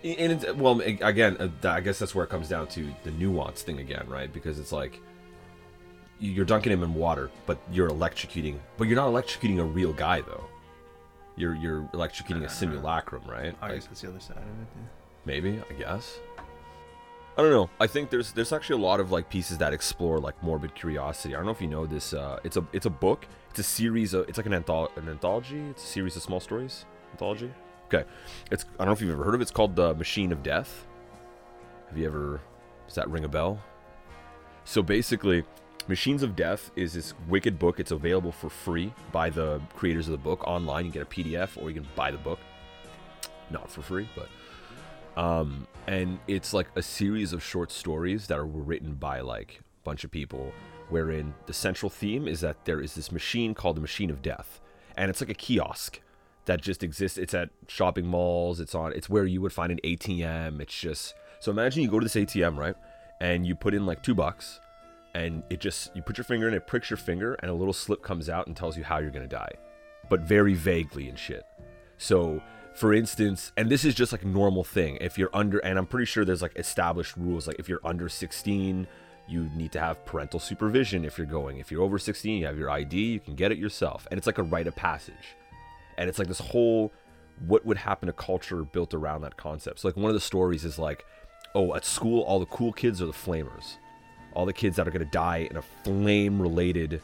and 0.02 0.32
it's, 0.32 0.52
well, 0.54 0.80
again, 0.80 1.36
uh, 1.40 1.68
I 1.68 1.80
guess 1.80 1.98
that's 1.98 2.14
where 2.14 2.24
it 2.24 2.30
comes 2.30 2.48
down 2.48 2.68
to 2.68 2.88
the 3.04 3.10
nuance 3.10 3.62
thing 3.62 3.80
again, 3.80 4.06
right? 4.08 4.32
Because 4.32 4.58
it's 4.58 4.72
like 4.72 5.00
you're 6.18 6.44
dunking 6.44 6.72
him 6.72 6.82
in 6.82 6.94
water, 6.94 7.30
but 7.46 7.58
you're 7.70 7.90
electrocuting, 7.90 8.58
but 8.76 8.88
you're 8.88 8.96
not 8.96 9.08
electrocuting 9.08 9.58
a 9.60 9.64
real 9.64 9.92
guy 9.92 10.20
though. 10.22 10.44
You're 11.36 11.54
you're 11.54 11.82
electrocuting 11.92 12.44
a 12.44 12.48
simulacrum, 12.48 13.22
right? 13.28 13.54
I 13.60 13.66
Like, 13.66 13.74
guess 13.76 13.86
that's 13.86 14.00
the 14.00 14.08
other 14.08 14.20
side 14.20 14.38
of 14.38 14.42
it. 14.44 14.48
Yeah. 14.76 14.82
maybe 15.24 15.62
i 15.70 15.72
guess. 15.74 16.18
I 17.38 17.42
don't 17.42 17.50
know. 17.50 17.68
I 17.78 17.86
think 17.86 18.08
there's 18.08 18.32
there's 18.32 18.52
actually 18.54 18.80
a 18.80 18.86
lot 18.86 18.98
of 18.98 19.12
like 19.12 19.28
pieces 19.28 19.58
that 19.58 19.74
explore 19.74 20.18
like 20.18 20.42
morbid 20.42 20.74
curiosity. 20.74 21.34
I 21.34 21.36
don't 21.38 21.44
know 21.44 21.52
if 21.52 21.60
you 21.60 21.66
know 21.68 21.84
this 21.84 22.14
uh 22.14 22.38
it's 22.44 22.56
a 22.56 22.66
it's 22.72 22.86
a 22.86 22.90
book. 22.90 23.26
It's 23.50 23.58
a 23.58 23.62
series 23.62 24.14
of 24.14 24.26
it's 24.28 24.38
like 24.38 24.46
an, 24.46 24.54
an 24.54 25.08
anthology. 25.08 25.60
It's 25.70 25.84
a 25.84 25.86
series 25.86 26.16
of 26.16 26.22
small 26.22 26.40
stories. 26.40 26.86
Anthology? 27.12 27.52
Okay. 27.92 28.04
It's 28.50 28.64
i 28.64 28.78
don't 28.78 28.86
know 28.86 28.92
if 28.92 29.02
you've 29.02 29.10
ever 29.10 29.24
heard 29.24 29.34
of 29.34 29.40
it. 29.40 29.42
It's 29.42 29.50
called 29.50 29.76
the 29.76 29.94
machine 29.94 30.32
of 30.32 30.42
death. 30.42 30.86
Have 31.90 31.98
you 31.98 32.06
ever 32.06 32.40
does 32.86 32.94
that 32.94 33.10
ring 33.10 33.24
a 33.24 33.28
bell? 33.28 33.60
So 34.64 34.82
basically 34.82 35.44
machines 35.88 36.22
of 36.22 36.36
death 36.36 36.70
is 36.76 36.92
this 36.92 37.14
wicked 37.28 37.58
book. 37.58 37.80
It's 37.80 37.90
available 37.90 38.32
for 38.32 38.50
free 38.50 38.92
by 39.12 39.30
the 39.30 39.60
creators 39.74 40.08
of 40.08 40.12
the 40.12 40.18
book 40.18 40.46
online. 40.46 40.86
You 40.86 40.92
get 40.92 41.02
a 41.02 41.06
pdf 41.06 41.60
or 41.60 41.70
you 41.70 41.80
can 41.80 41.88
buy 41.94 42.10
the 42.10 42.18
book. 42.18 42.38
Not 43.50 43.70
for 43.70 43.82
free 43.82 44.08
but 44.16 44.28
um, 45.16 45.66
and 45.86 46.18
it's 46.28 46.52
like 46.52 46.68
a 46.76 46.82
series 46.82 47.32
of 47.32 47.42
short 47.42 47.72
stories 47.72 48.26
that 48.26 48.38
are 48.38 48.44
written 48.44 48.94
by 48.94 49.20
like 49.20 49.60
a 49.60 49.84
bunch 49.84 50.04
of 50.04 50.10
people 50.10 50.52
wherein 50.90 51.34
the 51.46 51.54
central 51.54 51.88
theme 51.88 52.28
is 52.28 52.40
that 52.40 52.64
there 52.64 52.80
is 52.80 52.94
this 52.94 53.10
machine 53.10 53.54
called 53.54 53.76
the 53.76 53.80
machine 53.80 54.10
of 54.10 54.20
death. 54.20 54.60
And 54.96 55.10
it's 55.10 55.20
like 55.20 55.30
a 55.30 55.34
kiosk 55.34 56.00
that 56.44 56.60
just 56.60 56.82
exists. 56.82 57.18
It's 57.18 57.34
at 57.34 57.50
shopping 57.66 58.06
malls. 58.06 58.60
It's 58.60 58.74
on 58.74 58.92
it's 58.92 59.08
where 59.08 59.24
you 59.24 59.40
would 59.40 59.52
find 59.52 59.72
an 59.72 59.80
atm 59.84 60.60
it's 60.60 60.78
just 60.78 61.14
so 61.40 61.50
imagine 61.50 61.82
you 61.82 61.90
go 61.90 61.98
to 61.98 62.04
this 62.04 62.14
atm 62.14 62.56
right? 62.56 62.76
And 63.20 63.46
you 63.46 63.54
put 63.54 63.72
in 63.72 63.86
like 63.86 64.02
two 64.02 64.14
bucks 64.14 64.60
and 65.16 65.42
it 65.50 65.58
just 65.58 65.94
you 65.96 66.02
put 66.02 66.16
your 66.16 66.24
finger 66.24 66.46
in 66.46 66.54
it 66.54 66.66
pricks 66.66 66.90
your 66.90 66.96
finger 66.96 67.34
and 67.40 67.50
a 67.50 67.54
little 67.54 67.72
slip 67.72 68.02
comes 68.02 68.28
out 68.28 68.46
and 68.46 68.56
tells 68.56 68.76
you 68.76 68.84
how 68.84 68.98
you're 68.98 69.10
gonna 69.10 69.26
die 69.26 69.52
but 70.08 70.20
very 70.20 70.54
vaguely 70.54 71.08
and 71.08 71.18
shit 71.18 71.44
so, 71.98 72.42
for 72.74 72.92
instance, 72.92 73.52
and 73.56 73.70
this 73.70 73.84
is 73.84 73.94
just 73.94 74.12
like 74.12 74.22
a 74.22 74.28
normal 74.28 74.64
thing. 74.64 74.98
If 75.00 75.18
you're 75.18 75.30
under, 75.32 75.58
and 75.58 75.78
I'm 75.78 75.86
pretty 75.86 76.06
sure 76.06 76.24
there's 76.24 76.42
like 76.42 76.58
established 76.58 77.16
rules. 77.16 77.46
Like 77.46 77.56
if 77.58 77.68
you're 77.68 77.80
under 77.84 78.08
16, 78.08 78.86
you 79.28 79.50
need 79.54 79.72
to 79.72 79.80
have 79.80 80.04
parental 80.04 80.38
supervision 80.38 81.04
if 81.04 81.18
you're 81.18 81.26
going. 81.26 81.58
If 81.58 81.72
you're 81.72 81.82
over 81.82 81.98
16, 81.98 82.40
you 82.40 82.46
have 82.46 82.58
your 82.58 82.70
ID, 82.70 82.96
you 82.96 83.20
can 83.20 83.34
get 83.34 83.50
it 83.50 83.58
yourself. 83.58 84.06
And 84.10 84.18
it's 84.18 84.26
like 84.26 84.38
a 84.38 84.42
rite 84.42 84.66
of 84.66 84.76
passage. 84.76 85.36
And 85.98 86.08
it's 86.08 86.18
like 86.18 86.28
this 86.28 86.40
whole 86.40 86.92
what 87.46 87.66
would 87.66 87.76
happen 87.76 88.06
to 88.06 88.12
culture 88.12 88.64
built 88.64 88.94
around 88.94 89.22
that 89.22 89.36
concept. 89.36 89.80
So, 89.80 89.88
like, 89.88 89.96
one 89.96 90.06
of 90.06 90.14
the 90.14 90.20
stories 90.20 90.64
is 90.64 90.78
like, 90.78 91.04
oh, 91.54 91.74
at 91.74 91.84
school, 91.84 92.22
all 92.22 92.38
the 92.38 92.46
cool 92.46 92.72
kids 92.72 93.02
are 93.02 93.06
the 93.06 93.12
flamers. 93.12 93.76
All 94.36 94.46
the 94.46 94.52
kids 94.52 94.76
that 94.76 94.86
are 94.86 94.90
going 94.90 95.04
to 95.04 95.10
die 95.10 95.48
in 95.50 95.56
a 95.56 95.62
flame 95.62 96.40
related 96.40 97.00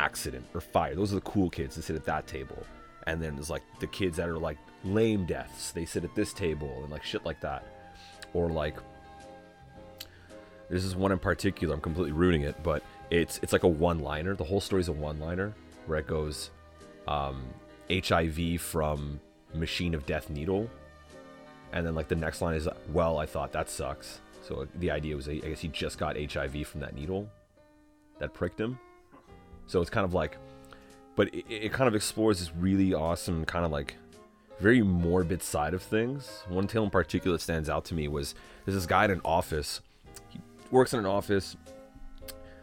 accident 0.00 0.46
or 0.54 0.60
fire. 0.60 0.94
Those 0.94 1.12
are 1.12 1.16
the 1.16 1.20
cool 1.20 1.50
kids 1.50 1.76
that 1.76 1.82
sit 1.82 1.96
at 1.96 2.04
that 2.06 2.26
table. 2.26 2.66
And 3.06 3.22
then 3.22 3.34
there's 3.34 3.50
like 3.50 3.62
the 3.78 3.86
kids 3.86 4.16
that 4.16 4.28
are 4.28 4.38
like 4.38 4.56
lame 4.82 5.26
deaths. 5.26 5.72
They 5.72 5.84
sit 5.84 6.02
at 6.02 6.14
this 6.14 6.32
table 6.32 6.72
and 6.82 6.90
like 6.90 7.04
shit 7.04 7.26
like 7.26 7.40
that. 7.40 7.64
Or 8.32 8.48
like 8.48 8.78
this 10.70 10.84
is 10.84 10.96
one 10.96 11.12
in 11.12 11.18
particular. 11.18 11.74
I'm 11.74 11.82
completely 11.82 12.12
ruining 12.12 12.42
it, 12.42 12.60
but 12.62 12.82
it's 13.10 13.38
it's 13.42 13.52
like 13.52 13.64
a 13.64 13.68
one-liner. 13.68 14.34
The 14.34 14.44
whole 14.44 14.60
story's 14.60 14.88
a 14.88 14.92
one-liner 14.92 15.52
where 15.86 15.98
it 15.98 16.06
goes 16.06 16.50
um, 17.06 17.44
HIV 17.90 18.60
from 18.62 19.20
machine 19.52 19.94
of 19.94 20.06
death 20.06 20.30
needle, 20.30 20.70
and 21.72 21.86
then 21.86 21.94
like 21.94 22.08
the 22.08 22.16
next 22.16 22.40
line 22.40 22.54
is 22.54 22.66
well, 22.90 23.18
I 23.18 23.26
thought 23.26 23.52
that 23.52 23.68
sucks. 23.68 24.20
So 24.42 24.66
the 24.76 24.90
idea 24.90 25.16
was 25.16 25.28
I 25.28 25.36
guess 25.36 25.60
he 25.60 25.68
just 25.68 25.98
got 25.98 26.16
HIV 26.16 26.66
from 26.66 26.80
that 26.80 26.94
needle 26.94 27.28
that 28.18 28.34
pricked 28.34 28.60
him. 28.60 28.78
So 29.66 29.80
it's 29.80 29.90
kind 29.90 30.04
of 30.04 30.12
like, 30.14 30.36
but 31.16 31.32
it, 31.34 31.44
it 31.48 31.72
kind 31.72 31.88
of 31.88 31.94
explores 31.94 32.40
this 32.40 32.52
really 32.54 32.92
awesome 32.92 33.44
kind 33.44 33.64
of 33.64 33.70
like 33.70 33.96
very 34.60 34.82
morbid 34.82 35.42
side 35.42 35.74
of 35.74 35.82
things. 35.82 36.42
One 36.48 36.66
tale 36.66 36.84
in 36.84 36.90
particular 36.90 37.36
that 37.36 37.42
stands 37.42 37.68
out 37.68 37.84
to 37.86 37.94
me 37.94 38.08
was 38.08 38.34
there's 38.64 38.74
this 38.76 38.86
guy 38.86 39.04
in 39.04 39.10
an 39.10 39.20
office. 39.24 39.80
He 40.28 40.40
works 40.70 40.92
in 40.92 40.98
an 41.00 41.06
office. 41.06 41.56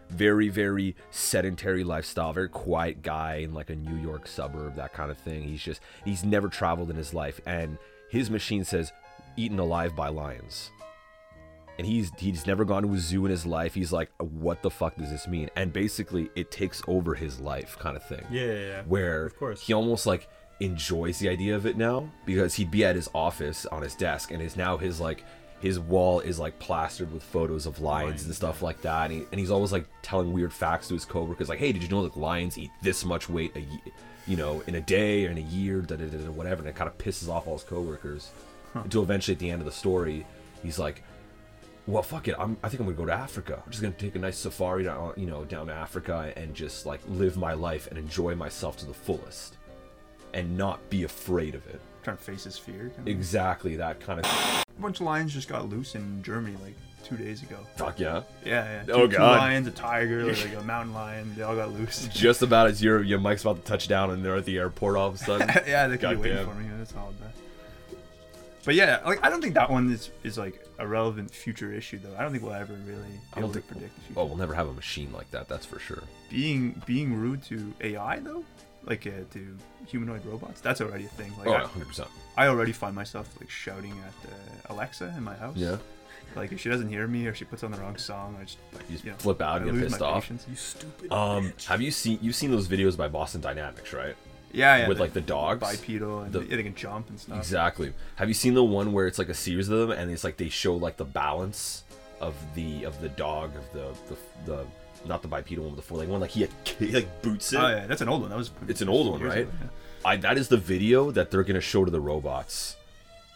very 0.09 0.49
very 0.49 0.95
sedentary 1.11 1.83
lifestyle, 1.83 2.33
very 2.33 2.49
quiet 2.49 3.01
guy 3.01 3.35
in 3.35 3.53
like 3.53 3.69
a 3.69 3.75
New 3.75 3.95
York 3.95 4.27
suburb, 4.27 4.75
that 4.75 4.93
kind 4.93 5.11
of 5.11 5.17
thing. 5.17 5.43
He's 5.43 5.61
just 5.61 5.81
he's 6.03 6.23
never 6.23 6.47
traveled 6.49 6.89
in 6.89 6.95
his 6.95 7.13
life, 7.13 7.39
and 7.45 7.77
his 8.09 8.29
machine 8.29 8.63
says 8.63 8.91
eaten 9.37 9.59
alive 9.59 9.95
by 9.95 10.09
lions. 10.09 10.71
And 11.79 11.87
he's 11.87 12.11
he's 12.19 12.45
never 12.45 12.63
gone 12.65 12.83
to 12.83 12.93
a 12.93 12.97
zoo 12.99 13.23
in 13.25 13.31
his 13.31 13.45
life. 13.45 13.73
He's 13.73 13.91
like, 13.93 14.11
what 14.19 14.61
the 14.61 14.69
fuck 14.69 14.97
does 14.97 15.09
this 15.09 15.27
mean? 15.27 15.49
And 15.55 15.71
basically, 15.73 16.29
it 16.35 16.51
takes 16.51 16.83
over 16.87 17.15
his 17.15 17.39
life, 17.39 17.75
kind 17.79 17.95
of 17.95 18.03
thing 18.03 18.23
Yeah, 18.29 18.43
yeah, 18.45 18.53
yeah. 18.53 18.81
where 18.83 19.25
Of 19.25 19.39
course. 19.39 19.61
he 19.65 19.71
almost 19.73 20.05
like 20.05 20.27
enjoys 20.59 21.19
the 21.19 21.29
idea 21.29 21.55
of 21.55 21.65
it 21.65 21.77
now 21.77 22.11
because 22.25 22.53
he'd 22.53 22.69
be 22.69 22.83
at 22.83 22.95
his 22.97 23.09
office 23.15 23.65
on 23.67 23.81
his 23.81 23.95
desk 23.95 24.31
and 24.31 24.41
is 24.41 24.57
now 24.57 24.75
his 24.77 24.99
like 24.99 25.23
his 25.61 25.79
wall 25.79 26.19
is 26.19 26.37
like 26.37 26.59
plastered 26.59 27.11
with 27.13 27.23
photos 27.23 27.65
of 27.65 27.79
lions 27.79 28.25
and 28.25 28.35
stuff 28.35 28.61
like 28.61 28.81
that 28.81 29.09
and, 29.09 29.21
he, 29.21 29.25
and 29.31 29.39
he's 29.39 29.51
always 29.51 29.71
like 29.71 29.85
telling 30.01 30.33
weird 30.33 30.51
facts 30.51 30.89
to 30.89 30.93
his 30.95 31.05
coworkers 31.05 31.47
like 31.47 31.59
hey 31.59 31.71
did 31.71 31.81
you 31.81 31.87
know 31.87 32.03
that 32.03 32.17
lions 32.17 32.57
eat 32.57 32.71
this 32.81 33.05
much 33.05 33.29
weight 33.29 33.55
a 33.55 33.65
you 34.27 34.35
know 34.35 34.61
in 34.67 34.75
a 34.75 34.81
day 34.81 35.25
or 35.25 35.31
in 35.31 35.37
a 35.37 35.41
year 35.41 35.79
da, 35.79 35.95
da, 35.95 36.05
da, 36.07 36.17
da, 36.17 36.29
whatever 36.31 36.59
and 36.59 36.67
it 36.67 36.75
kind 36.75 36.89
of 36.89 36.97
pisses 36.97 37.29
off 37.29 37.47
all 37.47 37.53
his 37.53 37.63
coworkers 37.63 38.31
until 38.73 39.01
eventually 39.01 39.33
at 39.35 39.39
the 39.39 39.49
end 39.49 39.61
of 39.61 39.65
the 39.65 39.71
story 39.71 40.25
he's 40.61 40.77
like 40.77 41.03
well 41.87 42.03
fuck 42.03 42.27
it 42.27 42.35
i'm 42.37 42.55
i 42.63 42.69
think 42.69 42.79
i'm 42.79 42.85
gonna 42.85 42.97
go 42.97 43.05
to 43.05 43.11
africa 43.13 43.61
i'm 43.65 43.71
just 43.71 43.81
gonna 43.81 43.93
take 43.95 44.15
a 44.15 44.19
nice 44.19 44.37
safari 44.37 44.83
down 44.83 45.13
you 45.17 45.25
know 45.25 45.43
down 45.45 45.67
to 45.67 45.73
africa 45.73 46.31
and 46.35 46.53
just 46.53 46.85
like 46.85 46.99
live 47.07 47.35
my 47.37 47.53
life 47.53 47.87
and 47.87 47.97
enjoy 47.97 48.35
myself 48.35 48.77
to 48.77 48.85
the 48.85 48.93
fullest 48.93 49.57
and 50.33 50.55
not 50.57 50.87
be 50.89 51.03
afraid 51.03 51.55
of 51.55 51.65
it 51.67 51.81
Trying 52.03 52.17
to 52.17 52.23
face 52.23 52.43
his 52.45 52.57
fear. 52.57 52.91
kind 52.95 52.99
of. 52.99 53.07
exactly 53.07 53.75
that 53.77 53.99
kind 53.99 54.19
of 54.19 54.25
A 54.25 54.81
bunch 54.81 54.99
of 54.99 55.05
lions 55.05 55.33
just 55.33 55.49
got 55.49 55.67
loose 55.69 55.95
in 55.95 56.21
Germany 56.23 56.55
like 56.63 56.75
two 57.03 57.17
days 57.17 57.41
ago. 57.43 57.57
fuck 57.75 57.99
yeah 57.99 58.21
Yeah, 58.45 58.83
yeah. 58.87 58.93
Oh, 58.93 59.01
two, 59.07 59.11
two 59.13 59.17
God. 59.17 59.39
lions, 59.39 59.67
a 59.67 59.71
tiger, 59.71 60.25
like 60.25 60.53
a 60.55 60.61
mountain 60.63 60.93
lion. 60.93 61.33
They 61.35 61.41
all 61.43 61.55
got 61.55 61.73
loose. 61.73 62.07
just 62.13 62.41
about 62.41 62.67
as 62.67 62.81
your 62.83 63.01
your 63.03 63.19
mic's 63.19 63.41
about 63.41 63.57
to 63.57 63.61
touch 63.63 63.87
down 63.87 64.11
and 64.11 64.23
they're 64.23 64.35
at 64.37 64.45
the 64.45 64.57
airport 64.57 64.95
all 64.95 65.07
of 65.09 65.15
a 65.15 65.17
sudden 65.17 65.49
yeah, 65.67 65.87
they 65.87 65.97
could 65.97 66.11
be 66.11 66.15
waiting 66.17 66.37
Goddamn. 66.37 66.55
for 66.55 66.61
me. 66.61 66.69
That's 66.77 66.93
all 66.95 67.13
that. 67.21 67.31
But 68.65 68.75
yeah, 68.75 68.99
like 69.05 69.23
I 69.25 69.29
don't 69.29 69.41
think 69.41 69.53
that 69.55 69.69
one 69.69 69.89
is 69.91 70.11
is 70.23 70.37
like 70.37 70.63
a 70.77 70.85
relevant 70.87 71.31
future 71.31 71.71
issue 71.73 71.99
though. 71.99 72.15
I 72.17 72.21
don't 72.21 72.31
think 72.31 72.43
we'll 72.43 72.53
ever 72.53 72.73
really 72.85 73.01
I 73.33 73.39
be 73.39 73.39
able 73.39 73.41
don't 73.41 73.47
to 73.53 73.53
think 73.59 73.67
predict 73.67 73.95
the 73.95 74.01
future. 74.01 74.19
oh 74.19 74.25
we'll 74.25 74.37
never 74.37 74.53
have 74.53 74.67
a 74.67 74.73
machine 74.73 75.11
like 75.13 75.29
that 75.31 75.47
that's 75.47 75.65
for 75.65 75.79
sure 75.79 76.03
Being 76.29 76.81
being 76.85 77.13
rude 77.15 77.41
to 77.45 77.73
AI 77.81 78.19
though, 78.19 78.43
like 78.83 79.07
uh, 79.07 79.11
to 79.33 79.57
humanoid 79.87 80.25
robots, 80.25 80.59
that's 80.61 80.81
already 80.81 81.05
a 81.05 81.09
thing. 81.09 81.31
Like 81.39 81.47
oh 81.47 81.53
I, 81.53 81.61
100% 81.63 82.07
I 82.37 82.47
already 82.47 82.71
find 82.73 82.95
myself 82.95 83.29
like 83.39 83.49
shouting 83.49 83.91
at 84.05 84.29
uh, 84.31 84.73
Alexa 84.73 85.13
in 85.17 85.23
my 85.23 85.35
house. 85.35 85.55
yeah 85.57 85.77
Like 86.35 86.51
if 86.51 86.59
she 86.59 86.69
doesn't 86.69 86.89
hear 86.89 87.07
me 87.07 87.27
or 87.27 87.33
she 87.33 87.45
puts 87.45 87.63
on 87.63 87.71
the 87.71 87.77
wrong 87.79 87.97
song, 87.97 88.37
I 88.39 88.43
just 88.43 88.57
like 88.73 88.83
You 88.89 88.93
just 88.95 89.05
you 89.05 89.11
know, 89.11 89.17
flip 89.17 89.41
out 89.41 89.57
and 89.61 89.65
get 89.67 89.73
lose 89.75 89.83
pissed 89.91 90.01
my 90.01 90.07
off. 90.07 90.23
patience. 90.23 90.45
You 90.49 90.55
stupid. 90.55 91.11
um 91.13 91.53
have 91.67 91.81
you 91.81 91.91
seen 91.91 92.19
you've 92.21 92.35
seen 92.35 92.51
those 92.51 92.67
videos 92.67 92.95
by 92.97 93.07
boston 93.07 93.41
dynamics 93.41 93.93
right 93.93 94.15
yeah, 94.51 94.77
yeah. 94.77 94.87
with 94.87 94.99
like 94.99 95.13
the 95.13 95.21
dogs 95.21 95.61
bipedal 95.61 96.21
and 96.21 96.33
The- 96.33 96.39
they 96.39 96.63
can 96.63 96.75
jump 96.75 97.09
and 97.09 97.19
stuff. 97.19 97.37
Exactly. 97.37 97.93
Have 98.15 98.27
you 98.27 98.33
seen 98.33 98.53
the 98.53 98.63
one 98.63 98.93
where 98.93 99.07
it's 99.07 99.19
like 99.19 99.29
a 99.29 99.33
series 99.33 99.69
of 99.69 99.87
them, 99.87 99.97
and 99.97 100.11
it's 100.11 100.23
like 100.23 100.37
they 100.37 100.49
show 100.49 100.75
like 100.75 100.97
the 100.97 101.05
balance 101.05 101.83
of 102.21 102.35
the 102.55 102.83
of 102.83 102.99
the 103.01 103.09
dog 103.09 103.51
of 103.55 103.71
the 103.73 104.13
the, 104.13 104.51
the 104.51 104.65
not 105.07 105.21
the 105.21 105.27
bipedal 105.27 105.63
one, 105.65 105.73
but 105.73 105.77
the 105.77 105.87
four 105.87 105.97
leg 105.97 106.09
one. 106.09 106.19
Like 106.19 106.31
he, 106.31 106.41
had, 106.41 106.49
he 106.79 106.91
like 106.91 107.21
boots 107.21 107.53
it. 107.53 107.57
Oh 107.57 107.67
yeah, 107.69 107.87
that's 107.87 108.01
an 108.01 108.09
old 108.09 108.21
one. 108.21 108.29
That 108.29 108.37
was. 108.37 108.51
It's 108.67 108.81
an 108.81 108.89
old 108.89 109.09
one, 109.11 109.21
right? 109.21 109.39
ago, 109.39 109.51
yeah. 109.61 109.67
I 110.05 110.15
that 110.17 110.37
is 110.37 110.47
the 110.47 110.57
video 110.57 111.11
that 111.11 111.31
they're 111.31 111.43
gonna 111.43 111.61
show 111.61 111.85
to 111.85 111.91
the 111.91 111.99
robots 111.99 112.75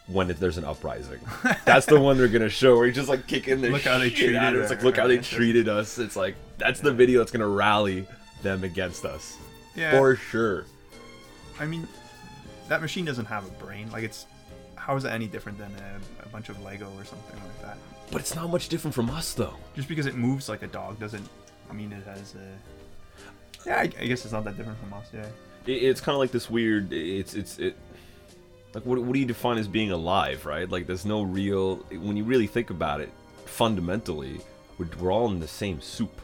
when 0.08 0.30
it, 0.30 0.40
there's 0.40 0.58
an 0.58 0.66
uprising. 0.66 1.20
That's 1.66 1.86
the 1.86 2.00
one 2.00 2.18
they're 2.18 2.28
gonna 2.28 2.50
show 2.50 2.76
where 2.78 2.86
you 2.86 2.92
just 2.94 3.10
like 3.10 3.28
kicking 3.28 3.62
their 3.62 3.72
Look 3.72 3.84
how 3.84 3.98
they 3.98 4.10
shit 4.10 4.36
out 4.36 4.48
of 4.48 4.52
treated 4.54 4.60
it. 4.60 4.62
It's 4.62 4.70
like 4.72 4.84
look 4.84 4.98
how 4.98 5.08
they 5.08 5.18
treated 5.18 5.70
us. 5.70 5.98
It's 6.00 6.16
like 6.16 6.36
that's 6.58 6.80
the 6.80 6.94
video 6.94 7.20
that's 7.20 7.32
gonna 7.32 7.48
rally 7.48 8.06
them 8.42 8.64
against 8.64 9.06
us 9.06 9.38
Yeah. 9.76 9.92
for 9.92 10.16
sure. 10.16 10.66
I 11.64 11.68
mean, 11.68 11.88
that 12.68 12.82
machine 12.82 13.06
doesn't 13.06 13.26
have 13.26 13.46
a 13.48 13.52
brain. 13.64 13.90
Like 13.92 14.04
it's. 14.04 14.26
How 14.76 14.98
is 14.98 15.06
it 15.06 15.10
any 15.10 15.28
different 15.28 15.58
than 15.58 15.72
a, 15.72 16.26
a 16.26 16.28
bunch 16.30 16.50
of 16.50 16.62
Lego 16.62 16.88
or 16.98 17.06
something 17.06 17.40
like 17.40 17.62
that? 17.62 17.78
But 18.12 18.20
it's 18.20 18.36
not 18.36 18.50
much 18.50 18.68
different 18.68 18.94
from 18.94 19.10
us 19.10 19.34
though. 19.34 19.54
Just 19.76 19.88
because 19.88 20.06
it 20.06 20.16
moves 20.16 20.50
like 20.50 20.62
a 20.62 20.68
dog 20.68 21.00
doesn't 21.00 21.26
I 21.70 21.74
mean 21.74 21.94
it 21.94 22.04
has 22.06 22.36
a. 22.36 23.68
Yeah, 23.68 23.78
I, 23.78 23.82
I 23.84 24.06
guess 24.08 24.26
it's 24.26 24.34
not 24.34 24.44
that 24.44 24.58
different 24.58 24.78
from 24.80 24.94
us. 24.94 25.08
Yeah. 25.14 25.26
it, 25.66 25.72
it's 25.84 26.02
kind 26.02 26.14
of 26.16 26.20
like 26.20 26.32
this 26.32 26.50
weird 26.50 26.92
it's 26.92 27.34
it's 27.34 27.60
it 27.60 27.78
like 28.74 28.86
what, 28.86 29.00
what 29.00 29.14
do 29.14 29.20
you 29.20 29.26
define 29.26 29.58
as 29.58 29.70
being 29.70 29.92
alive 29.92 30.46
right 30.46 30.70
like 30.70 30.86
there's 30.86 31.06
no 31.06 31.22
real 31.22 31.78
when 32.02 32.18
you 32.18 32.26
really 32.26 32.48
think 32.48 32.70
about 32.72 33.00
it 33.00 33.10
fundamentally 33.46 34.42
we're, 34.78 34.88
we're 35.00 35.12
all 35.14 35.30
in 35.32 35.40
the 35.40 35.48
same 35.48 35.80
soup 35.80 36.20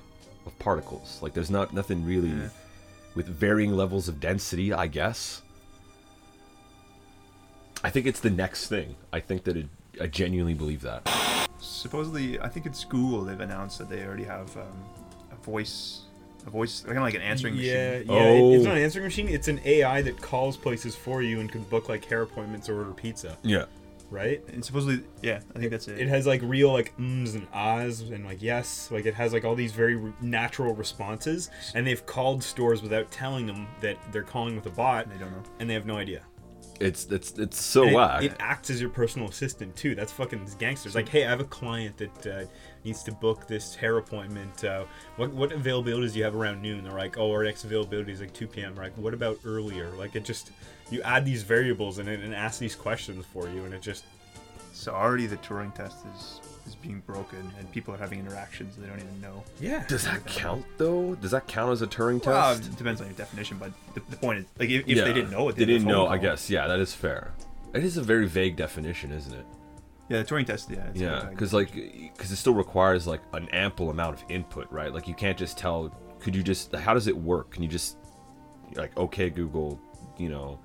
of 0.45 0.59
particles 0.59 1.19
like 1.21 1.33
there's 1.33 1.49
not 1.51 1.73
nothing 1.73 2.05
really 2.05 2.27
Yeah. 2.29 2.49
With 3.19 3.27
varying 3.27 3.73
levels 3.73 4.07
of 4.07 4.21
density 4.21 4.71
i 4.71 4.87
guess 4.87 5.41
i 7.83 7.89
think 7.89 8.05
it's 8.05 8.21
the 8.21 8.29
next 8.29 8.67
thing 8.67 8.95
i 9.11 9.19
think 9.19 9.43
that 9.43 9.57
it, 9.57 9.65
i 9.99 10.07
genuinely 10.07 10.53
believe 10.53 10.81
that 10.81 11.01
Supposedly, 11.61 12.39
I 12.39 12.47
think 12.47 12.65
it's 12.65 12.85
Google. 12.85 13.25
They've 13.25 13.37
announced 13.41 13.79
that 13.79 13.89
they 13.89 14.05
already 14.05 14.23
have 14.23 14.55
um, 14.55 14.63
a 15.29 15.35
voice, 15.43 16.03
a 16.47 16.49
voice, 16.49 16.79
kind 16.79 16.95
of 16.97 17.03
like 17.03 17.15
an 17.15 17.21
answering 17.21 17.55
yeah, 17.55 17.99
machine. 17.99 18.11
yeah. 18.13 18.23
it- 18.29 18.53
It's 18.55 18.65
Oh. 18.65 18.69
not 18.69 18.77
an 18.77 18.83
answering 18.83 19.03
machine. 19.03 19.27
It's 19.27 19.49
an 19.49 19.59
AI 19.65 20.01
that 20.03 20.21
calls 20.21 20.55
places 20.55 20.95
for 20.95 21.21
you 21.21 21.41
and 21.41 21.51
can 21.51 21.63
book 21.63 21.89
like 21.89 22.05
hair 22.05 22.21
appointments 22.21 22.69
or 22.69 22.77
order 22.79 22.91
pizza. 22.93 23.37
yeah 23.43 23.65
Right? 24.11 24.41
And 24.51 24.65
supposedly, 24.65 25.03
yeah, 25.21 25.41
I 25.55 25.59
think 25.59 25.69
that's 25.71 25.87
it. 25.87 25.99
It 25.99 26.07
has 26.07 26.25
like 26.25 26.41
real 26.43 26.73
like 26.73 26.93
ums 26.97 27.35
and 27.35 27.47
ahs 27.53 28.01
and 28.01 28.25
like 28.25 28.41
yes, 28.41 28.89
like 28.91 29.05
it 29.05 29.13
has 29.13 29.33
like 29.33 29.45
all 29.45 29.53
these 29.55 29.71
very 29.71 29.95
re- 29.95 30.13
natural 30.21 30.73
responses, 30.73 31.49
and 31.75 31.85
they've 31.85 32.03
called 32.05 32.43
stores 32.43 32.81
without 32.81 33.11
telling 33.11 33.45
them 33.45 33.67
that 33.81 33.97
they're 34.11 34.23
calling 34.23 34.55
with 34.55 34.65
a 34.65 34.71
bot, 34.71 35.07
They 35.09 35.17
don't 35.17 35.31
know. 35.31 35.43
and 35.59 35.69
they 35.69 35.75
have 35.75 35.85
no 35.85 35.97
idea. 35.97 36.23
it's 36.79 37.05
it's 37.11 37.37
it's 37.37 37.61
so 37.61 37.85
And 37.87 38.23
it, 38.25 38.31
it 38.31 38.37
acts 38.39 38.69
as 38.71 38.81
your 38.81 38.89
personal 38.89 39.27
assistant 39.29 39.75
too. 39.75 39.93
That's 39.95 40.11
fucking 40.11 40.49
gangsters. 40.57 40.95
Like, 40.95 41.07
hey, 41.09 41.25
I 41.25 41.29
have 41.29 41.41
a 41.41 41.43
client 41.59 41.97
that 41.97 42.27
uh, 42.27 42.45
needs 42.85 43.03
to 43.03 43.11
book 43.11 43.47
this 43.47 43.75
hair 43.75 43.97
appointment. 43.97 44.63
Uh, 44.63 44.85
what 45.17 45.31
what 45.31 45.49
availabilities 45.51 46.13
do 46.13 46.19
you 46.19 46.23
have 46.25 46.35
around 46.35 46.61
noon? 46.61 46.83
They're 46.83 46.93
like, 46.93 47.17
oh, 47.17 47.31
our 47.31 47.43
next 47.43 47.63
availability 47.63 48.11
is 48.13 48.21
like 48.21 48.33
2 48.33 48.47
p.m. 48.47 48.75
Right? 48.75 48.95
What 48.97 49.13
about 49.13 49.39
earlier? 49.45 49.89
Like, 49.97 50.15
it 50.15 50.23
just 50.25 50.51
you 50.91 51.01
add 51.03 51.25
these 51.25 51.43
variables 51.43 51.97
and 51.99 52.07
it 52.09 52.21
and 52.21 52.33
asks 52.33 52.59
these 52.59 52.75
questions 52.75 53.25
for 53.33 53.49
you, 53.49 53.65
and 53.65 53.73
it 53.73 53.81
just 53.81 54.05
So 54.73 54.93
already 54.93 55.27
the 55.27 55.37
Turing 55.37 55.73
test 55.75 55.97
is 56.15 56.41
is 56.67 56.75
being 56.75 57.01
broken, 57.07 57.51
and 57.57 57.71
people 57.71 57.93
are 57.95 57.97
having 57.97 58.19
interactions 58.19 58.75
they 58.75 58.85
don't 58.87 58.99
even 58.99 59.21
know. 59.21 59.43
yeah. 59.59 59.83
does 59.87 60.03
that 60.03 60.23
count 60.27 60.63
though 60.77 61.15
does 61.15 61.31
that 61.31 61.47
count 61.47 61.71
as 61.71 61.81
a 61.81 61.87
turing 61.87 62.23
Well, 62.23 62.55
test 62.55 62.69
it 62.69 62.77
depends 62.77 63.01
on 63.01 63.07
your 63.07 63.15
definition, 63.15 63.57
but 63.57 63.71
the, 63.95 64.01
the 64.11 64.17
point 64.17 64.39
is, 64.39 64.45
like, 64.59 64.69
if, 64.69 64.81
if 64.87 64.97
Yeah. 64.97 65.05
they 65.05 65.13
didn't 65.13 65.31
know 65.31 65.49
it, 65.49 65.55
they 65.55 65.65
did 65.65 65.69
a 65.69 65.73
didn't 65.79 65.85
phone 65.87 65.93
know 65.93 66.07
i 66.07 66.17
guess 66.19 66.47
yeah 66.49 66.67
that 66.67 66.79
is 66.79 66.93
fair 66.93 67.31
it 67.73 67.83
is 67.83 67.97
a 67.97 68.03
very 68.03 68.27
vague 68.27 68.55
definition 68.55 69.11
isn't 69.11 69.33
it 69.33 69.45
Yeah, 70.09 70.23
the 70.23 70.25
Turing 70.25 70.45
test. 70.45 70.69
Yeah. 70.69 70.87
it's 70.89 70.99
Yeah, 70.99 71.27
because 71.29 71.53
like, 71.53 71.71
because 71.73 72.31
it 72.31 72.37
still 72.37 72.55
requires 72.55 73.05
like 73.07 73.21
an 73.33 73.47
ample 73.49 73.91
amount 73.91 74.15
of 74.15 74.23
input, 74.29 74.69
right? 74.71 74.93
Like 74.93 75.07
you 75.07 75.13
can't 75.13 75.37
just 75.37 75.57
tell. 75.57 75.95
Could 76.19 76.35
you 76.35 76.43
just? 76.43 76.75
How 76.75 76.93
does 76.93 77.07
it 77.07 77.15
work? 77.15 77.51
Can 77.51 77.63
you 77.63 77.69
just 77.69 77.97
like, 78.75 78.95
okay, 78.97 79.29
Google, 79.29 79.79
you 80.17 80.29
know, 80.29 80.59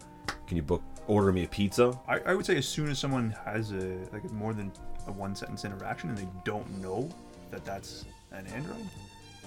can 0.46 0.56
you 0.56 0.62
book 0.62 0.82
order 1.06 1.30
me 1.30 1.44
a 1.44 1.48
pizza? 1.48 1.98
I, 2.08 2.20
I 2.20 2.34
would 2.34 2.46
say 2.46 2.56
as 2.56 2.66
soon 2.66 2.88
as 2.90 2.98
someone 2.98 3.34
has 3.44 3.72
a 3.72 3.98
like 4.12 4.30
more 4.32 4.54
than 4.54 4.72
a 5.06 5.12
one 5.12 5.34
sentence 5.36 5.64
interaction 5.64 6.08
and 6.08 6.18
they 6.18 6.28
don't 6.44 6.68
know 6.80 7.08
that 7.50 7.64
that's 7.64 8.06
an 8.32 8.46
Android 8.48 8.88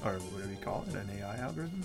or 0.05 0.13
whatever 0.13 0.51
you 0.51 0.59
call 0.61 0.85
it, 0.87 0.93
an 0.95 1.09
AI 1.19 1.37
algorithm. 1.37 1.83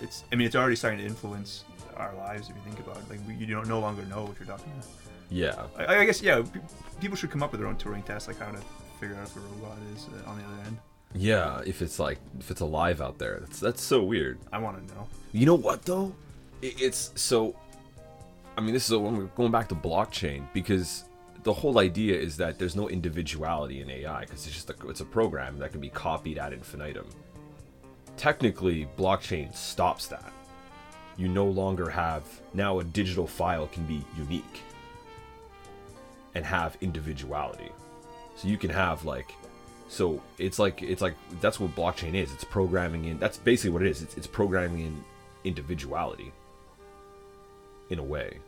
It's 0.00 0.24
I 0.32 0.36
mean 0.36 0.46
it's 0.46 0.56
already 0.56 0.76
starting 0.76 1.00
to 1.00 1.06
influence 1.06 1.64
our 1.96 2.14
lives 2.14 2.48
if 2.48 2.56
you 2.56 2.62
think 2.62 2.80
about 2.80 2.96
it. 2.96 3.10
Like 3.10 3.20
we, 3.28 3.34
you 3.34 3.46
don't 3.46 3.68
no 3.68 3.80
longer 3.80 4.04
know 4.06 4.24
what 4.24 4.38
you're 4.38 4.48
talking 4.48 4.72
about. 4.72 4.86
Yeah, 5.32 5.62
I, 5.78 5.96
I 5.96 6.04
guess 6.04 6.20
yeah, 6.20 6.42
people 7.00 7.16
should 7.16 7.30
come 7.30 7.42
up 7.42 7.52
with 7.52 7.60
their 7.60 7.68
own 7.68 7.76
Turing 7.76 8.04
test, 8.04 8.28
like 8.28 8.38
how 8.38 8.50
to 8.50 8.60
figure 9.00 9.16
out 9.16 9.26
if 9.26 9.36
a 9.36 9.40
robot 9.40 9.78
is 9.94 10.06
uh, 10.08 10.30
on 10.30 10.38
the 10.38 10.44
other 10.44 10.62
end. 10.66 10.78
yeah. 11.14 11.62
If 11.66 11.80
it's 11.82 11.98
like, 11.98 12.18
if 12.38 12.50
it's 12.50 12.60
alive 12.60 13.00
out 13.00 13.18
there, 13.18 13.38
that's 13.40 13.58
that's 13.58 13.82
so 13.82 14.02
weird. 14.02 14.38
I 14.52 14.58
want 14.58 14.86
to 14.86 14.94
know. 14.94 15.08
You 15.32 15.46
know 15.46 15.54
what 15.54 15.82
though? 15.84 16.14
It, 16.60 16.80
it's 16.80 17.12
so. 17.14 17.56
I 18.58 18.60
mean, 18.60 18.74
this 18.74 18.90
is 18.90 18.96
when 18.96 19.16
we're 19.16 19.24
going 19.24 19.50
back 19.50 19.68
to 19.70 19.74
blockchain 19.74 20.46
because 20.52 21.04
the 21.42 21.52
whole 21.52 21.78
idea 21.78 22.14
is 22.20 22.36
that 22.36 22.58
there's 22.58 22.76
no 22.76 22.88
individuality 22.90 23.80
in 23.80 23.90
AI 23.90 24.20
because 24.20 24.46
it's 24.46 24.54
just 24.54 24.68
a, 24.68 24.74
it's 24.88 25.00
a 25.00 25.06
program 25.06 25.58
that 25.58 25.72
can 25.72 25.80
be 25.80 25.88
copied 25.88 26.36
ad 26.36 26.52
infinitum. 26.52 27.06
Technically, 28.18 28.86
blockchain 28.98 29.54
stops 29.54 30.06
that. 30.08 30.30
You 31.16 31.28
no 31.28 31.46
longer 31.46 31.88
have 31.88 32.24
now 32.52 32.78
a 32.80 32.84
digital 32.84 33.26
file 33.26 33.66
can 33.68 33.84
be 33.86 34.04
unique 34.16 34.60
and 36.34 36.44
have 36.44 36.76
individuality. 36.80 37.70
So 38.36 38.48
you 38.48 38.56
can 38.56 38.70
have 38.70 39.04
like 39.04 39.32
so 39.88 40.22
it's 40.38 40.58
like 40.58 40.82
it's 40.82 41.02
like 41.02 41.14
that's 41.40 41.60
what 41.60 41.74
blockchain 41.76 42.14
is. 42.14 42.32
It's 42.32 42.44
programming 42.44 43.04
in 43.04 43.18
that's 43.18 43.36
basically 43.38 43.70
what 43.70 43.82
it 43.82 43.88
is. 43.88 44.02
It's, 44.02 44.16
it's 44.16 44.26
programming 44.26 44.80
in 44.80 45.04
individuality 45.44 46.32
in 47.90 47.98
a 47.98 48.02
way. 48.02 48.38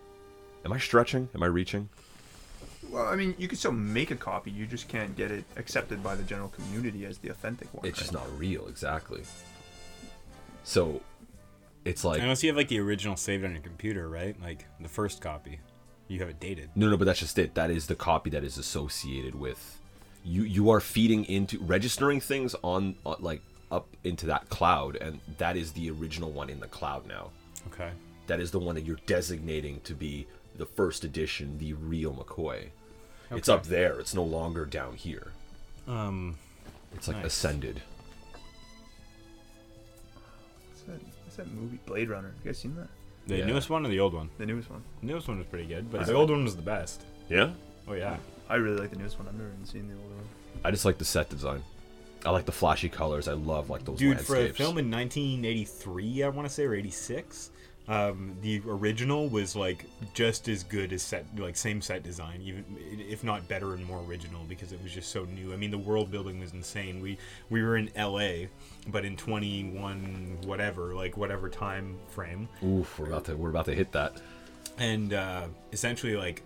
Am 0.65 0.73
I 0.73 0.79
stretching? 0.79 1.29
Am 1.35 1.43
I 1.43 1.47
reaching? 1.47 1.89
Well, 2.91 3.07
I 3.07 3.17
mean, 3.17 3.35
you 3.39 3.49
can 3.49 3.59
still 3.59 3.73
make 3.73 4.11
a 4.11 4.17
copy. 4.17 4.51
You 4.51 4.67
just 4.67 4.89
can't 4.89 5.17
get 5.17 5.31
it 5.31 5.45
accepted 5.57 6.03
by 6.03 6.15
the 6.15 6.23
general 6.23 6.49
community 6.49 7.05
as 7.05 7.19
the 7.19 7.29
authentic 7.29 7.73
one. 7.75 7.87
It's 7.87 7.99
just 7.99 8.13
not 8.13 8.27
real, 8.39 8.69
exactly. 8.69 9.23
So, 10.63 11.01
it's 11.85 12.05
like 12.05 12.23
Unless 12.23 12.43
you 12.43 12.49
have 12.49 12.57
like 12.57 12.69
the 12.69 12.81
original 12.81 13.17
saved 13.17 13.45
on 13.45 13.53
your 13.53 13.63
computer, 13.63 14.09
right? 14.09 14.41
Like 14.41 14.65
the 14.81 14.89
first 14.89 15.21
copy, 15.21 15.61
you 16.09 16.19
have 16.21 16.29
it 16.29 16.41
dated. 16.41 16.71
no, 16.75 16.89
no, 16.91 16.97
but 16.97 17.05
that's 17.07 17.21
just 17.21 17.39
it. 17.39 17.55
That 17.55 17.71
is 17.71 17.87
the 17.87 17.95
copy 17.95 18.31
that 18.31 18.45
is 18.45 18.59
associated 18.59 19.35
with 19.35 19.81
you. 20.25 20.43
You 20.43 20.71
are 20.71 20.81
feeding 20.81 21.25
into 21.25 21.59
registering 21.61 22.21
things 22.21 22.55
on, 22.63 22.97
on 23.05 23.17
like 23.21 23.41
up 23.71 23.87
into 24.05 24.27
that 24.27 24.49
cloud, 24.51 24.97
and 24.97 25.21
that 25.39 25.57
is 25.57 25.73
the 25.73 25.91
original 25.91 26.31
one 26.31 26.51
in 26.51 26.61
the 26.61 26.69
cloud 26.69 27.07
now. 27.07 27.31
Okay. 27.69 27.91
That 28.27 28.41
is 28.41 28.51
the 28.51 28.59
one 28.59 28.75
that 28.77 28.85
you're 28.85 28.99
designating 29.07 29.81
to 29.81 29.95
be 29.95 30.27
the 30.57 30.67
first 30.67 31.05
edition, 31.05 31.59
the 31.59 31.73
real 31.73 32.13
McCoy. 32.15 32.69
It's 33.31 33.49
up 33.49 33.65
there. 33.65 33.99
It's 33.99 34.15
no 34.15 34.23
longer 34.23 34.65
down 34.65 34.95
here. 34.95 35.33
Um. 35.89 36.37
It's 36.95 37.09
like 37.09 37.17
Nice. 37.17 37.27
ascended. 37.27 37.83
What's 40.71 40.83
that, 40.83 41.01
what's 41.25 41.37
that 41.37 41.51
movie? 41.53 41.79
Blade 41.87 42.09
Runner. 42.09 42.33
You 42.45 42.51
guys 42.51 42.59
seen 42.59 42.77
that? 42.77 42.89
The 43.27 43.39
Yeah. 43.39 43.47
newest 43.47 43.71
one 43.71 43.85
or 43.87 43.89
the 43.89 44.01
old 44.01 44.13
one? 44.15 44.29
The 44.39 44.47
newest 44.47 44.71
one. 44.71 44.83
The 45.01 45.07
newest 45.07 45.29
one 45.29 45.39
was 45.39 45.47
pretty 45.47 45.67
good, 45.67 45.91
but 45.91 46.01
I 46.03 46.05
the 46.05 46.13
like- 46.13 46.19
old 46.21 46.31
one 46.31 46.45
was 46.45 46.57
the 46.57 46.63
best. 46.63 47.05
Yeah. 47.29 47.53
Oh 47.89 47.95
yeah. 47.95 48.17
I 48.49 48.57
really 48.57 48.77
like 48.79 48.91
the 48.91 48.97
newest 48.99 49.19
one. 49.19 49.27
I've 49.29 49.35
never 49.35 49.49
even 49.51 49.65
seen 49.65 49.89
the 49.89 49.95
old 49.95 50.03
one. 50.13 50.25
I 50.65 50.71
just 50.71 50.85
like 50.85 50.99
the 50.99 51.05
set 51.05 51.31
design. 51.31 51.63
I 52.27 52.31
like 52.31 52.45
the 52.47 52.53
flashy 52.53 52.89
colors. 52.89 53.29
I 53.29 53.33
love 53.35 53.71
like 53.71 53.85
those 53.85 53.99
Dude, 53.99 54.21
for 54.21 54.37
a 54.37 54.49
film 54.51 54.79
in 54.79 54.91
1983, 54.91 56.23
I 56.23 56.29
want 56.29 56.49
to 56.49 56.53
say, 56.55 56.65
or 56.65 56.75
86, 56.75 57.51
um, 57.87 58.35
the 58.41 58.63
original 58.67 59.29
was 59.29 59.55
like 59.55 59.85
just 60.15 60.49
as 60.49 60.63
good 60.63 60.93
as 60.93 61.03
set, 61.03 61.27
like 61.39 61.57
same 61.57 61.83
set 61.83 62.03
design, 62.03 62.41
even 62.43 62.65
if 62.81 63.23
not 63.23 63.47
better 63.47 63.75
and 63.75 63.85
more 63.87 64.03
original 64.09 64.43
because 64.49 64.73
it 64.73 64.83
was 64.83 64.93
just 64.93 65.11
so 65.11 65.25
new. 65.27 65.53
I 65.53 65.57
mean, 65.57 65.71
the 65.71 65.79
world 65.79 66.11
building 66.11 66.41
was 66.41 66.53
insane. 66.55 67.01
We 67.03 67.19
we 67.51 67.63
were 67.63 67.77
in 67.77 67.91
L.A., 67.95 68.49
but 68.89 69.05
in 69.05 69.17
21 69.17 70.39
whatever, 70.47 70.95
like 70.95 71.17
whatever 71.17 71.49
time 71.49 71.97
frame, 72.09 72.49
Oof, 72.65 72.99
we're 72.99 73.07
about 73.07 73.27
to 73.27 73.37
we're 73.37 73.51
about 73.51 73.67
to 73.67 73.75
hit 73.75 73.93
that. 73.93 74.21
and 74.79 75.13
uh, 75.13 75.47
essentially 75.73 76.17
like 76.17 76.43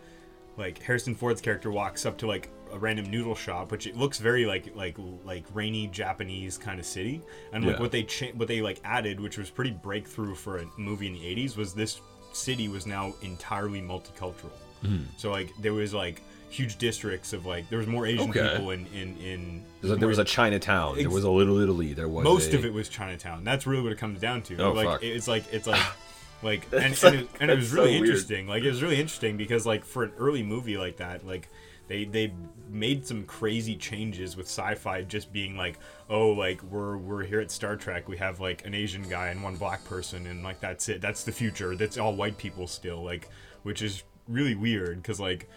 like 0.57 0.83
Harrison 0.83 1.15
Ford's 1.15 1.41
character 1.41 1.71
walks 1.71 2.05
up 2.05 2.19
to 2.19 2.27
like 2.27 2.51
a 2.73 2.79
random 2.79 3.11
noodle 3.11 3.35
shop, 3.35 3.71
which 3.71 3.87
it 3.87 3.97
looks 3.97 4.19
very 4.19 4.47
like 4.47 4.75
like 4.77 4.97
like 5.25 5.45
rainy 5.55 5.87
Japanese 5.89 6.59
kind 6.59 6.79
of 6.81 6.87
city, 6.87 7.21
and 7.53 7.65
like 7.65 7.77
Yeah. 7.77 7.81
what 7.81 7.91
they 7.93 8.03
cha- 8.05 8.33
what 8.35 8.49
they 8.49 8.61
like 8.63 8.81
added, 8.85 9.21
which 9.21 9.39
was 9.39 9.51
pretty 9.51 9.71
breakthrough 9.71 10.35
for 10.35 10.59
a 10.59 10.65
movie 10.77 11.07
in 11.07 11.15
the 11.15 11.21
'80s, 11.21 11.57
was 11.57 11.75
this 11.75 12.01
city 12.33 12.69
was 12.69 12.87
now 12.87 13.15
entirely 13.23 13.81
multicultural. 13.81 14.53
Hmm. 14.83 14.99
So 15.17 15.31
like 15.31 15.53
there 15.61 15.73
was 15.75 15.93
like 15.95 16.23
huge 16.51 16.77
districts 16.79 17.33
of 17.35 17.45
like 17.45 17.69
there 17.69 17.79
was 17.79 17.87
more 17.89 18.07
Asian 18.07 18.31
Okay. 18.31 18.49
people 18.53 18.71
in 18.71 18.87
in 18.95 19.17
in 19.19 19.65
there 19.99 20.09
was 20.09 20.19
a 20.19 20.25
Chinatown. 20.25 20.97
There 20.97 21.11
was 21.11 21.25
a 21.25 21.31
Little 21.31 21.59
Italy. 21.59 21.93
There 21.95 22.09
was 22.09 22.25
most 22.25 22.53
a- 22.53 22.57
of 22.59 22.65
it 22.65 22.73
was 22.73 22.89
Chinatown. 22.89 23.45
That's 23.45 23.67
really 23.67 23.83
what 23.83 23.93
it 23.93 23.99
comes 23.99 24.21
down 24.21 24.43
to. 24.43 24.57
Oh, 24.59 24.73
like 24.73 24.87
fuck. 24.87 25.03
it's 25.03 25.27
like 25.29 25.45
it's 25.53 25.67
like 25.67 25.83
like 26.43 26.67
and, 26.73 26.85
and, 27.03 27.15
it, 27.17 27.29
and 27.41 27.51
it 27.51 27.57
was 27.57 27.71
so 27.71 27.77
really 27.77 27.93
weird. 27.93 28.05
interesting. 28.07 28.47
Like 28.47 28.63
it 28.63 28.69
was 28.71 28.81
really 28.83 29.01
interesting 29.01 29.37
because 29.37 29.67
like 29.67 29.85
for 29.85 30.05
an 30.05 30.13
early 30.19 30.43
movie 30.43 30.77
like 30.79 30.99
that, 30.99 31.27
like 31.27 31.49
they 31.89 32.05
they 32.05 32.33
made 32.71 33.07
some 33.07 33.25
crazy 33.25 33.75
changes 33.75 34.37
with 34.37 34.47
sci-fi 34.47 35.03
just 35.03 35.33
being 35.33 35.57
like, 35.57 35.79
oh, 36.09 36.29
like 36.29 36.63
we're 36.65 36.97
we're 36.99 37.25
here 37.25 37.41
at 37.41 37.51
Star 37.51 37.77
Trek, 37.77 38.09
we 38.09 38.17
have 38.19 38.41
like 38.41 38.65
an 38.67 38.75
Asian 38.75 39.03
guy 39.09 39.29
and 39.29 39.43
one 39.43 39.57
black 39.57 39.85
person, 39.85 40.27
and 40.27 40.45
like 40.45 40.61
that's 40.61 40.89
it. 40.89 41.01
That's 41.01 41.25
the 41.25 41.33
future. 41.33 41.75
That's 41.75 41.99
all 41.99 42.15
white 42.15 42.39
people 42.39 42.67
still. 42.67 43.03
Like, 43.03 43.29
which 43.63 43.83
is 43.83 44.05
really 44.29 44.55
weird 44.55 45.03
because 45.03 45.19
like 45.19 45.49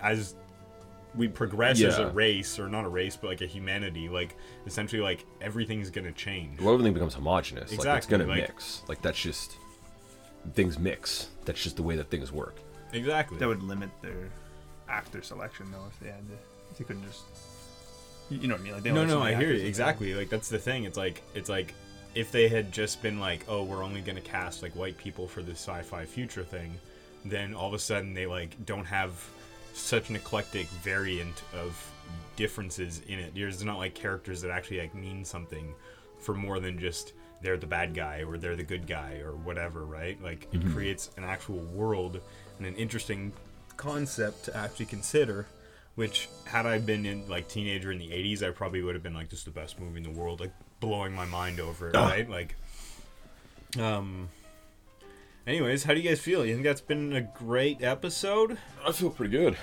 as 0.00 0.36
we 1.16 1.28
progress 1.28 1.80
as 1.82 1.98
a 1.98 2.08
race 2.10 2.58
or 2.58 2.68
not 2.68 2.84
a 2.84 2.88
race 2.88 3.16
but 3.16 3.28
like 3.28 3.40
a 3.40 3.46
humanity 3.46 4.08
like 4.08 4.36
essentially 4.66 5.00
like 5.00 5.24
everything's 5.40 5.90
gonna 5.90 6.10
change 6.12 6.60
well, 6.60 6.74
everything 6.74 6.92
becomes 6.92 7.14
homogenous. 7.14 7.76
Like 7.76 7.96
it's 7.98 8.06
gonna 8.06 8.26
like- 8.26 8.42
mix. 8.42 8.82
Like 8.88 9.02
that's 9.02 9.20
just 9.20 9.56
things 10.52 10.78
mix. 10.78 11.28
That's 11.44 11.62
just 11.62 11.76
the 11.76 11.82
way 11.82 11.96
that 11.96 12.10
things 12.10 12.30
work. 12.32 12.56
exactly 12.92 13.38
That 13.38 13.48
would 13.48 13.62
limit 13.62 13.90
their 14.02 14.30
actor 14.88 15.22
selection, 15.22 15.70
though, 15.70 15.86
if 15.88 16.00
they 16.00 16.08
had 16.08 16.26
to. 16.28 16.34
If 16.70 16.78
they 16.78 16.84
couldn't 16.84 17.04
just. 17.04 17.22
You 18.30 18.38
you 18.38 18.48
know 18.48 18.54
what 18.54 18.60
I 18.60 18.64
mean? 18.64 18.72
Like, 18.74 18.82
they 18.82 18.92
no 18.92 19.02
only 19.02 19.12
have 19.12 19.20
no 19.20 19.26
i 19.26 19.34
hear 19.34 19.52
you 19.52 19.66
exactly 19.66 20.14
like 20.14 20.30
that's 20.30 20.48
the 20.48 20.58
thing 20.58 20.84
it's 20.84 20.96
like 20.96 21.22
it's 21.34 21.50
like 21.50 21.74
if 22.14 22.30
they 22.32 22.48
had 22.48 22.72
just 22.72 23.02
been 23.02 23.20
like 23.20 23.44
oh 23.48 23.62
we're 23.62 23.82
only 23.82 24.00
gonna 24.00 24.20
cast 24.20 24.62
like 24.62 24.74
white 24.74 24.96
people 24.96 25.26
for 25.26 25.42
this 25.42 25.58
sci-fi 25.58 26.04
future 26.04 26.42
thing 26.42 26.74
then 27.24 27.54
all 27.54 27.68
of 27.68 27.74
a 27.74 27.78
sudden 27.78 28.14
they 28.14 28.26
like 28.26 28.64
don't 28.64 28.84
have 28.84 29.12
such 29.72 30.10
an 30.10 30.16
eclectic 30.16 30.66
variant 30.68 31.42
of 31.54 31.90
differences 32.36 33.02
in 33.08 33.18
it 33.18 33.34
there's 33.34 33.64
not 33.64 33.78
like 33.78 33.94
characters 33.94 34.40
that 34.40 34.50
actually 34.50 34.78
like 34.78 34.94
mean 34.94 35.24
something 35.24 35.74
for 36.18 36.34
more 36.34 36.60
than 36.60 36.78
just 36.78 37.12
they're 37.42 37.56
the 37.56 37.66
bad 37.66 37.94
guy 37.94 38.22
or 38.26 38.38
they're 38.38 38.56
the 38.56 38.62
good 38.62 38.86
guy 38.86 39.20
or 39.24 39.32
whatever 39.32 39.84
right 39.84 40.22
like 40.22 40.48
it 40.52 40.60
mm-hmm. 40.60 40.72
creates 40.72 41.10
an 41.16 41.24
actual 41.24 41.58
world 41.58 42.20
and 42.58 42.66
an 42.66 42.74
interesting 42.76 43.32
concept 43.76 44.44
to 44.46 44.56
actually 44.56 44.86
consider 44.86 45.46
which 45.96 46.28
had 46.46 46.66
I 46.66 46.78
been 46.78 47.06
in 47.06 47.28
like 47.28 47.48
teenager 47.48 47.92
in 47.92 47.98
the 47.98 48.08
80s 48.08 48.42
I 48.42 48.50
probably 48.50 48.82
would 48.82 48.94
have 48.94 49.02
been 49.04 49.14
like 49.14 49.28
just 49.30 49.44
the 49.44 49.50
best 49.50 49.78
movie 49.80 49.98
in 49.98 50.02
the 50.02 50.10
world 50.10 50.40
like 50.40 50.52
blowing 50.80 51.12
my 51.14 51.24
mind 51.24 51.60
over 51.60 51.88
it 51.90 51.96
right 51.96 52.28
like 52.28 52.56
um 53.78 54.28
anyways 55.46 55.84
how 55.84 55.94
do 55.94 56.00
you 56.00 56.08
guys 56.08 56.20
feel 56.20 56.44
you 56.44 56.54
think 56.54 56.64
that's 56.64 56.80
been 56.80 57.12
a 57.14 57.22
great 57.22 57.82
episode 57.82 58.58
I 58.86 58.92
feel 58.92 59.10
pretty 59.10 59.32
good. 59.36 59.56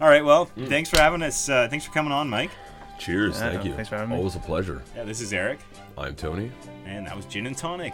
all 0.00 0.08
right 0.08 0.24
well 0.24 0.44
thanks 0.46 0.88
for 0.90 0.98
having 0.98 1.22
us 1.22 1.48
uh, 1.48 1.68
thanks 1.68 1.84
for 1.84 1.92
coming 1.92 2.12
on 2.12 2.28
Mike 2.28 2.50
Cheers. 2.98 3.40
Yeah, 3.40 3.52
thank 3.52 3.64
you. 3.64 3.72
thanks 3.72 3.88
for 3.88 3.96
having 3.96 4.10
me. 4.10 4.16
Always 4.16 4.36
a 4.36 4.40
pleasure. 4.40 4.82
yeah 4.94 5.04
this 5.04 5.20
is 5.20 5.32
Eric 5.32 5.58
I'm 5.98 6.14
Tony. 6.14 6.50
and 6.86 7.06
that 7.06 7.16
was 7.16 7.24
gin 7.26 7.46
and 7.46 7.56
tonic 7.56 7.92